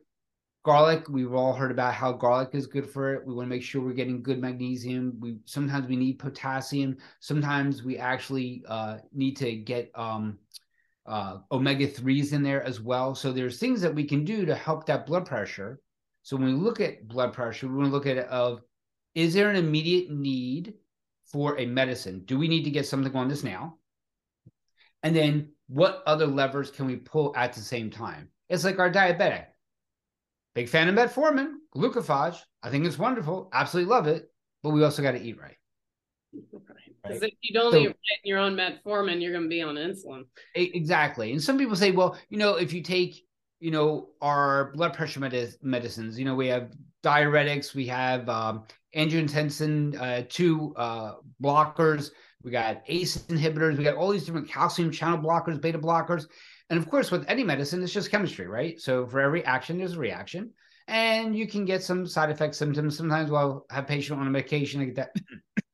garlic, 0.65 1.09
we've 1.09 1.35
all 1.35 1.53
heard 1.53 1.71
about 1.71 1.95
how 1.95 2.13
garlic 2.13 2.51
is 2.53 2.67
good 2.67 2.89
for 2.89 3.15
it. 3.15 3.27
We 3.27 3.35
want 3.35 3.47
to 3.47 3.51
make 3.51 3.63
sure 3.63 3.81
we're 3.83 3.93
getting 3.93 4.23
good 4.23 4.41
magnesium. 4.41 5.17
We 5.21 5.39
sometimes 5.45 5.89
we 5.89 5.97
need 5.97 6.19
potassium. 6.19 6.97
Sometimes 7.21 7.83
we 7.83 7.99
actually 7.99 8.63
uh, 8.69 8.99
need 9.13 9.37
to 9.39 9.55
get 9.55 9.91
um, 9.95 10.39
uh, 11.07 11.39
omega 11.51 11.89
3s 11.89 12.33
in 12.33 12.43
there 12.43 12.63
as 12.63 12.81
well. 12.81 13.15
So 13.15 13.33
there's 13.33 13.59
things 13.59 13.81
that 13.81 13.95
we 13.95 14.05
can 14.05 14.25
do 14.25 14.45
to 14.47 14.55
help 14.55 14.87
that 14.87 15.07
blood 15.07 15.27
pressure. 15.27 15.81
So 16.23 16.37
when 16.37 16.47
we 16.47 16.53
look 16.53 16.81
at 16.81 17.09
blood 17.09 17.33
pressure, 17.33 17.67
we 17.67 17.75
want 17.75 17.89
to 17.89 17.93
look 17.93 18.07
at 18.07 18.19
it 18.19 18.27
of 18.27 18.61
is 19.15 19.35
there 19.35 19.51
an 19.51 19.57
immediate 19.57 20.11
need 20.11 20.75
for 21.33 21.59
a 21.59 21.67
medicine? 21.67 22.23
Do 22.27 22.39
we 22.39 22.47
need 22.47 22.65
to 22.65 22.71
get 22.71 22.87
something 22.87 23.15
on 23.17 23.29
this 23.29 23.43
now? 23.43 23.79
And 25.03 25.17
then 25.17 25.53
what 25.69 26.03
other 26.07 26.27
levers 26.27 26.71
can 26.71 26.87
we 26.87 26.97
pull 26.97 27.35
at 27.37 27.55
the 27.55 27.61
same 27.61 27.91
time? 27.91 28.29
It's 28.49 28.65
like 28.65 28.79
our 28.79 28.93
diabetic. 28.93 29.47
Big 30.55 30.69
fan 30.69 30.89
of 30.89 30.95
metformin, 30.95 31.55
glucophage. 31.75 32.39
I 32.63 32.71
think 32.71 32.85
it's 32.85 32.99
wonderful. 32.99 33.49
Absolutely 33.53 33.91
love 33.91 34.07
it. 34.07 34.31
But 34.63 34.71
we 34.71 34.85
also 34.85 35.03
got 35.03 35.13
to 35.13 35.23
eat 35.23 35.41
right. 35.41 35.57
Because 36.33 37.21
right. 37.21 37.33
if 37.33 37.35
you 37.41 37.55
don't 37.59 37.73
so, 37.73 37.79
eat 37.79 37.97
your 38.25 38.39
own 38.39 38.55
metformin, 38.55 39.21
you're 39.21 39.33
going 39.33 39.45
to 39.45 39.49
be 39.49 39.63
on 39.63 39.75
insulin. 39.77 40.25
Exactly. 40.55 41.33
And 41.33 41.43
some 41.43 41.59
people 41.59 41.75
say, 41.75 41.91
well, 41.91 42.19
you 42.29 42.39
know, 42.39 42.57
if 42.57 42.73
you 42.73 42.83
take, 42.83 43.25
you 43.61 43.71
know, 43.71 44.11
our 44.21 44.73
blood 44.73 44.95
pressure 44.95 45.21
med- 45.21 45.57
medicines, 45.63 46.19
you 46.19 46.25
know, 46.25 46.35
we 46.35 46.49
have 46.49 46.71
diuretics, 47.03 47.75
we 47.75 47.87
have 47.87 48.29
um, 48.29 48.65
angiotensin 48.95 50.01
uh, 50.01 50.25
two 50.29 50.75
uh, 50.77 51.15
blockers, 51.43 52.11
we 52.43 52.51
got 52.51 52.83
ACE 52.87 53.19
inhibitors, 53.29 53.77
we 53.77 53.85
got 53.85 53.97
all 53.97 54.11
these 54.11 54.25
different 54.25 54.49
calcium 54.49 54.91
channel 54.91 55.19
blockers, 55.19 55.61
beta 55.61 55.79
blockers. 55.79 56.27
And 56.71 56.79
of 56.79 56.89
course, 56.89 57.11
with 57.11 57.25
any 57.29 57.45
medicine, 57.45 57.83
it's 57.83 57.93
just 57.93 58.11
chemistry, 58.11 58.47
right? 58.47 58.81
So 58.81 59.07
for 59.07 59.21
every 59.21 59.45
action, 59.45 59.79
there's 59.79 59.95
a 59.95 59.99
reaction. 59.99 60.51
And 60.89 61.37
you 61.37 61.47
can 61.47 61.65
get 61.65 61.83
some 61.83 62.07
side 62.07 62.31
effect 62.31 62.55
symptoms. 62.55 62.97
Sometimes 62.97 63.31
we'll 63.31 63.65
have 63.71 63.87
patient 63.87 64.21
on 64.21 64.27
a 64.27 64.31
medication, 64.31 64.81
they 64.81 64.87
get 64.87 64.97
that 64.97 65.17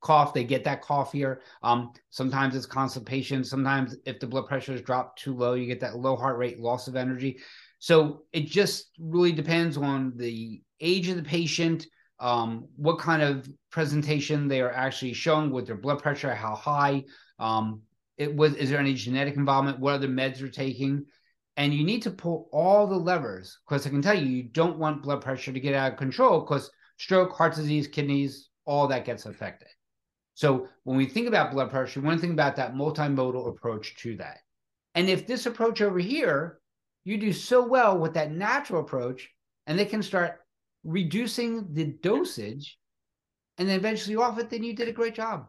cough, 0.00 0.32
they 0.32 0.44
get 0.44 0.64
that 0.64 0.82
cough 0.82 1.12
here. 1.12 1.42
Um, 1.62 1.92
sometimes 2.10 2.54
it's 2.54 2.66
constipation. 2.66 3.44
Sometimes 3.44 3.96
if 4.04 4.20
the 4.20 4.26
blood 4.26 4.46
pressure 4.46 4.72
is 4.72 4.82
dropped 4.82 5.20
too 5.20 5.34
low, 5.34 5.54
you 5.54 5.66
get 5.66 5.80
that 5.80 5.96
low 5.96 6.16
heart 6.16 6.38
rate, 6.38 6.60
loss 6.60 6.86
of 6.86 6.96
energy. 6.96 7.40
So 7.78 8.22
it 8.32 8.46
just 8.46 8.90
really 8.98 9.32
depends 9.32 9.76
on 9.76 10.12
the 10.16 10.62
age 10.80 11.08
of 11.08 11.16
the 11.16 11.22
patient, 11.22 11.86
um, 12.18 12.68
what 12.76 12.98
kind 12.98 13.22
of 13.22 13.48
presentation 13.70 14.48
they 14.48 14.60
are 14.60 14.72
actually 14.72 15.12
showing 15.12 15.50
with 15.50 15.66
their 15.66 15.76
blood 15.76 16.02
pressure, 16.02 16.34
how 16.34 16.54
high. 16.54 17.04
Um, 17.38 17.82
it 18.16 18.34
was 18.34 18.54
is 18.54 18.70
there 18.70 18.80
any 18.80 18.94
genetic 18.94 19.36
involvement? 19.36 19.78
What 19.78 19.94
other 19.94 20.08
meds 20.08 20.40
are 20.42 20.48
taking? 20.48 21.04
And 21.58 21.72
you 21.72 21.84
need 21.84 22.02
to 22.02 22.10
pull 22.10 22.48
all 22.52 22.86
the 22.86 22.96
levers 22.96 23.58
because 23.66 23.86
I 23.86 23.90
can 23.90 24.02
tell 24.02 24.18
you, 24.18 24.26
you 24.26 24.42
don't 24.42 24.78
want 24.78 25.02
blood 25.02 25.22
pressure 25.22 25.52
to 25.52 25.60
get 25.60 25.74
out 25.74 25.92
of 25.92 25.98
control 25.98 26.40
because 26.40 26.70
stroke, 26.98 27.32
heart 27.32 27.54
disease, 27.54 27.86
kidneys, 27.86 28.50
all 28.64 28.88
that 28.88 29.04
gets 29.04 29.26
affected. 29.26 29.68
So 30.34 30.68
when 30.84 30.98
we 30.98 31.06
think 31.06 31.28
about 31.28 31.52
blood 31.52 31.70
pressure, 31.70 32.00
we 32.00 32.06
want 32.06 32.18
to 32.18 32.20
think 32.20 32.34
about 32.34 32.56
that 32.56 32.74
multimodal 32.74 33.48
approach 33.48 33.96
to 33.98 34.16
that. 34.18 34.38
And 34.94 35.08
if 35.08 35.26
this 35.26 35.46
approach 35.46 35.80
over 35.80 35.98
here, 35.98 36.58
you 37.04 37.16
do 37.16 37.32
so 37.32 37.66
well 37.66 37.98
with 37.98 38.14
that 38.14 38.32
natural 38.32 38.80
approach, 38.80 39.30
and 39.66 39.78
they 39.78 39.84
can 39.84 40.02
start 40.02 40.40
reducing 40.86 41.72
the 41.72 41.84
dosage 41.84 42.78
and 43.58 43.68
then 43.68 43.76
eventually 43.76 44.16
off 44.16 44.38
it, 44.38 44.50
then 44.50 44.62
you 44.62 44.74
did 44.74 44.88
a 44.88 44.92
great 44.92 45.14
job. 45.14 45.46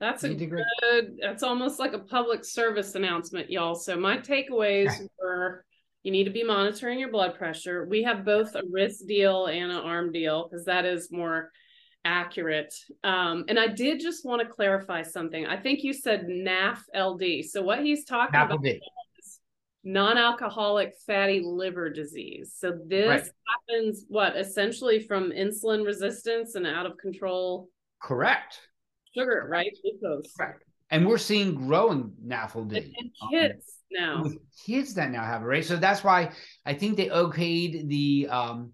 That's 0.00 0.22
a 0.22 0.32
good, 0.32 1.16
that's 1.20 1.42
almost 1.42 1.80
like 1.80 1.92
a 1.92 1.98
public 1.98 2.44
service 2.44 2.94
announcement, 2.94 3.50
y'all. 3.50 3.74
So 3.74 3.96
my 3.96 4.18
takeaways 4.18 4.92
were 5.20 5.64
you 6.04 6.12
need 6.12 6.24
to 6.24 6.30
be 6.30 6.44
monitoring 6.44 7.00
your 7.00 7.10
blood 7.10 7.36
pressure. 7.36 7.84
We 7.84 8.04
have 8.04 8.24
both 8.24 8.54
a 8.54 8.62
wrist 8.70 9.06
deal 9.08 9.46
and 9.46 9.72
an 9.72 9.78
arm 9.78 10.12
deal 10.12 10.48
because 10.48 10.64
that 10.66 10.84
is 10.84 11.10
more 11.10 11.50
accurate. 12.04 12.72
Um, 13.02 13.44
and 13.48 13.58
I 13.58 13.66
did 13.66 14.00
just 14.00 14.24
want 14.24 14.40
to 14.40 14.48
clarify 14.48 15.02
something. 15.02 15.46
I 15.46 15.56
think 15.56 15.82
you 15.82 15.92
said 15.92 16.26
NAF 16.26 16.78
LD. 16.96 17.44
So 17.50 17.60
what 17.62 17.80
he's 17.80 18.04
talking 18.04 18.38
NAF 18.38 18.46
about 18.46 18.62
non-alcoholic 19.84 20.94
fatty 21.06 21.40
liver 21.44 21.90
disease. 21.90 22.54
So 22.58 22.78
this 22.86 23.08
right. 23.08 23.30
happens 23.68 24.04
what 24.08 24.36
essentially 24.36 25.00
from 25.00 25.30
insulin 25.30 25.84
resistance 25.84 26.54
and 26.54 26.66
out 26.66 26.86
of 26.86 26.98
control. 26.98 27.68
Correct 28.02 28.60
sugar, 29.18 29.46
right? 29.48 29.70
Glucose. 29.82 30.32
Right. 30.38 30.54
And 30.90 31.06
we're 31.06 31.18
seeing 31.18 31.54
growing 31.54 32.12
NAFLD. 32.26 32.76
And, 32.76 32.94
and 32.96 33.10
kids 33.30 33.78
um, 33.98 34.22
now. 34.24 34.30
Kids 34.64 34.94
that 34.94 35.10
now 35.10 35.24
have 35.24 35.42
it, 35.42 35.46
right? 35.46 35.64
So 35.64 35.76
that's 35.76 36.02
why 36.02 36.32
I 36.64 36.74
think 36.74 36.96
they 36.96 37.08
okayed 37.08 37.88
the 37.88 38.28
um 38.30 38.72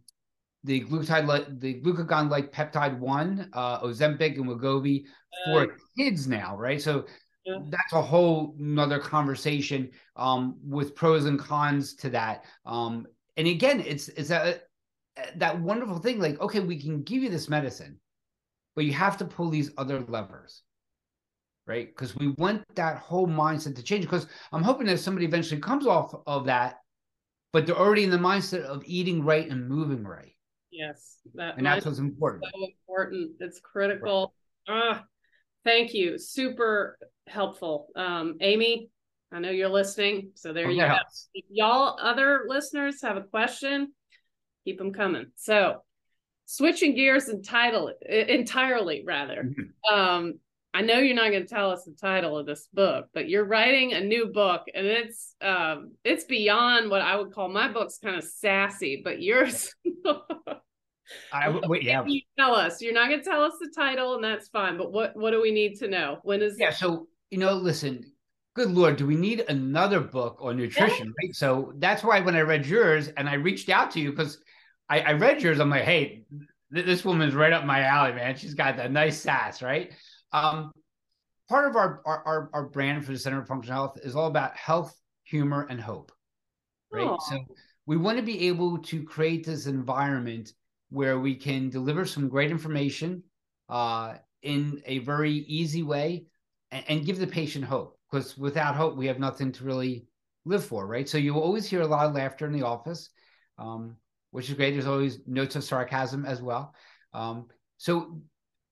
the 0.63 0.83
glutathione 0.83 1.61
the 1.61 1.81
glucagon 1.81 2.31
like 2.31 2.53
peptide 2.53 2.99
one, 2.99 3.51
uh 3.53 3.81
Ozempic 3.81 4.37
and 4.37 4.47
Wegovy 4.47 5.05
for 5.47 5.63
uh, 5.63 5.67
kids 5.99 6.27
now, 6.27 6.57
right? 6.57 6.81
So 6.81 7.05
yeah. 7.45 7.59
that's 7.69 7.93
a 7.93 8.03
whole 8.03 8.55
another 8.59 8.99
conversation 8.99 9.91
um 10.17 10.57
with 10.63 10.95
pros 10.95 11.25
and 11.27 11.39
cons 11.39 11.95
to 11.95 12.11
that. 12.11 12.45
Um 12.65 13.07
and 13.37 13.47
again, 13.49 13.81
it's 13.81 14.09
it's 14.09 14.31
a 14.31 14.61
that 15.37 15.61
wonderful 15.61 15.99
thing 15.99 16.19
like 16.19 16.41
okay, 16.41 16.61
we 16.61 16.81
can 16.81 17.03
give 17.03 17.23
you 17.23 17.31
this 17.31 17.49
medicine 17.49 17.99
but 18.75 18.85
you 18.85 18.93
have 18.93 19.17
to 19.19 19.25
pull 19.25 19.51
these 19.51 19.71
other 19.79 20.01
levers 20.01 20.63
right 21.67 21.89
because 21.89 22.17
we 22.17 22.29
want 22.39 22.63
that 22.75 22.99
whole 22.99 23.27
mindset 23.27 23.75
to 23.77 23.83
change 23.83 24.05
because 24.05 24.27
i'm 24.53 24.63
hoping 24.63 24.87
that 24.87 24.99
somebody 24.99 25.27
eventually 25.27 25.61
comes 25.61 25.87
off 25.87 26.15
of 26.27 26.47
that 26.47 26.81
but 27.53 27.67
they're 27.67 27.79
already 27.79 28.05
in 28.05 28.11
the 28.11 28.19
mindset 28.19 28.63
of 28.63 28.83
eating 28.87 29.23
right 29.23 29.49
and 29.49 29.69
moving 29.69 30.05
right 30.05 30.37
yes 30.71 31.19
that 31.35 31.57
and 31.57 31.67
that's 31.67 31.87
what's 31.87 31.99
important 31.99 32.45
so 32.53 32.67
important 32.67 33.31
it's 33.41 33.61
critical 33.61 34.35
right. 34.69 34.77
ah 34.93 35.05
thank 35.65 35.95
you. 35.95 36.19
Super 36.19 36.99
helpful. 37.27 37.89
Um 37.97 38.37
amy 38.41 38.91
i 39.33 39.39
know 39.39 39.51
you're 39.51 39.69
listening 39.69 40.31
so 40.35 40.53
there 40.53 40.71
you 40.71 40.81
go. 40.81 40.97
If 41.33 41.45
y'all 41.51 41.99
other 42.01 42.45
listeners 42.47 43.03
have 43.03 43.17
a 43.17 43.23
question 43.23 43.93
keep 44.65 44.79
them 44.79 44.93
coming. 44.93 45.27
So 45.37 45.83
switching 46.47 46.95
gears 46.95 47.29
entitle, 47.29 47.93
entirely 48.09 49.03
rather. 49.07 49.45
Mm-hmm. 49.45 49.95
um 49.95 50.35
i 50.75 50.83
know 50.83 50.99
you're 50.99 51.15
not 51.15 51.31
going 51.31 51.47
to 51.47 51.55
tell 51.55 51.71
us 51.71 51.85
the 51.85 51.93
title 51.93 52.37
of 52.39 52.47
this 52.47 52.69
book 52.73 53.07
but 53.15 53.29
you're 53.29 53.45
writing 53.45 53.93
a 53.93 54.01
new 54.01 54.27
book 54.27 54.63
and 54.75 54.87
it's 54.87 55.35
um 55.41 55.93
it's 56.05 56.25
beyond 56.25 56.91
what 56.91 57.01
i 57.01 57.17
would 57.17 57.33
call 57.33 57.49
my 57.49 57.69
book's 57.69 57.99
kind 57.99 58.17
of 58.17 58.25
sassy 58.25 59.01
but 59.05 59.23
yours 59.23 59.75
I 61.33 61.49
wait, 61.67 61.83
yeah. 61.83 62.05
You 62.07 62.21
tell 62.39 62.55
us. 62.55 62.81
You're 62.81 62.95
not 62.95 63.09
going 63.09 63.23
to 63.23 63.25
tell 63.25 63.43
us 63.43 63.55
the 63.61 63.71
title, 63.75 64.15
and 64.15 64.25
that's 64.25 64.49
fine. 64.49 64.77
But 64.79 64.93
what 64.93 65.17
what 65.17 65.31
do 65.31 65.41
we 65.43 65.53
need 65.53 65.77
to 65.81 65.89
know? 65.89 66.19
When 66.23 66.43
is? 66.43 66.57
Yeah. 66.59 66.71
So 66.71 67.09
you 67.31 67.39
know, 67.39 67.55
listen. 67.55 68.11
Good 68.55 68.71
lord, 68.71 68.95
do 68.95 69.05
we 69.05 69.17
need 69.17 69.41
another 69.49 69.99
book 69.99 70.39
on 70.41 70.57
nutrition? 70.57 71.07
Yeah. 71.07 71.27
Right? 71.27 71.35
So 71.35 71.73
that's 71.79 72.05
why 72.05 72.21
when 72.21 72.37
I 72.37 72.43
read 72.43 72.65
yours 72.65 73.09
and 73.09 73.29
I 73.29 73.35
reached 73.35 73.69
out 73.69 73.91
to 73.91 74.01
you 74.01 74.11
because 74.11 74.39
I, 74.89 75.01
I 75.01 75.13
read 75.15 75.43
yours. 75.43 75.59
I'm 75.59 75.71
like, 75.71 75.83
hey, 75.83 76.25
th- 76.73 76.87
this 76.87 77.05
woman's 77.05 77.35
right 77.35 77.53
up 77.53 77.65
my 77.65 77.81
alley, 77.81 78.13
man. 78.13 78.37
She's 78.37 78.55
got 78.55 78.77
that 78.77 78.93
nice 78.93 79.21
sass, 79.21 79.61
right? 79.61 79.93
Um, 80.33 80.71
part 81.49 81.69
of 81.69 81.75
our, 81.75 82.01
our 82.07 82.49
our 82.53 82.69
brand 82.69 83.05
for 83.05 83.11
the 83.11 83.19
Center 83.19 83.41
for 83.41 83.47
Functional 83.47 83.87
Health 83.87 83.99
is 84.05 84.15
all 84.15 84.29
about 84.29 84.57
health, 84.57 84.97
humor, 85.25 85.67
and 85.69 85.81
hope. 85.81 86.13
right? 86.93 87.19
So 87.29 87.45
we 87.87 87.97
want 87.97 88.19
to 88.19 88.23
be 88.23 88.47
able 88.47 88.79
to 88.79 89.03
create 89.03 89.45
this 89.45 89.67
environment 89.67 90.53
where 90.95 91.19
we 91.19 91.35
can 91.35 91.69
deliver 91.71 92.05
some 92.05 92.29
great 92.29 92.53
information 92.53 93.23
uh, 93.69 94.15
in 94.43 94.81
a 94.87 94.99
very 95.01 95.33
easy 95.33 95.83
way 95.83 96.27
and, 96.71 96.85
and 96.89 97.07
give 97.07 97.19
the 97.19 97.27
patient 97.27 97.65
hope. 97.65 97.99
Because 98.11 98.39
without 98.39 98.77
hope, 98.77 98.97
we 98.97 99.09
have 99.09 99.19
nothing 99.19 99.51
to 99.53 99.65
really 99.65 100.07
live 100.45 100.65
for, 100.65 100.87
right? 100.87 101.09
So 101.09 101.19
you 101.19 101.35
will 101.35 101.43
always 101.43 101.67
hear 101.67 101.81
a 101.81 101.87
lot 101.87 102.07
of 102.07 102.15
laughter 102.15 102.47
in 102.47 102.53
the 102.53 102.63
office, 102.63 103.11
um, 103.59 103.97
which 104.31 104.49
is 104.49 104.55
great. 104.55 104.71
There's 104.71 104.87
always 104.87 105.19
notes 105.27 105.57
of 105.57 105.65
sarcasm 105.65 106.25
as 106.25 106.41
well. 106.41 106.75
Um, 107.13 107.49
so 107.77 108.21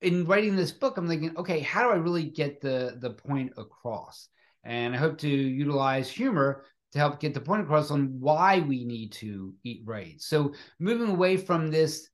in 0.01 0.25
writing 0.25 0.55
this 0.55 0.71
book, 0.71 0.97
I'm 0.97 1.09
thinking, 1.09 1.37
okay, 1.37 1.59
how 1.59 1.83
do 1.83 1.91
I 1.91 1.97
really 1.97 2.25
get 2.25 2.61
the 2.61 2.97
the 3.01 3.11
point 3.11 3.53
across? 3.57 4.29
And 4.65 4.95
I 4.95 4.99
hope 4.99 5.19
to 5.19 5.29
utilize 5.29 6.09
humor 6.09 6.65
to 6.93 6.99
help 6.99 7.19
get 7.19 7.35
the 7.35 7.41
point 7.41 7.63
across 7.63 7.91
on 7.91 8.21
why 8.21 8.61
we 8.61 8.85
need 8.85 9.13
to 9.13 9.55
eat 9.65 9.83
right. 9.85 10.21
So 10.21 10.53
moving 10.79 11.09
away 11.09 11.37
from 11.37 11.69
this 11.69 12.09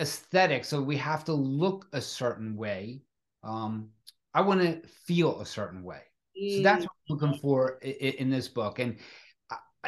aesthetic, 0.00 0.64
so 0.64 0.80
we 0.82 0.96
have 0.96 1.24
to 1.24 1.32
look 1.32 1.86
a 1.92 2.00
certain 2.00 2.56
way. 2.56 3.02
Um, 3.42 3.90
I 4.34 4.40
want 4.42 4.60
to 4.60 4.86
feel 4.88 5.40
a 5.40 5.46
certain 5.46 5.82
way. 5.82 6.00
So 6.56 6.62
that's 6.62 6.84
what 6.84 6.92
I'm 7.08 7.16
looking 7.16 7.40
for 7.40 7.78
in, 7.80 8.12
in 8.14 8.30
this 8.30 8.48
book. 8.48 8.78
And 8.78 8.98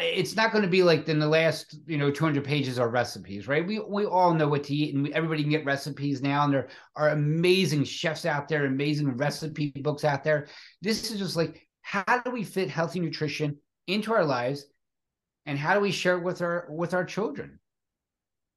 it's 0.00 0.36
not 0.36 0.52
going 0.52 0.62
to 0.62 0.70
be 0.70 0.82
like 0.82 1.09
in 1.09 1.18
the 1.18 1.28
last 1.28 1.76
you 1.86 1.98
know 1.98 2.11
200 2.11 2.44
pages 2.44 2.78
are 2.78 2.88
recipes 2.88 3.48
right 3.48 3.66
we 3.66 3.80
we 3.80 4.04
all 4.04 4.32
know 4.32 4.48
what 4.48 4.64
to 4.64 4.74
eat 4.74 4.94
and 4.94 5.02
we, 5.02 5.12
everybody 5.12 5.42
can 5.42 5.50
get 5.50 5.64
recipes 5.64 6.22
now 6.22 6.44
and 6.44 6.52
there 6.52 6.68
are 6.96 7.11
amazing 7.11 7.84
chefs 7.84 8.24
out 8.24 8.48
there 8.48 8.66
amazing 8.66 9.16
recipe 9.16 9.72
books 9.82 10.04
out 10.04 10.22
there 10.22 10.46
this 10.82 11.11
is 11.11 11.18
just 11.18 11.36
like 11.36 11.66
how 11.82 12.20
do 12.24 12.30
we 12.30 12.44
fit 12.44 12.70
healthy 12.70 13.00
nutrition 13.00 13.56
into 13.86 14.12
our 14.12 14.24
lives 14.24 14.66
and 15.46 15.59
how 15.59 15.74
do 15.74 15.80
we 15.80 15.90
share 15.90 16.16
it 16.18 16.24
with 16.24 16.42
our 16.42 16.68
with 16.70 16.94
our 16.94 17.04
children 17.04 17.59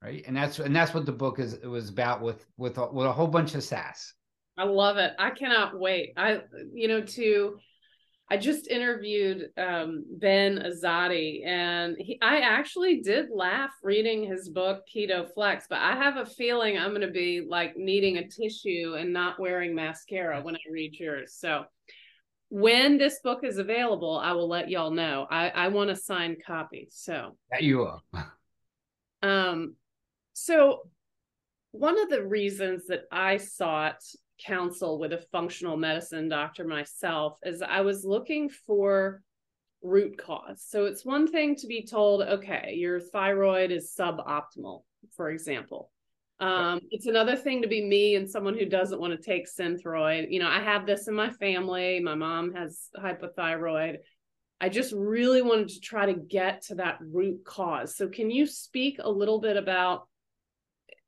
right 0.01 0.23
and 0.27 0.35
that's 0.35 0.59
and 0.59 0.75
that's 0.75 0.93
what 0.93 1.05
the 1.05 1.11
book 1.11 1.39
is 1.39 1.53
it 1.53 1.67
was 1.67 1.89
about 1.89 2.21
with 2.21 2.45
with 2.57 2.77
a, 2.77 2.91
with 2.91 3.05
a 3.05 3.11
whole 3.11 3.27
bunch 3.27 3.55
of 3.55 3.63
sass 3.63 4.13
I 4.57 4.65
love 4.65 4.97
it. 4.97 5.13
I 5.17 5.31
cannot 5.31 5.79
wait. 5.79 6.13
I, 6.17 6.41
you 6.73 6.87
know, 6.87 7.01
to, 7.01 7.57
I 8.29 8.37
just 8.37 8.67
interviewed 8.67 9.49
um, 9.57 10.05
Ben 10.07 10.59
Azadi, 10.59 11.45
and 11.45 11.95
he, 11.97 12.19
I 12.21 12.41
actually 12.41 13.01
did 13.01 13.29
laugh 13.33 13.71
reading 13.81 14.23
his 14.23 14.49
book 14.49 14.83
Keto 14.93 15.33
Flex, 15.33 15.65
but 15.69 15.79
I 15.79 15.95
have 15.95 16.17
a 16.17 16.25
feeling 16.25 16.77
I'm 16.77 16.91
going 16.91 17.01
to 17.01 17.11
be 17.11 17.45
like 17.47 17.75
needing 17.75 18.17
a 18.17 18.27
tissue 18.27 18.95
and 18.97 19.11
not 19.11 19.39
wearing 19.39 19.73
mascara 19.73 20.41
when 20.41 20.55
I 20.55 20.71
read 20.71 20.93
yours. 20.93 21.35
So, 21.37 21.63
when 22.49 22.97
this 22.97 23.19
book 23.23 23.43
is 23.43 23.57
available, 23.57 24.19
I 24.21 24.33
will 24.33 24.49
let 24.49 24.69
y'all 24.69 24.91
know. 24.91 25.25
I, 25.31 25.49
I 25.49 25.67
want 25.69 25.89
a 25.89 25.95
signed 25.95 26.37
copy. 26.45 26.89
So, 26.91 27.37
that 27.49 27.63
you 27.63 27.83
are 27.83 28.01
um, 29.23 29.75
so 30.34 30.82
one 31.71 31.99
of 31.99 32.09
the 32.09 32.25
reasons 32.25 32.88
that 32.88 33.03
I 33.11 33.38
sought 33.38 34.01
counsel 34.45 34.99
with 34.99 35.13
a 35.13 35.25
functional 35.32 35.77
medicine 35.77 36.27
doctor 36.27 36.65
myself 36.65 37.38
is 37.43 37.61
I 37.61 37.82
was 37.82 38.03
looking 38.03 38.49
for 38.49 39.21
root 39.82 40.17
cause. 40.17 40.63
So 40.67 40.86
it's 40.86 41.05
one 41.05 41.27
thing 41.27 41.55
to 41.57 41.67
be 41.67 41.86
told, 41.86 42.21
okay, 42.21 42.73
your 42.75 42.99
thyroid 42.99 43.71
is 43.71 43.93
suboptimal, 43.97 44.84
for 45.15 45.29
example. 45.29 45.91
Um, 46.39 46.82
it's 46.89 47.05
another 47.05 47.36
thing 47.36 47.61
to 47.61 47.67
be 47.67 47.84
me 47.86 48.15
and 48.15 48.29
someone 48.29 48.57
who 48.57 48.65
doesn't 48.65 48.99
want 48.99 49.13
to 49.13 49.21
take 49.21 49.47
Synthroid. 49.47 50.32
You 50.32 50.39
know, 50.39 50.47
I 50.47 50.59
have 50.59 50.88
this 50.88 51.07
in 51.07 51.13
my 51.13 51.29
family. 51.29 51.99
My 51.99 52.15
mom 52.15 52.53
has 52.53 52.88
hypothyroid. 52.97 53.97
I 54.59 54.69
just 54.69 54.91
really 54.91 55.43
wanted 55.43 55.69
to 55.69 55.79
try 55.79 56.07
to 56.07 56.13
get 56.13 56.63
to 56.63 56.75
that 56.75 56.97
root 56.99 57.45
cause. 57.45 57.95
So, 57.95 58.07
can 58.07 58.32
you 58.32 58.47
speak 58.47 58.97
a 58.99 59.09
little 59.09 59.39
bit 59.39 59.55
about 59.55 60.07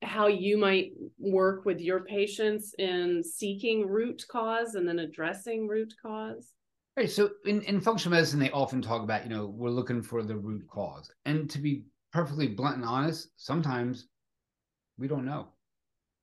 how 0.04 0.28
you 0.28 0.58
might 0.58 0.92
work 1.18 1.66
with 1.66 1.80
your 1.80 2.04
patients 2.04 2.74
in 2.78 3.24
seeking 3.24 3.88
root 3.88 4.24
cause 4.30 4.76
and 4.76 4.88
then 4.88 5.00
addressing 5.00 5.68
root 5.68 5.94
cause? 6.02 6.52
Right. 6.96 7.10
So 7.10 7.32
in, 7.46 7.62
in 7.64 7.82
functional 7.82 8.16
medicine, 8.16 8.40
they 8.40 8.52
often 8.52 8.82
talk 8.82 9.02
about, 9.02 9.24
you 9.24 9.30
know, 9.30 9.48
we're 9.48 9.70
looking 9.70 10.04
for 10.04 10.22
the 10.22 10.36
root 10.36 10.68
cause. 10.68 11.12
And 11.26 11.50
to 11.50 11.58
be 11.58 11.86
perfectly 12.12 12.48
blunt 12.48 12.76
and 12.76 12.86
honest, 12.86 13.30
sometimes 13.38 14.08
we 14.98 15.08
don't 15.08 15.26
know. 15.26 15.48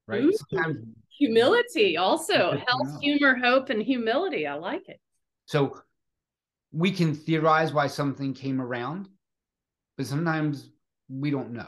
Right. 0.07 0.22
Ooh, 0.22 0.33
sometimes 0.51 0.76
humility 1.18 1.97
also 1.97 2.53
health, 2.53 2.89
know. 2.89 2.99
humor, 3.03 3.37
hope, 3.37 3.70
and 3.70 3.83
humility. 3.83 4.47
I 4.47 4.55
like 4.55 4.89
it. 4.89 5.01
so 5.47 5.81
we 6.72 6.93
can 6.93 7.14
theorize 7.14 7.72
why 7.72 7.89
something 7.89 8.33
came 8.33 8.61
around, 8.61 9.09
but 9.97 10.07
sometimes 10.07 10.70
we 11.09 11.31
don't 11.31 11.53
know. 11.53 11.66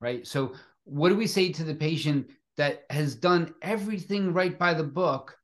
Right. 0.00 0.26
So 0.26 0.52
what 0.84 1.08
do 1.08 1.16
we 1.16 1.26
say 1.26 1.52
to 1.52 1.64
the 1.64 1.74
patient 1.74 2.30
that 2.56 2.84
has 2.90 3.14
done 3.14 3.54
everything 3.62 4.32
right 4.32 4.58
by 4.58 4.74
the 4.74 4.84
book? 4.84 5.36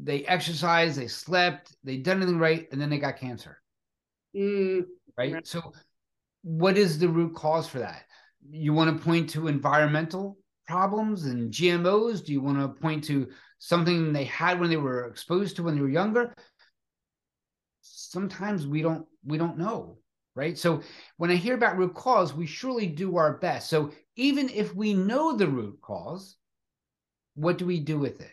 They 0.00 0.24
exercised, 0.24 0.98
they 0.98 1.08
slept, 1.08 1.76
they 1.82 1.96
done 1.96 2.22
everything 2.22 2.38
right, 2.38 2.68
and 2.70 2.80
then 2.80 2.90
they 2.90 2.98
got 2.98 3.18
cancer. 3.18 3.60
Mm, 4.36 4.84
right? 5.16 5.32
Right. 5.34 5.46
So, 5.46 5.72
what 6.42 6.78
is 6.78 6.98
the 6.98 7.08
root 7.08 7.34
cause 7.34 7.68
for 7.68 7.80
that? 7.80 8.04
You 8.50 8.72
want 8.72 8.96
to 8.96 9.04
point 9.04 9.30
to 9.30 9.48
environmental 9.48 10.38
problems 10.66 11.24
and 11.24 11.52
GMOs? 11.52 12.24
Do 12.24 12.32
you 12.32 12.40
want 12.40 12.58
to 12.60 12.68
point 12.80 13.04
to 13.04 13.28
something 13.58 14.12
they 14.12 14.24
had 14.24 14.60
when 14.60 14.70
they 14.70 14.76
were 14.76 15.06
exposed 15.06 15.56
to 15.56 15.62
when 15.62 15.74
they 15.74 15.82
were 15.82 15.88
younger? 15.88 16.32
Sometimes 17.80 18.66
we 18.66 18.82
don't 18.82 19.06
we 19.24 19.38
don't 19.38 19.58
know, 19.58 19.98
right? 20.38 20.56
So 20.56 20.82
when 21.16 21.32
I 21.32 21.34
hear 21.34 21.56
about 21.56 21.76
root 21.76 21.94
cause, 21.94 22.32
we 22.32 22.46
surely 22.46 22.86
do 22.86 23.16
our 23.16 23.38
best. 23.38 23.68
So 23.68 23.90
even 24.14 24.48
if 24.48 24.72
we 24.72 24.94
know 24.94 25.36
the 25.36 25.48
root 25.48 25.80
cause, 25.82 26.36
what 27.34 27.58
do 27.58 27.66
we 27.66 27.80
do 27.80 27.98
with 27.98 28.20
it? 28.20 28.30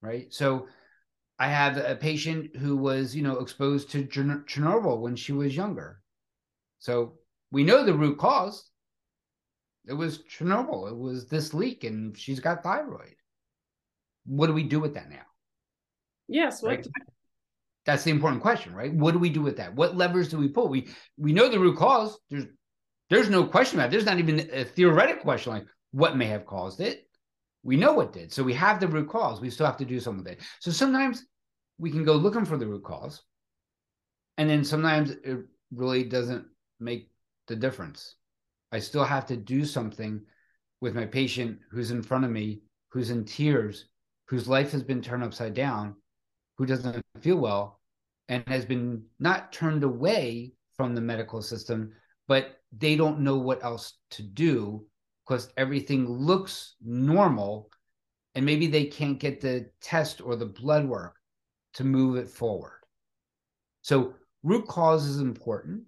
Right? 0.00 0.32
So 0.32 0.68
I 1.40 1.48
have 1.48 1.76
a 1.76 1.96
patient 1.96 2.54
who 2.54 2.76
was, 2.76 3.16
you 3.16 3.22
know, 3.22 3.38
exposed 3.38 3.90
to 3.90 4.04
Chernobyl 4.04 5.00
when 5.00 5.16
she 5.16 5.32
was 5.32 5.56
younger. 5.56 6.00
So 6.78 7.14
we 7.50 7.64
know 7.64 7.84
the 7.84 7.94
root 7.94 8.18
cause. 8.18 8.70
It 9.86 9.94
was 9.94 10.18
Chernobyl. 10.18 10.88
It 10.88 10.96
was 10.96 11.26
this 11.26 11.52
leak, 11.52 11.82
and 11.82 12.16
she's 12.16 12.38
got 12.38 12.62
thyroid. 12.62 13.16
What 14.24 14.46
do 14.46 14.52
we 14.52 14.62
do 14.62 14.78
with 14.78 14.94
that 14.94 15.10
now? 15.10 15.26
yes. 16.28 16.62
What? 16.62 16.76
Right? 16.76 16.86
That's 17.86 18.04
the 18.04 18.10
important 18.10 18.42
question, 18.42 18.74
right? 18.74 18.92
What 18.92 19.12
do 19.12 19.18
we 19.18 19.30
do 19.30 19.42
with 19.42 19.58
that? 19.58 19.74
What 19.74 19.96
levers 19.96 20.28
do 20.28 20.38
we 20.38 20.48
pull? 20.48 20.68
We 20.68 20.88
we 21.18 21.32
know 21.32 21.50
the 21.50 21.58
root 21.58 21.76
cause. 21.76 22.18
There's 22.30 22.46
there's 23.10 23.28
no 23.28 23.44
question 23.44 23.78
about 23.78 23.88
it. 23.88 23.90
There's 23.90 24.06
not 24.06 24.18
even 24.18 24.48
a 24.52 24.64
theoretical 24.64 25.22
question 25.22 25.52
like 25.52 25.66
what 25.92 26.16
may 26.16 26.26
have 26.26 26.46
caused 26.46 26.80
it. 26.80 27.06
We 27.62 27.76
know 27.76 27.92
what 27.92 28.12
did. 28.12 28.32
So 28.32 28.42
we 28.42 28.54
have 28.54 28.80
the 28.80 28.88
root 28.88 29.08
cause. 29.08 29.40
We 29.40 29.50
still 29.50 29.66
have 29.66 29.76
to 29.78 29.84
do 29.84 30.00
something 30.00 30.24
with 30.24 30.32
it. 30.34 30.42
So 30.60 30.70
sometimes 30.70 31.24
we 31.78 31.90
can 31.90 32.04
go 32.04 32.14
looking 32.14 32.44
for 32.44 32.56
the 32.56 32.66
root 32.66 32.84
cause. 32.84 33.22
And 34.38 34.48
then 34.48 34.64
sometimes 34.64 35.10
it 35.10 35.38
really 35.72 36.04
doesn't 36.04 36.46
make 36.80 37.10
the 37.46 37.56
difference. 37.56 38.16
I 38.72 38.80
still 38.80 39.04
have 39.04 39.26
to 39.26 39.36
do 39.36 39.64
something 39.64 40.22
with 40.80 40.94
my 40.94 41.06
patient 41.06 41.60
who's 41.70 41.90
in 41.90 42.02
front 42.02 42.24
of 42.24 42.30
me, 42.30 42.62
who's 42.90 43.10
in 43.10 43.24
tears, 43.24 43.86
whose 44.26 44.48
life 44.48 44.72
has 44.72 44.82
been 44.82 45.00
turned 45.00 45.22
upside 45.22 45.54
down, 45.54 45.94
who 46.56 46.66
doesn't 46.66 47.04
feel 47.20 47.36
well, 47.36 47.80
and 48.28 48.44
has 48.48 48.64
been 48.64 49.02
not 49.18 49.52
turned 49.52 49.84
away 49.84 50.52
from 50.76 50.94
the 50.94 51.00
medical 51.00 51.42
system, 51.42 51.92
but 52.26 52.60
they 52.76 52.96
don't 52.96 53.20
know 53.20 53.36
what 53.38 53.62
else 53.62 53.98
to 54.10 54.22
do 54.22 54.84
because 55.24 55.52
everything 55.56 56.08
looks 56.08 56.74
normal 56.82 57.70
and 58.34 58.44
maybe 58.44 58.66
they 58.66 58.84
can't 58.84 59.20
get 59.20 59.40
the 59.40 59.70
test 59.80 60.20
or 60.20 60.36
the 60.36 60.46
blood 60.46 60.84
work 60.84 61.16
to 61.74 61.84
move 61.84 62.16
it 62.16 62.28
forward. 62.28 62.80
So, 63.82 64.14
root 64.42 64.66
cause 64.66 65.06
is 65.06 65.20
important. 65.20 65.84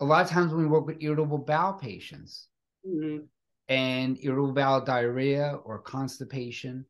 A 0.00 0.04
lot 0.04 0.24
of 0.24 0.30
times 0.30 0.52
when 0.52 0.62
we 0.62 0.68
work 0.68 0.86
with 0.86 1.02
irritable 1.02 1.38
bowel 1.38 1.74
patients 1.74 2.48
Mm, 2.86 3.26
and 3.68 4.18
irritable 4.22 4.52
bowel 4.52 4.80
diarrhea 4.80 5.58
or 5.64 5.78
constipation, 5.80 6.86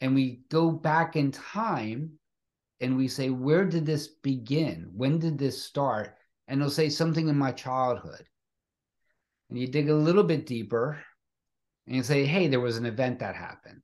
and 0.00 0.14
we 0.14 0.42
go 0.50 0.70
back 0.70 1.16
in 1.16 1.32
time 1.32 2.18
and 2.80 2.96
we 2.96 3.08
say, 3.08 3.30
Where 3.30 3.64
did 3.64 3.86
this 3.86 4.08
begin? 4.08 4.90
When 4.94 5.18
did 5.18 5.38
this 5.38 5.62
start? 5.62 6.16
And 6.46 6.60
they'll 6.60 6.70
say 6.70 6.88
something 6.88 7.28
in 7.28 7.36
my 7.36 7.52
childhood. 7.52 8.24
And 9.50 9.58
you 9.58 9.66
dig 9.66 9.90
a 9.90 9.94
little 9.94 10.24
bit 10.24 10.46
deeper 10.46 11.02
and 11.86 11.96
you 11.96 12.02
say, 12.02 12.24
Hey, 12.24 12.48
there 12.48 12.60
was 12.60 12.76
an 12.76 12.86
event 12.86 13.18
that 13.20 13.34
happened. 13.34 13.82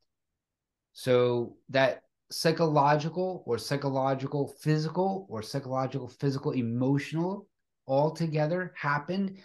So 0.93 1.57
that 1.71 2.03
psychological 2.31 3.43
or 3.47 3.59
psychological 3.59 4.49
physical 4.61 5.27
or 5.29 5.43
psychological 5.43 6.09
physical 6.09 6.53
emotional 6.53 7.49
all 7.87 8.11
together 8.11 8.73
happened 8.77 9.39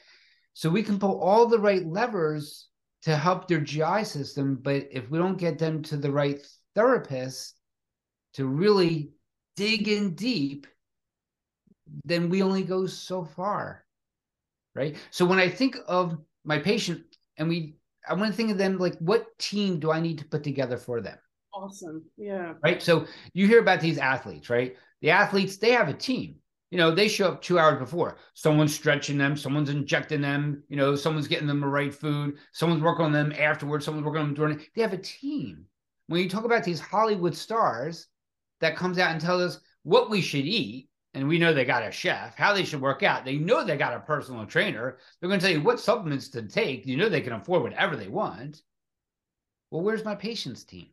so 0.53 0.69
we 0.69 0.81
can 0.81 0.97
pull 0.97 1.19
all 1.19 1.45
the 1.45 1.59
right 1.59 1.85
levers 1.85 2.69
to 3.01 3.15
help 3.15 3.47
their 3.47 3.59
gi 3.59 4.03
system 4.03 4.57
but 4.61 4.87
if 4.91 5.09
we 5.09 5.17
don't 5.17 5.37
get 5.37 5.59
them 5.59 5.83
to 5.83 5.97
the 5.97 6.11
right 6.11 6.39
therapist 6.75 7.55
to 8.33 8.45
really 8.45 9.11
dig 9.55 9.87
in 9.87 10.15
deep 10.15 10.67
then 12.05 12.29
we 12.29 12.43
only 12.43 12.63
go 12.63 12.85
so 12.85 13.23
far. 13.23 13.85
Right. 14.75 14.95
So 15.11 15.25
when 15.25 15.39
I 15.39 15.49
think 15.49 15.77
of 15.87 16.17
my 16.45 16.59
patient 16.59 17.03
and 17.37 17.49
we, 17.49 17.75
I 18.07 18.13
want 18.13 18.31
to 18.31 18.37
think 18.37 18.51
of 18.51 18.57
them 18.57 18.77
like, 18.77 18.97
what 18.99 19.37
team 19.39 19.79
do 19.79 19.91
I 19.91 19.99
need 19.99 20.19
to 20.19 20.25
put 20.25 20.43
together 20.43 20.77
for 20.77 21.01
them? 21.01 21.17
Awesome. 21.53 22.03
Yeah. 22.17 22.53
Right. 22.63 22.81
So 22.81 23.05
you 23.33 23.47
hear 23.47 23.59
about 23.59 23.81
these 23.81 23.97
athletes, 23.97 24.49
right? 24.49 24.75
The 25.01 25.09
athletes, 25.09 25.57
they 25.57 25.71
have 25.71 25.89
a 25.89 25.93
team. 25.93 26.35
You 26.71 26.77
know, 26.77 26.93
they 26.93 27.07
show 27.07 27.29
up 27.29 27.41
two 27.41 27.57
hours 27.57 27.79
before. 27.79 28.17
Someone's 28.35 28.75
stretching 28.75 29.17
them, 29.17 29.35
someone's 29.35 29.71
injecting 29.71 30.21
them, 30.21 30.63
you 30.69 30.77
know, 30.77 30.95
someone's 30.95 31.27
getting 31.27 31.47
them 31.47 31.61
the 31.61 31.67
right 31.67 31.93
food, 31.93 32.35
someone's 32.51 32.83
working 32.83 33.05
on 33.05 33.11
them 33.11 33.33
afterwards, 33.37 33.85
someone's 33.85 34.05
working 34.05 34.21
on 34.21 34.27
them 34.27 34.35
during. 34.35 34.61
They 34.75 34.83
have 34.83 34.93
a 34.93 34.97
team. 34.97 35.65
When 36.09 36.23
you 36.23 36.27
talk 36.27 36.43
about 36.43 36.63
these 36.63 36.79
Hollywood 36.79 37.35
stars 37.35 38.07
that 38.61 38.75
comes 38.75 38.97
out 38.97 39.11
and 39.11 39.21
tells 39.21 39.43
us 39.43 39.61
what 39.83 40.09
we 40.09 40.21
should 40.21 40.45
eat, 40.45 40.89
and 41.13 41.27
we 41.27 41.37
know 41.37 41.53
they 41.53 41.65
got 41.65 41.85
a 41.85 41.91
chef, 41.91 42.35
how 42.35 42.51
they 42.51 42.63
should 42.63 42.81
work 42.81 43.03
out. 43.03 43.25
They 43.25 43.35
know 43.35 43.63
they 43.63 43.77
got 43.77 43.95
a 43.95 43.99
personal 43.99 44.47
trainer. 44.47 44.97
They're 45.19 45.29
going 45.29 45.39
to 45.39 45.45
tell 45.45 45.55
you 45.55 45.61
what 45.61 45.79
supplements 45.79 46.29
to 46.29 46.41
take. 46.41 46.87
You 46.87 46.97
know 46.97 47.09
they 47.09 47.21
can 47.21 47.33
afford 47.33 47.61
whatever 47.61 47.95
they 47.95 48.07
want. 48.07 48.59
Well, 49.69 49.83
where's 49.83 50.03
my 50.03 50.15
patient's 50.15 50.63
team? 50.63 50.87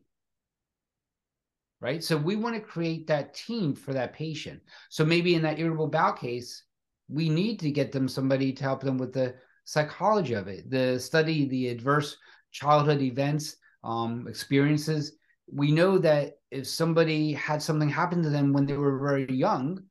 Right. 1.81 2.03
So 2.03 2.15
we 2.15 2.35
want 2.35 2.53
to 2.53 2.61
create 2.61 3.07
that 3.07 3.33
team 3.33 3.73
for 3.73 3.93
that 3.93 4.13
patient. 4.13 4.61
So 4.89 5.03
maybe 5.03 5.33
in 5.33 5.41
that 5.41 5.57
irritable 5.57 5.87
bowel 5.87 6.13
case, 6.13 6.63
we 7.09 7.27
need 7.27 7.59
to 7.61 7.71
get 7.71 7.91
them 7.91 8.07
somebody 8.07 8.53
to 8.53 8.63
help 8.63 8.81
them 8.81 8.99
with 8.99 9.13
the 9.13 9.33
psychology 9.63 10.35
of 10.35 10.47
it, 10.47 10.69
the 10.69 10.99
study, 10.99 11.47
the 11.47 11.69
adverse 11.69 12.17
childhood 12.51 13.01
events, 13.01 13.55
um, 13.87 14.27
experiences. 14.27 15.13
We 15.51 15.71
know 15.71 15.97
that 15.97 16.33
if 16.51 16.67
somebody 16.67 17.33
had 17.33 17.63
something 17.63 17.89
happen 17.89 18.21
to 18.21 18.29
them 18.29 18.53
when 18.53 18.67
they 18.67 18.77
were 18.77 18.99
very 18.99 19.31
young, 19.33 19.81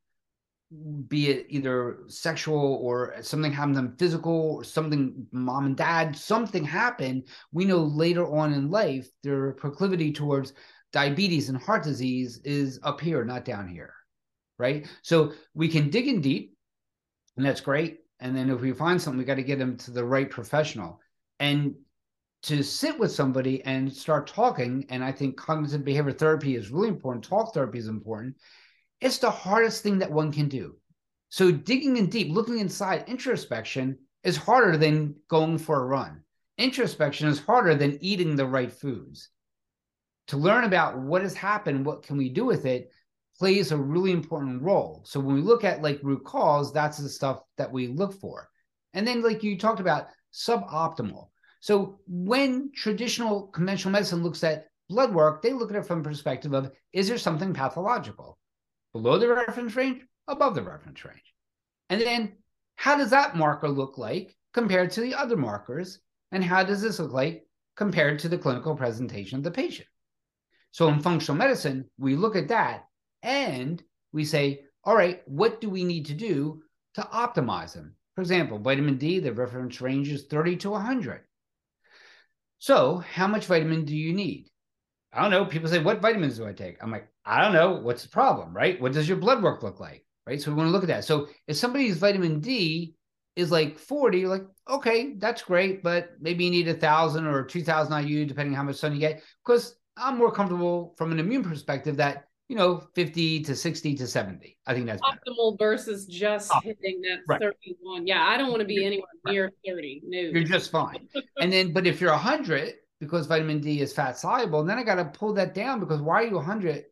be 1.08 1.28
it 1.30 1.46
either 1.48 1.98
sexual 2.06 2.78
or 2.82 3.16
something 3.22 3.52
happened 3.52 3.74
to 3.74 3.80
them 3.80 3.96
physical 3.98 4.56
or 4.56 4.64
something 4.64 5.26
mom 5.30 5.64
and 5.66 5.76
dad 5.76 6.16
something 6.16 6.64
happened 6.64 7.22
we 7.52 7.64
know 7.64 7.84
later 7.84 8.26
on 8.26 8.52
in 8.52 8.68
life 8.68 9.06
their 9.22 9.52
proclivity 9.52 10.12
towards 10.12 10.54
diabetes 10.92 11.50
and 11.50 11.62
heart 11.62 11.84
disease 11.84 12.40
is 12.44 12.80
up 12.82 13.00
here 13.00 13.24
not 13.24 13.44
down 13.44 13.68
here 13.68 13.94
right? 14.58 14.86
So 15.02 15.32
we 15.54 15.68
can 15.68 15.90
dig 15.90 16.08
in 16.08 16.20
deep 16.20 16.56
and 17.36 17.44
that's 17.44 17.60
great. 17.60 17.98
And 18.20 18.36
then 18.36 18.50
if 18.50 18.60
we 18.60 18.72
find 18.72 19.00
something 19.00 19.18
we 19.18 19.24
got 19.24 19.34
to 19.34 19.42
get 19.42 19.58
them 19.58 19.76
to 19.78 19.90
the 19.90 20.04
right 20.04 20.30
professional. 20.30 21.00
And 21.38 21.74
to 22.46 22.62
sit 22.62 22.98
with 22.98 23.12
somebody 23.12 23.62
and 23.64 23.92
start 23.92 24.26
talking 24.26 24.84
and 24.88 25.04
i 25.04 25.12
think 25.12 25.36
cognitive 25.36 25.84
behavior 25.84 26.12
therapy 26.12 26.56
is 26.56 26.70
really 26.70 26.88
important 26.88 27.24
talk 27.24 27.52
therapy 27.54 27.78
is 27.78 27.88
important 27.88 28.36
it's 29.00 29.18
the 29.18 29.30
hardest 29.30 29.82
thing 29.82 29.98
that 29.98 30.10
one 30.10 30.32
can 30.32 30.48
do. 30.48 30.76
So 31.28 31.50
digging 31.50 31.96
in 31.96 32.08
deep, 32.08 32.32
looking 32.32 32.58
inside, 32.58 33.04
introspection 33.06 33.98
is 34.22 34.36
harder 34.36 34.76
than 34.76 35.16
going 35.28 35.58
for 35.58 35.82
a 35.82 35.86
run. 35.86 36.22
Introspection 36.58 37.28
is 37.28 37.38
harder 37.38 37.74
than 37.74 37.98
eating 38.00 38.36
the 38.36 38.46
right 38.46 38.72
foods. 38.72 39.28
To 40.28 40.36
learn 40.36 40.64
about 40.64 40.98
what 40.98 41.22
has 41.22 41.34
happened, 41.34 41.84
what 41.84 42.02
can 42.02 42.16
we 42.16 42.30
do 42.30 42.44
with 42.44 42.64
it, 42.64 42.90
plays 43.38 43.70
a 43.70 43.76
really 43.76 44.12
important 44.12 44.62
role. 44.62 45.02
So 45.04 45.20
when 45.20 45.36
we 45.36 45.42
look 45.42 45.62
at 45.62 45.82
like 45.82 46.00
root 46.02 46.24
cause, 46.24 46.72
that's 46.72 46.98
the 46.98 47.08
stuff 47.08 47.42
that 47.58 47.70
we 47.70 47.88
look 47.88 48.14
for. 48.14 48.48
And 48.94 49.06
then 49.06 49.22
like 49.22 49.42
you 49.42 49.58
talked 49.58 49.80
about 49.80 50.08
suboptimal. 50.32 51.28
So 51.66 51.98
when 52.06 52.70
traditional 52.72 53.48
conventional 53.48 53.90
medicine 53.90 54.22
looks 54.22 54.44
at 54.44 54.68
blood 54.88 55.12
work, 55.12 55.42
they 55.42 55.52
look 55.52 55.70
at 55.70 55.76
it 55.76 55.86
from 55.86 56.04
perspective 56.04 56.52
of 56.52 56.70
is 56.92 57.08
there 57.08 57.18
something 57.18 57.52
pathological? 57.52 58.38
below 58.92 59.18
the 59.18 59.28
reference 59.28 59.74
range, 59.76 60.02
above 60.28 60.54
the 60.54 60.62
reference 60.62 61.04
range. 61.04 61.34
And 61.90 62.00
then 62.00 62.32
how 62.76 62.96
does 62.96 63.10
that 63.10 63.36
marker 63.36 63.68
look 63.68 63.98
like 63.98 64.34
compared 64.54 64.92
to 64.92 65.00
the 65.00 65.14
other 65.14 65.36
markers? 65.36 65.98
And 66.32 66.42
how 66.42 66.62
does 66.62 66.80
this 66.80 66.98
look 66.98 67.12
like 67.12 67.46
compared 67.76 68.20
to 68.20 68.28
the 68.28 68.38
clinical 68.38 68.74
presentation 68.74 69.36
of 69.36 69.44
the 69.44 69.50
patient? 69.50 69.88
So 70.70 70.88
in 70.88 71.00
functional 71.00 71.36
medicine, 71.36 71.90
we 71.98 72.14
look 72.14 72.36
at 72.36 72.48
that 72.48 72.84
and 73.22 73.82
we 74.12 74.24
say, 74.24 74.60
all 74.84 74.96
right, 74.96 75.20
what 75.26 75.60
do 75.60 75.68
we 75.68 75.84
need 75.84 76.06
to 76.06 76.14
do 76.14 76.62
to 76.94 77.02
optimize 77.02 77.74
them? 77.74 77.96
For 78.14 78.22
example, 78.22 78.58
vitamin 78.58 78.98
D, 78.98 79.18
the 79.18 79.32
reference 79.32 79.80
range 79.80 80.08
is 80.08 80.24
30 80.24 80.56
to 80.58 80.70
100. 80.70 81.20
So, 82.58 82.98
how 82.98 83.26
much 83.26 83.46
vitamin 83.46 83.84
do 83.84 83.96
you 83.96 84.12
need? 84.12 84.50
I 85.12 85.22
don't 85.22 85.30
know. 85.30 85.44
People 85.44 85.68
say, 85.68 85.78
What 85.78 86.00
vitamins 86.00 86.36
do 86.36 86.46
I 86.46 86.52
take? 86.52 86.82
I'm 86.82 86.90
like, 86.90 87.08
I 87.24 87.42
don't 87.42 87.52
know. 87.52 87.76
What's 87.76 88.02
the 88.02 88.08
problem, 88.08 88.54
right? 88.54 88.80
What 88.80 88.92
does 88.92 89.08
your 89.08 89.18
blood 89.18 89.42
work 89.42 89.62
look 89.62 89.80
like? 89.80 90.04
Right. 90.26 90.40
So 90.40 90.50
we 90.50 90.56
want 90.56 90.68
to 90.68 90.72
look 90.72 90.82
at 90.82 90.88
that. 90.88 91.04
So 91.04 91.28
if 91.46 91.56
somebody's 91.56 91.98
vitamin 91.98 92.40
D 92.40 92.94
is 93.36 93.52
like 93.52 93.78
40, 93.78 94.18
you're 94.18 94.28
like, 94.28 94.46
okay, 94.68 95.14
that's 95.18 95.42
great, 95.42 95.82
but 95.82 96.10
maybe 96.20 96.44
you 96.44 96.50
need 96.50 96.68
a 96.68 96.74
thousand 96.74 97.26
or 97.26 97.44
2000 97.44 98.06
IU, 98.06 98.24
depending 98.24 98.54
how 98.54 98.64
much 98.64 98.76
sun 98.76 98.92
you 98.92 98.98
get. 98.98 99.22
Because 99.44 99.76
I'm 99.96 100.18
more 100.18 100.32
comfortable 100.32 100.94
from 100.98 101.12
an 101.12 101.20
immune 101.20 101.44
perspective 101.44 101.96
that, 101.98 102.25
you 102.48 102.56
know, 102.56 102.82
50 102.94 103.42
to 103.42 103.56
60 103.56 103.94
to 103.96 104.06
70. 104.06 104.56
I 104.66 104.74
think 104.74 104.86
that's 104.86 105.02
optimal 105.02 105.58
better. 105.58 105.70
versus 105.72 106.06
just 106.06 106.50
oh, 106.54 106.60
hitting 106.62 107.00
that 107.02 107.20
right. 107.26 107.40
31. 107.40 108.06
Yeah. 108.06 108.24
I 108.26 108.36
don't 108.36 108.50
want 108.50 108.60
to 108.60 108.66
be 108.66 108.84
anywhere 108.84 109.08
near 109.26 109.52
30. 109.66 110.02
No. 110.04 110.18
You're 110.18 110.44
just 110.44 110.70
fine. 110.70 111.08
and 111.40 111.52
then, 111.52 111.72
but 111.72 111.86
if 111.86 112.00
you're 112.00 112.12
100, 112.12 112.74
because 113.00 113.26
vitamin 113.26 113.60
D 113.60 113.80
is 113.80 113.92
fat 113.92 114.16
soluble. 114.16 114.60
And 114.60 114.68
then 114.68 114.78
I 114.78 114.82
got 114.82 114.94
to 114.96 115.04
pull 115.04 115.32
that 115.34 115.54
down 115.54 115.80
because 115.80 116.00
why 116.00 116.22
are 116.22 116.26
you 116.26 116.36
100? 116.36 116.84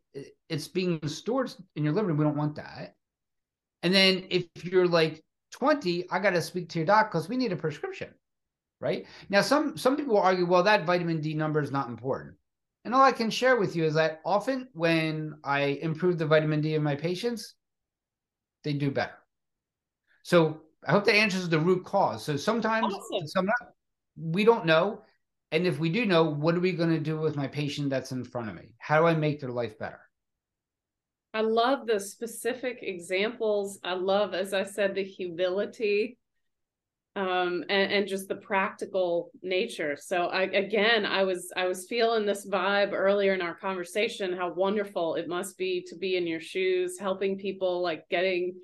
It's 0.49 0.67
being 0.67 0.99
stored 1.07 1.53
in 1.75 1.83
your 1.83 1.93
liver. 1.93 2.09
And 2.09 2.19
we 2.19 2.25
don't 2.25 2.37
want 2.37 2.55
that. 2.55 2.95
And 3.81 3.93
then 3.93 4.25
if 4.29 4.45
you're 4.63 4.87
like 4.87 5.23
20, 5.51 6.05
I 6.11 6.19
got 6.19 6.31
to 6.31 6.41
speak 6.41 6.69
to 6.69 6.79
your 6.79 6.85
doc 6.85 7.11
because 7.11 7.29
we 7.29 7.37
need 7.37 7.51
a 7.51 7.55
prescription. 7.55 8.09
Right 8.81 9.05
now, 9.29 9.41
some 9.41 9.77
some 9.77 9.95
people 9.95 10.17
argue, 10.17 10.45
well, 10.45 10.61
that 10.63 10.85
vitamin 10.85 11.21
D 11.21 11.33
number 11.33 11.61
is 11.61 11.71
not 11.71 11.87
important. 11.87 12.35
And 12.85 12.93
all 12.93 13.01
I 13.01 13.11
can 13.11 13.31
share 13.31 13.57
with 13.57 13.75
you 13.75 13.83
is 13.83 13.95
that 13.95 14.21
often 14.23 14.69
when 14.73 15.39
I 15.43 15.79
improve 15.81 16.19
the 16.19 16.27
vitamin 16.27 16.61
D 16.61 16.75
of 16.75 16.83
my 16.83 16.95
patients, 16.95 17.55
they 18.63 18.73
do 18.73 18.91
better. 18.91 19.17
So 20.21 20.61
I 20.87 20.91
hope 20.91 21.03
that 21.05 21.15
answers 21.15 21.49
the 21.49 21.59
root 21.59 21.83
cause. 21.83 22.23
So 22.23 22.37
sometimes 22.37 22.93
awesome. 22.93 23.27
some 23.27 23.49
we 24.17 24.45
don't 24.45 24.67
know. 24.67 25.01
And 25.51 25.65
if 25.65 25.79
we 25.79 25.89
do 25.89 26.05
know, 26.05 26.23
what 26.25 26.55
are 26.55 26.59
we 26.59 26.73
going 26.73 26.91
to 26.91 26.99
do 26.99 27.17
with 27.17 27.35
my 27.35 27.47
patient 27.47 27.89
that's 27.89 28.11
in 28.11 28.23
front 28.23 28.49
of 28.49 28.55
me? 28.55 28.75
How 28.77 28.99
do 28.99 29.07
I 29.07 29.15
make 29.15 29.39
their 29.39 29.51
life 29.51 29.79
better? 29.79 29.99
I 31.33 31.41
love 31.41 31.87
the 31.87 31.99
specific 31.99 32.79
examples. 32.81 33.79
I 33.83 33.93
love, 33.93 34.33
as 34.33 34.53
I 34.53 34.63
said, 34.63 34.95
the 34.95 35.03
humility 35.03 36.17
um, 37.15 37.63
and, 37.69 37.91
and 37.91 38.07
just 38.07 38.27
the 38.27 38.35
practical 38.35 39.31
nature. 39.41 39.97
So 39.99 40.25
I 40.25 40.43
again, 40.43 41.05
I 41.05 41.23
was 41.23 41.51
I 41.55 41.65
was 41.65 41.87
feeling 41.87 42.25
this 42.25 42.47
vibe 42.47 42.91
earlier 42.91 43.33
in 43.33 43.41
our 43.41 43.55
conversation. 43.55 44.35
How 44.35 44.51
wonderful 44.51 45.15
it 45.15 45.27
must 45.27 45.57
be 45.57 45.85
to 45.87 45.95
be 45.95 46.17
in 46.17 46.27
your 46.27 46.41
shoes, 46.41 46.99
helping 46.99 47.37
people, 47.37 47.81
like 47.81 48.07
getting 48.09 48.55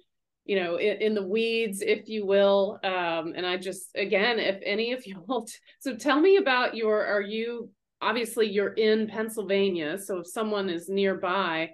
you 0.45 0.61
know 0.61 0.77
in, 0.77 0.97
in, 1.01 1.13
the 1.13 1.25
weeds 1.25 1.81
if 1.81 2.09
you 2.09 2.25
will 2.25 2.79
um 2.83 3.33
and 3.35 3.45
i 3.45 3.55
just 3.57 3.91
again 3.95 4.39
if 4.39 4.59
any 4.65 4.91
of 4.91 5.05
you 5.05 5.23
will 5.27 5.45
so 5.79 5.95
tell 5.95 6.19
me 6.19 6.37
about 6.37 6.75
your 6.75 7.05
are 7.05 7.21
you 7.21 7.69
obviously 8.01 8.49
you're 8.49 8.73
in 8.73 9.07
pennsylvania 9.07 9.99
so 9.99 10.17
if 10.17 10.27
someone 10.27 10.67
is 10.67 10.89
nearby 10.89 11.69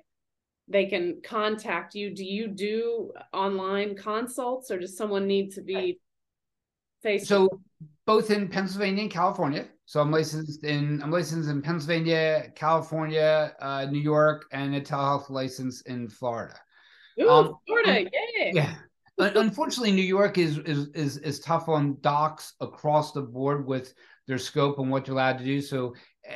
they 0.67 0.85
can 0.85 1.21
contact 1.23 1.95
you 1.95 2.13
do 2.13 2.25
you 2.25 2.49
do 2.49 3.09
online 3.31 3.95
consults 3.95 4.69
or 4.69 4.77
does 4.77 4.97
someone 4.97 5.25
need 5.25 5.49
to 5.51 5.61
be 5.61 5.97
face 7.07 7.27
so 7.27 7.49
both 8.05 8.31
in 8.31 8.47
pennsylvania 8.47 9.03
and 9.03 9.11
california 9.11 9.65
so 9.85 10.01
i'm 10.01 10.11
licensed 10.11 10.63
in 10.63 11.01
i'm 11.01 11.11
licensed 11.11 11.49
in 11.49 11.61
pennsylvania 11.61 12.51
california 12.55 13.53
uh, 13.61 13.85
new 13.85 13.99
york 13.99 14.45
and 14.51 14.75
a 14.75 14.81
telehealth 14.81 15.29
license 15.29 15.81
in 15.81 16.07
florida 16.07 16.57
Ooh, 17.19 17.29
um, 17.29 17.57
Florida, 17.65 18.09
yeah. 18.33 18.51
Yeah. 18.53 18.75
Unfortunately, 19.19 19.91
New 19.91 20.03
York 20.03 20.37
is, 20.37 20.59
is 20.59 20.89
is 20.89 21.17
is 21.17 21.39
tough 21.39 21.69
on 21.69 21.97
docs 22.01 22.53
across 22.61 23.13
the 23.13 23.21
board 23.21 23.65
with 23.65 23.93
their 24.27 24.37
scope 24.37 24.77
and 24.77 24.91
what 24.91 25.05
they're 25.05 25.15
allowed 25.15 25.39
to 25.39 25.43
do. 25.43 25.59
So 25.59 25.95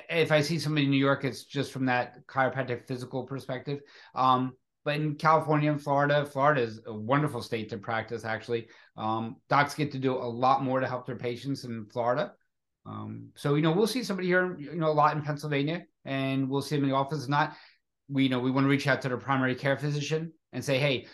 if 0.10 0.32
I 0.32 0.42
see 0.42 0.58
somebody 0.58 0.86
in 0.86 0.92
New 0.92 0.98
York, 0.98 1.24
it's 1.24 1.44
just 1.44 1.72
from 1.72 1.86
that 1.86 2.26
chiropractic 2.26 2.88
physical 2.88 3.24
perspective. 3.24 3.82
Um, 4.16 4.54
but 4.84 4.96
in 4.96 5.14
California 5.16 5.72
and 5.72 5.82
Florida, 5.82 6.26
Florida 6.26 6.62
is 6.62 6.82
a 6.88 6.94
wonderful 6.94 7.44
state 7.44 7.70
to 7.70 7.78
practice. 7.78 8.26
Actually, 8.26 8.68
um, 9.02 9.38
docs 9.50 9.74
get 9.74 9.92
to 9.92 10.00
do 10.00 10.14
a 10.14 10.32
lot 10.46 10.64
more 10.64 10.80
to 10.80 10.88
help 10.88 11.06
their 11.06 11.16
patients 11.16 11.64
in 11.66 11.86
Florida. 11.86 12.34
Um, 12.86 13.30
so 13.36 13.56
you 13.56 13.62
know, 13.62 13.72
we'll 13.72 13.88
see 13.88 14.04
somebody 14.04 14.28
here, 14.28 14.58
you 14.60 14.76
know, 14.76 14.90
a 14.90 14.94
lot 14.94 15.16
in 15.16 15.22
Pennsylvania, 15.22 15.86
and 16.06 16.50
we'll 16.50 16.62
see 16.62 16.76
them 16.76 16.86
in 16.86 16.92
the 16.92 16.96
office. 16.96 17.28
Not 17.28 17.56
we 18.08 18.24
you 18.24 18.30
know 18.30 18.40
we 18.40 18.52
want 18.52 18.66
to 18.66 18.70
reach 18.70 18.88
out 18.88 19.02
to 19.02 19.10
their 19.10 19.18
primary 19.18 19.56
care 19.56 19.78
physician 19.78 20.32
and 20.54 20.64
say, 20.64 20.78
hey, 20.78 21.08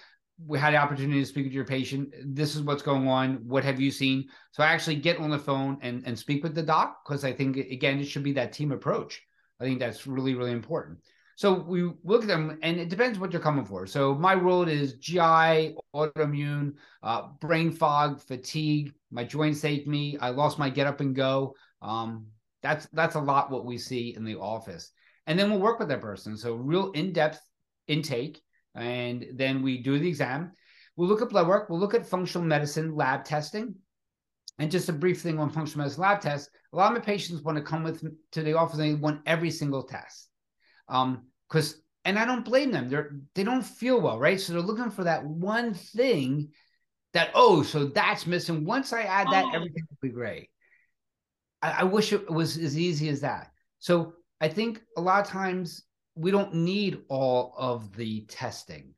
we 0.45 0.59
had 0.59 0.73
the 0.73 0.77
opportunity 0.77 1.19
to 1.19 1.25
speak 1.25 1.45
with 1.45 1.53
your 1.53 1.65
patient. 1.65 2.13
This 2.23 2.55
is 2.55 2.61
what's 2.61 2.83
going 2.83 3.07
on. 3.07 3.47
What 3.47 3.63
have 3.63 3.79
you 3.79 3.89
seen? 3.89 4.27
So 4.51 4.63
I 4.63 4.67
actually 4.67 4.97
get 4.97 5.19
on 5.19 5.29
the 5.29 5.39
phone 5.39 5.77
and, 5.81 6.03
and 6.05 6.17
speak 6.17 6.43
with 6.43 6.53
the 6.53 6.63
doc 6.63 6.99
because 7.03 7.23
I 7.23 7.33
think, 7.33 7.57
again, 7.57 7.99
it 7.99 8.05
should 8.05 8.23
be 8.23 8.33
that 8.33 8.53
team 8.53 8.71
approach. 8.71 9.21
I 9.59 9.63
think 9.63 9.79
that's 9.79 10.05
really, 10.05 10.35
really 10.35 10.51
important. 10.51 10.99
So 11.37 11.53
we 11.53 11.83
look 12.03 12.23
at 12.23 12.27
them, 12.27 12.57
and 12.63 12.79
it 12.79 12.89
depends 12.89 13.19
what 13.19 13.31
you're 13.31 13.39
coming 13.39 13.63
for. 13.63 13.85
So 13.85 14.15
my 14.15 14.35
world 14.35 14.69
is 14.69 14.95
GI, 14.95 15.75
autoimmune, 15.95 16.73
uh, 17.03 17.27
brain 17.39 17.69
fog, 17.69 18.19
fatigue. 18.19 18.91
My 19.11 19.23
joints 19.23 19.63
ache 19.63 19.85
me. 19.85 20.17
I 20.19 20.29
lost 20.31 20.57
my 20.57 20.71
get 20.71 20.87
up 20.87 20.99
and 20.99 21.15
go. 21.15 21.53
Um, 21.83 22.25
that's 22.63 22.87
that's 22.87 23.13
a 23.13 23.19
lot 23.19 23.51
what 23.51 23.65
we 23.65 23.77
see 23.77 24.15
in 24.15 24.25
the 24.25 24.39
office, 24.39 24.91
and 25.27 25.37
then 25.37 25.51
we'll 25.51 25.59
work 25.59 25.77
with 25.77 25.89
that 25.89 26.01
person. 26.01 26.35
So 26.37 26.55
real 26.55 26.89
in 26.93 27.13
depth 27.13 27.39
intake, 27.87 28.41
and 28.73 29.23
then 29.35 29.61
we 29.61 29.77
do 29.77 29.99
the 29.99 30.09
exam. 30.09 30.53
We'll 30.95 31.07
look 31.07 31.21
at 31.21 31.29
blood 31.29 31.47
work. 31.47 31.69
We'll 31.69 31.79
look 31.79 31.93
at 31.93 32.07
functional 32.07 32.47
medicine 32.47 32.95
lab 32.95 33.25
testing. 33.25 33.75
And 34.57 34.71
just 34.71 34.89
a 34.89 34.93
brief 34.93 35.21
thing 35.21 35.37
on 35.37 35.51
functional 35.51 35.83
medicine 35.85 36.01
lab 36.01 36.19
tests. 36.19 36.49
A 36.73 36.75
lot 36.75 36.91
of 36.91 36.97
my 36.97 37.05
patients 37.05 37.43
want 37.43 37.59
to 37.59 37.63
come 37.63 37.83
with 37.83 38.03
to 38.31 38.41
the 38.41 38.57
office 38.57 38.79
and 38.79 38.89
they 38.89 38.99
want 38.99 39.21
every 39.27 39.51
single 39.51 39.83
test. 39.83 40.29
Um, 40.89 41.23
because 41.47 41.81
and 42.05 42.17
I 42.17 42.25
don't 42.25 42.45
blame 42.45 42.71
them. 42.71 42.89
They're 42.89 43.17
they 43.35 43.43
don't 43.43 43.63
feel 43.63 43.99
well, 43.99 44.17
right? 44.17 44.39
So 44.39 44.53
they're 44.53 44.61
looking 44.61 44.89
for 44.89 45.03
that 45.03 45.25
one 45.25 45.73
thing 45.73 46.49
that 47.13 47.31
oh, 47.33 47.63
so 47.63 47.85
that's 47.85 48.25
missing. 48.25 48.65
Once 48.65 48.93
I 48.93 49.01
add 49.01 49.27
that, 49.31 49.45
oh. 49.45 49.55
everything 49.55 49.83
will 49.89 49.97
be 50.01 50.13
great. 50.13 50.49
I, 51.61 51.71
I 51.79 51.83
wish 51.83 52.13
it 52.13 52.29
was 52.29 52.57
as 52.57 52.77
easy 52.77 53.09
as 53.09 53.21
that. 53.21 53.51
So 53.79 54.13
I 54.39 54.47
think 54.47 54.81
a 54.95 55.01
lot 55.01 55.25
of 55.25 55.31
times 55.31 55.83
we 56.15 56.31
don't 56.31 56.53
need 56.53 56.99
all 57.09 57.53
of 57.57 57.95
the 57.95 58.21
testing, 58.21 58.93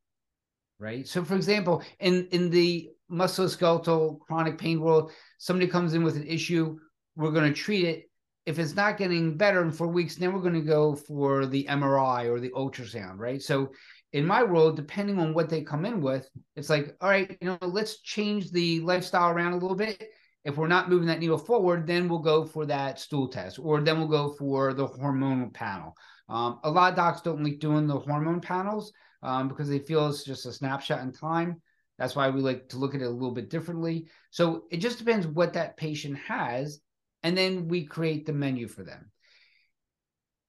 right? 0.80 1.08
So 1.08 1.24
for 1.24 1.36
example, 1.36 1.84
in 2.00 2.28
in 2.32 2.50
the 2.50 2.90
musculoskeletal 3.12 4.20
chronic 4.20 4.58
pain 4.58 4.82
world, 4.82 5.12
somebody 5.38 5.68
comes 5.68 5.94
in 5.94 6.04
with 6.04 6.16
an 6.16 6.28
issue, 6.28 6.78
we're 7.16 7.32
going 7.32 7.52
to 7.52 7.60
treat 7.60 7.86
it 7.86 8.09
if 8.50 8.58
it's 8.58 8.76
not 8.76 8.98
getting 8.98 9.38
better 9.38 9.62
in 9.62 9.72
four 9.72 9.90
weeks, 9.90 10.16
then 10.16 10.34
we're 10.34 10.42
going 10.42 10.56
to 10.56 10.62
go 10.62 10.96
for 10.96 11.46
the 11.46 11.68
MRI 11.70 12.26
or 12.26 12.40
the 12.40 12.50
ultrasound, 12.50 13.20
right? 13.20 13.44
So 13.44 13.70
in 14.12 14.26
my 14.26 14.42
world, 14.42 14.76
depending 14.76 15.20
on 15.20 15.36
what 15.36 15.50
they 15.50 15.62
come 15.62 15.86
in 15.86 16.02
with, 16.02 16.28
it's 16.56 16.68
like, 16.68 16.98
all 17.00 17.12
right, 17.12 17.38
you 17.40 17.48
know, 17.48 17.60
let's 17.62 18.02
change 18.02 18.50
the 18.50 18.80
lifestyle 18.80 19.30
around 19.30 19.54
a 19.54 19.58
little 19.58 19.76
bit. 19.76 20.04
If 20.46 20.58
we're 20.58 20.68
not 20.68 20.90
moving 20.90 21.06
that 21.10 21.20
needle 21.20 21.38
forward, 21.38 21.86
then 21.86 22.10
we'll 22.10 22.26
go 22.34 22.44
for 22.44 22.66
that 22.66 23.00
stool 23.00 23.28
test, 23.28 23.60
or 23.60 23.82
then 23.82 24.00
we'll 24.00 24.08
go 24.08 24.34
for 24.34 24.74
the 24.74 24.88
hormonal 24.88 25.54
panel. 25.54 25.94
Um, 26.28 26.60
a 26.64 26.72
lot 26.72 26.94
of 26.94 26.96
docs 26.96 27.22
don't 27.22 27.44
like 27.44 27.60
doing 27.60 27.86
the 27.86 28.00
hormone 28.00 28.42
panels 28.42 28.92
um, 29.22 29.48
because 29.48 29.70
they 29.70 29.78
feel 29.78 30.10
it's 30.10 30.24
just 30.24 30.48
a 30.48 30.52
snapshot 30.52 31.04
in 31.04 31.12
time. 31.12 31.62
That's 32.00 32.16
why 32.16 32.32
we 32.32 32.42
like 32.42 32.70
to 32.70 32.78
look 32.78 32.96
at 32.96 33.02
it 33.02 33.06
a 33.06 33.10
little 33.12 33.30
bit 33.30 33.52
differently. 33.52 34.08
So 34.32 34.64
it 34.72 34.78
just 34.78 34.98
depends 34.98 35.28
what 35.28 35.54
that 35.54 35.78
patient 35.78 36.18
has 36.18 36.80
and 37.24 37.38
then 37.38 37.68
we 37.68 37.86
create 37.86 38.26
the 38.26 38.34
menu 38.34 38.68
for 38.68 38.84
them. 38.84 39.12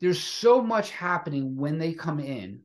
There's 0.01 0.21
so 0.21 0.63
much 0.63 0.91
happening 0.91 1.57
when 1.57 1.79
they 1.79 1.93
come 1.93 2.21
in. 2.21 2.63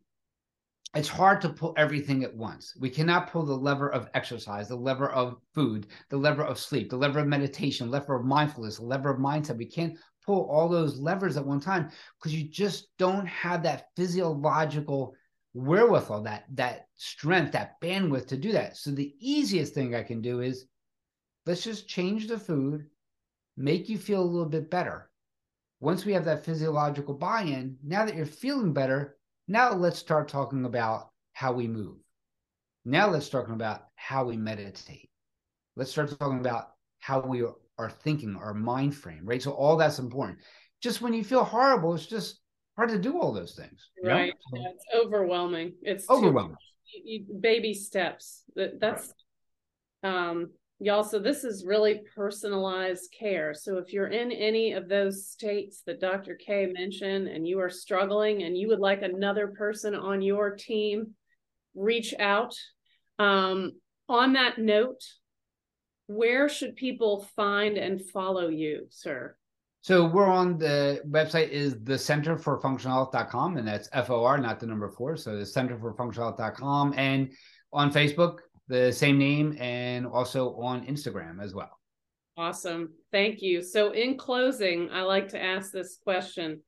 It's 0.96 1.10
hard 1.10 1.42
to 1.42 1.50
pull 1.50 1.74
everything 1.76 2.24
at 2.24 2.34
once. 2.34 2.74
We 2.80 2.90
cannot 2.90 3.30
pull 3.30 3.46
the 3.46 3.54
lever 3.54 3.90
of 3.90 4.08
exercise, 4.14 4.70
the 4.70 4.78
lever 4.78 5.10
of 5.10 5.36
food, 5.54 5.88
the 6.10 6.16
lever 6.16 6.44
of 6.44 6.58
sleep, 6.58 6.90
the 6.90 6.96
lever 6.96 7.20
of 7.20 7.28
meditation, 7.28 7.92
lever 7.92 8.16
of 8.16 8.26
mindfulness, 8.26 8.80
lever 8.80 9.10
of 9.10 9.20
mindset. 9.20 9.58
We 9.58 9.66
can't 9.66 9.98
pull 10.26 10.50
all 10.50 10.70
those 10.70 10.98
levers 10.98 11.36
at 11.36 11.46
one 11.46 11.60
time 11.60 11.90
because 12.18 12.34
you 12.34 12.48
just 12.48 12.88
don't 12.98 13.28
have 13.28 13.64
that 13.64 13.88
physiological 13.98 15.14
wherewithal, 15.54 16.24
that 16.24 16.46
that 16.54 16.88
strength, 16.96 17.52
that 17.52 17.82
bandwidth 17.82 18.28
to 18.28 18.38
do 18.38 18.54
that. 18.54 18.78
So 18.78 18.92
the 18.92 19.14
easiest 19.20 19.74
thing 19.74 19.96
I 19.96 20.04
can 20.04 20.22
do 20.22 20.40
is 20.40 20.66
let's 21.46 21.64
just 21.64 21.90
change 21.90 22.28
the 22.28 22.40
food 22.40 22.86
make 23.58 23.90
you 23.90 23.98
feel 23.98 24.22
a 24.22 24.24
little 24.24 24.50
bit 24.50 24.70
better. 24.70 25.10
Once 25.80 26.06
we 26.06 26.14
have 26.14 26.26
that 26.26 26.46
physiological 26.46 27.14
buy 27.14 27.42
in, 27.42 27.78
now 27.84 28.06
that 28.06 28.16
you're 28.16 28.26
feeling 28.26 28.74
better, 28.74 29.18
now 29.48 29.74
let's 29.74 30.00
start 30.00 30.28
talking 30.28 30.66
about 30.66 31.10
how 31.34 31.52
we 31.52 31.68
move. 31.68 31.98
Now 32.86 33.10
let's 33.10 33.30
talk 33.30 33.50
about 33.50 33.86
how 33.96 34.26
we 34.26 34.38
meditate. 34.38 35.10
Let's 35.76 35.92
start 35.92 36.18
talking 36.18 36.40
about 36.40 36.72
how 37.00 37.20
we 37.20 37.44
are 37.78 37.90
thinking, 37.90 38.36
our 38.36 38.54
mind 38.54 38.96
frame, 38.96 39.22
right? 39.26 39.42
So 39.42 39.52
all 39.52 39.76
that's 39.76 40.00
important. 40.00 40.40
Just 40.82 41.02
when 41.02 41.14
you 41.14 41.24
feel 41.24 41.44
horrible, 41.44 41.94
it's 41.94 42.06
just 42.06 42.40
hard 42.76 42.90
to 42.90 43.00
do 43.00 43.20
all 43.20 43.34
those 43.34 43.56
things. 43.56 43.90
Right. 44.04 44.34
Yeah, 44.54 44.70
it's 44.70 44.86
overwhelming. 44.96 45.74
It's 45.82 46.10
overwhelming. 46.10 46.58
You, 46.94 47.26
you, 47.28 47.40
baby 47.40 47.74
steps. 47.74 48.44
That 48.56 48.80
that's 48.80 49.14
right. 50.04 50.30
um 50.30 50.52
Y'all, 50.80 51.04
so 51.04 51.20
this 51.20 51.46
is 51.46 51.66
really 51.66 52.02
personalized 52.16 53.14
care. 53.18 53.54
So 53.54 53.78
if 53.78 53.94
you're 53.94 54.08
in 54.08 54.32
any 54.32 54.74
of 54.74 54.90
those 54.90 55.26
states 55.28 55.82
that 55.86 56.02
Dr. 56.02 56.36
Kaye 56.36 56.66
mentioned 56.66 57.30
and 57.30 57.48
you 57.48 57.62
are 57.62 57.70
struggling 57.70 58.44
and 58.44 58.58
you 58.58 58.68
would 58.68 58.80
like 58.80 59.02
another 59.02 59.48
person 59.48 59.96
on 59.96 60.22
your 60.22 60.52
team, 60.52 61.14
reach 61.76 62.14
out. 62.20 62.56
Um, 63.20 63.74
on 64.10 64.34
that 64.34 64.58
note, 64.58 65.02
where 66.08 66.50
should 66.50 66.76
people 66.76 67.26
find 67.38 67.78
and 67.78 68.02
follow 68.10 68.50
you, 68.50 68.88
sir? 68.90 69.38
So 69.82 70.06
we're 70.06 70.26
on 70.26 70.58
the 70.58 71.02
website 71.08 71.50
is 71.50 71.78
the 71.84 71.98
center 71.98 72.38
for 72.38 72.60
functional 72.60 72.96
health.com 72.96 73.58
and 73.58 73.68
that's 73.68 73.88
F-O-R, 73.94 74.40
not 74.40 74.60
the 74.60 74.66
number 74.66 74.90
four. 74.90 75.16
So 75.16 75.38
the 75.38 75.46
center 75.46 75.78
for 75.78 75.94
functional 75.94 76.36
health.com 76.36 76.96
and 76.98 77.32
on 77.72 77.94
Facebook, 77.94 78.40
the 78.68 78.92
same 78.92 79.18
name 79.18 79.58
and 79.60 80.06
also 80.06 80.56
on 80.56 80.86
Instagram 80.86 81.42
as 81.42 81.54
well. 81.54 81.80
Awesome. 82.38 82.94
Thank 83.12 83.42
you. 83.42 83.62
So, 83.62 83.92
in 83.92 84.18
closing, 84.18 84.90
I 84.92 85.04
like 85.04 85.30
to 85.30 85.42
ask 85.42 85.72
this 85.72 85.98
question 86.04 86.62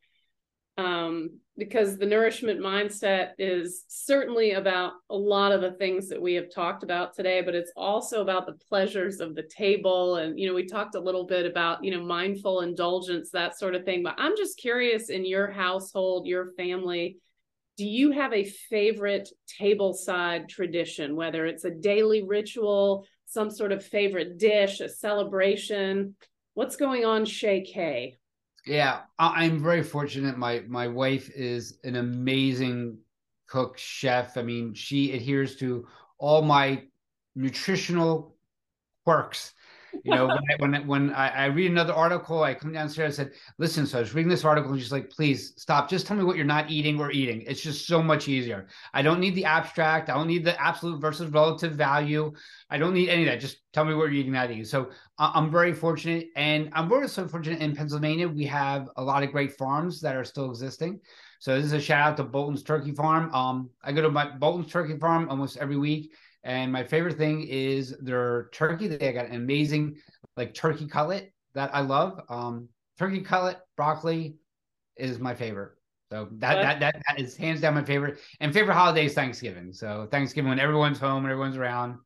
um, 0.78 1.40
because 1.58 1.98
the 1.98 2.06
nourishment 2.06 2.60
mindset 2.60 3.32
is 3.40 3.84
certainly 3.88 4.52
about 4.52 4.94
a 5.10 5.16
lot 5.16 5.52
of 5.52 5.62
the 5.62 5.72
things 5.72 6.08
that 6.08 6.22
we 6.22 6.36
have 6.36 6.54
talked 6.54 6.84
about 6.84 7.16
today, 7.16 7.42
but 7.42 7.56
it's 7.56 7.72
also 7.76 8.22
about 8.22 8.46
the 8.46 8.58
pleasures 8.70 9.20
of 9.20 9.34
the 9.34 9.44
table. 9.44 10.18
And, 10.18 10.40
you 10.40 10.48
know, 10.48 10.54
we 10.54 10.68
talked 10.68 10.96
a 10.96 11.00
little 11.00 11.26
bit 11.26 11.46
about, 11.46 11.84
you 11.84 11.92
know, 11.92 12.04
mindful 12.04 12.62
indulgence, 12.62 13.32
that 13.32 13.58
sort 13.58 13.74
of 13.74 13.86
thing. 13.86 14.04
But 14.04 14.16
I'm 14.18 14.38
just 14.38 14.60
curious 14.60 15.10
in 15.10 15.26
your 15.26 15.50
household, 15.50 16.28
your 16.28 16.52
family, 16.54 17.18
do 17.78 17.86
you 17.86 18.12
have 18.12 18.34
a 18.34 18.44
favorite 18.44 19.30
tableside 19.60 20.50
tradition, 20.50 21.16
whether 21.16 21.46
it's 21.46 21.64
a 21.64 21.72
daily 21.72 22.24
ritual, 22.24 23.06
some 23.28 23.52
sort 23.52 23.72
of 23.72 23.86
favorite 23.86 24.38
dish, 24.38 24.82
a 24.82 24.90
celebration? 24.90 26.16
What's 26.56 26.76
going 26.76 27.06
on, 27.06 27.26
Chez 27.26 27.62
Kaye? 27.72 28.18
Yeah, 28.66 29.02
I'm 29.18 29.62
very 29.64 29.84
fortunate. 29.84 30.38
My 30.38 30.64
my 30.68 30.88
wife 30.88 31.30
is 31.30 31.78
an 31.84 31.96
amazing 31.96 32.98
cook, 33.48 33.78
chef. 33.78 34.38
I 34.38 34.42
mean, 34.42 34.74
she 34.74 35.14
adheres 35.14 35.56
to 35.58 35.88
all 36.18 36.42
my 36.42 36.84
nutritional 37.36 38.36
quirks 39.06 39.54
you 40.04 40.14
know, 40.14 40.28
when 40.28 40.38
I, 40.38 40.56
when, 40.58 40.88
when 40.88 41.14
I, 41.14 41.30
I, 41.30 41.46
read 41.46 41.72
another 41.72 41.94
article, 41.94 42.44
I 42.44 42.54
come 42.54 42.74
downstairs 42.74 43.20
and 43.20 43.30
said, 43.30 43.40
"Listen." 43.58 43.86
So 43.86 43.98
I 43.98 44.02
was 44.02 44.14
reading 44.14 44.30
this 44.30 44.46
article, 44.46 44.72
and 44.72 44.82
she's 44.82 44.92
like, 44.92 45.10
"Please 45.10 45.54
stop. 45.58 45.90
Just 45.90 46.08
tell 46.08 46.18
me 46.18 46.24
what 46.24 46.36
you're 46.36 46.46
not 46.46 46.70
eating 46.70 47.00
or 47.00 47.12
eating. 47.12 47.42
It's 47.42 47.62
just 47.62 47.88
so 47.88 48.02
much 48.02 48.28
easier. 48.28 48.68
I 48.94 49.02
don't 49.02 49.20
need 49.20 49.36
the 49.36 49.46
abstract. 49.46 50.10
I 50.10 50.16
don't 50.16 50.28
need 50.28 50.46
the 50.46 50.60
absolute 50.62 51.00
versus 51.00 51.32
relative 51.32 51.74
value. 51.74 52.34
I 52.70 52.78
don't 52.78 52.94
need 52.94 53.10
any 53.10 53.24
of 53.24 53.30
that. 53.30 53.40
Just 53.40 53.60
tell 53.74 53.86
me 53.86 53.94
what 53.94 54.04
you're 54.04 54.14
eating, 54.14 54.34
not 54.34 54.52
eating." 54.52 54.66
So 54.66 54.90
I'm 55.18 55.52
very 55.52 55.74
fortunate, 55.74 56.28
and 56.36 56.70
I'm 56.74 56.90
very 56.90 57.08
so 57.08 57.28
fortunate 57.28 57.62
in 57.62 57.76
Pennsylvania. 57.76 58.28
We 58.28 58.46
have 58.46 58.90
a 58.98 59.04
lot 59.04 59.24
of 59.24 59.32
great 59.32 59.54
farms 59.54 60.02
that 60.02 60.16
are 60.16 60.26
still 60.26 60.50
existing. 60.50 61.02
So 61.40 61.56
this 61.56 61.66
is 61.66 61.74
a 61.74 61.82
shout 61.82 62.12
out 62.12 62.18
to 62.18 62.24
Bolton's 62.24 62.64
Turkey 62.64 62.92
Farm. 62.92 63.34
Um, 63.34 63.70
I 63.84 63.92
go 63.92 64.02
to 64.02 64.10
my 64.10 64.26
Bolton's 64.26 64.72
Turkey 64.72 64.98
Farm 64.98 65.30
almost 65.30 65.58
every 65.58 65.78
week 65.78 66.12
and 66.44 66.72
my 66.72 66.84
favorite 66.84 67.18
thing 67.18 67.48
is 67.48 67.96
their 68.00 68.50
turkey. 68.54 68.88
They 68.88 69.14
got 69.14 69.26
an 69.26 69.36
amazing 69.36 69.98
like 70.36 70.54
turkey 70.54 70.88
cutlet 70.88 71.34
that 71.54 71.74
I 71.74 71.82
love. 71.82 72.22
Um, 72.30 72.70
turkey 72.98 73.22
cutlet, 73.22 73.60
broccoli 73.76 74.36
is 74.96 75.20
my 75.20 75.36
favorite. 75.36 75.72
So 76.12 76.30
that, 76.38 76.62
that 76.62 76.80
that 76.80 77.04
that 77.08 77.20
is 77.20 77.36
hands 77.36 77.60
down 77.60 77.74
my 77.74 77.84
favorite. 77.84 78.20
And 78.40 78.54
favorite 78.54 78.76
holiday 78.76 79.06
is 79.06 79.14
Thanksgiving. 79.14 79.74
So 79.74 80.08
Thanksgiving 80.10 80.50
when 80.50 80.60
everyone's 80.60 81.00
home 81.00 81.26
and 81.26 81.32
everyone's 81.32 81.58
around. 81.58 81.98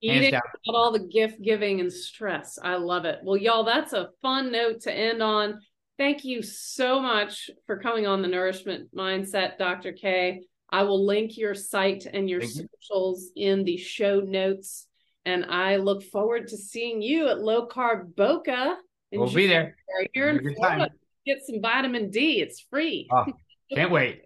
Eating 0.00 0.26
without 0.26 0.42
all 0.68 0.92
the 0.92 1.06
gift 1.06 1.42
giving 1.42 1.80
and 1.80 1.92
stress. 1.92 2.58
I 2.62 2.76
love 2.76 3.04
it. 3.04 3.18
Well, 3.22 3.36
y'all, 3.36 3.64
that's 3.64 3.92
a 3.92 4.10
fun 4.22 4.52
note 4.52 4.82
to 4.82 4.92
end 4.92 5.22
on. 5.22 5.60
Thank 5.98 6.24
you 6.24 6.42
so 6.42 7.00
much 7.00 7.50
for 7.66 7.78
coming 7.78 8.06
on 8.06 8.22
the 8.22 8.28
Nourishment 8.28 8.94
Mindset, 8.94 9.58
Dr. 9.58 9.92
Kaye. 9.92 10.42
I 10.70 10.82
will 10.82 11.04
link 11.04 11.36
your 11.36 11.54
site 11.54 12.06
and 12.06 12.28
your 12.28 12.40
Thank 12.40 12.68
socials 12.80 13.30
you. 13.34 13.52
in 13.52 13.64
the 13.64 13.76
show 13.76 14.20
notes. 14.20 14.86
And 15.24 15.44
I 15.46 15.76
look 15.76 16.02
forward 16.02 16.48
to 16.48 16.56
seeing 16.56 17.02
you 17.02 17.28
at 17.28 17.40
Low 17.40 17.66
Carb 17.66 18.14
Boca. 18.14 18.76
We'll 19.12 19.26
January. 19.26 19.46
be 19.46 19.46
there. 19.46 19.76
You're 20.14 20.28
in 20.38 20.54
Florida. 20.54 20.90
Get 21.26 21.38
some 21.46 21.60
vitamin 21.60 22.10
D. 22.10 22.40
It's 22.40 22.60
free. 22.70 23.08
Oh, 23.12 23.26
can't 23.72 23.90
wait. 23.90 24.22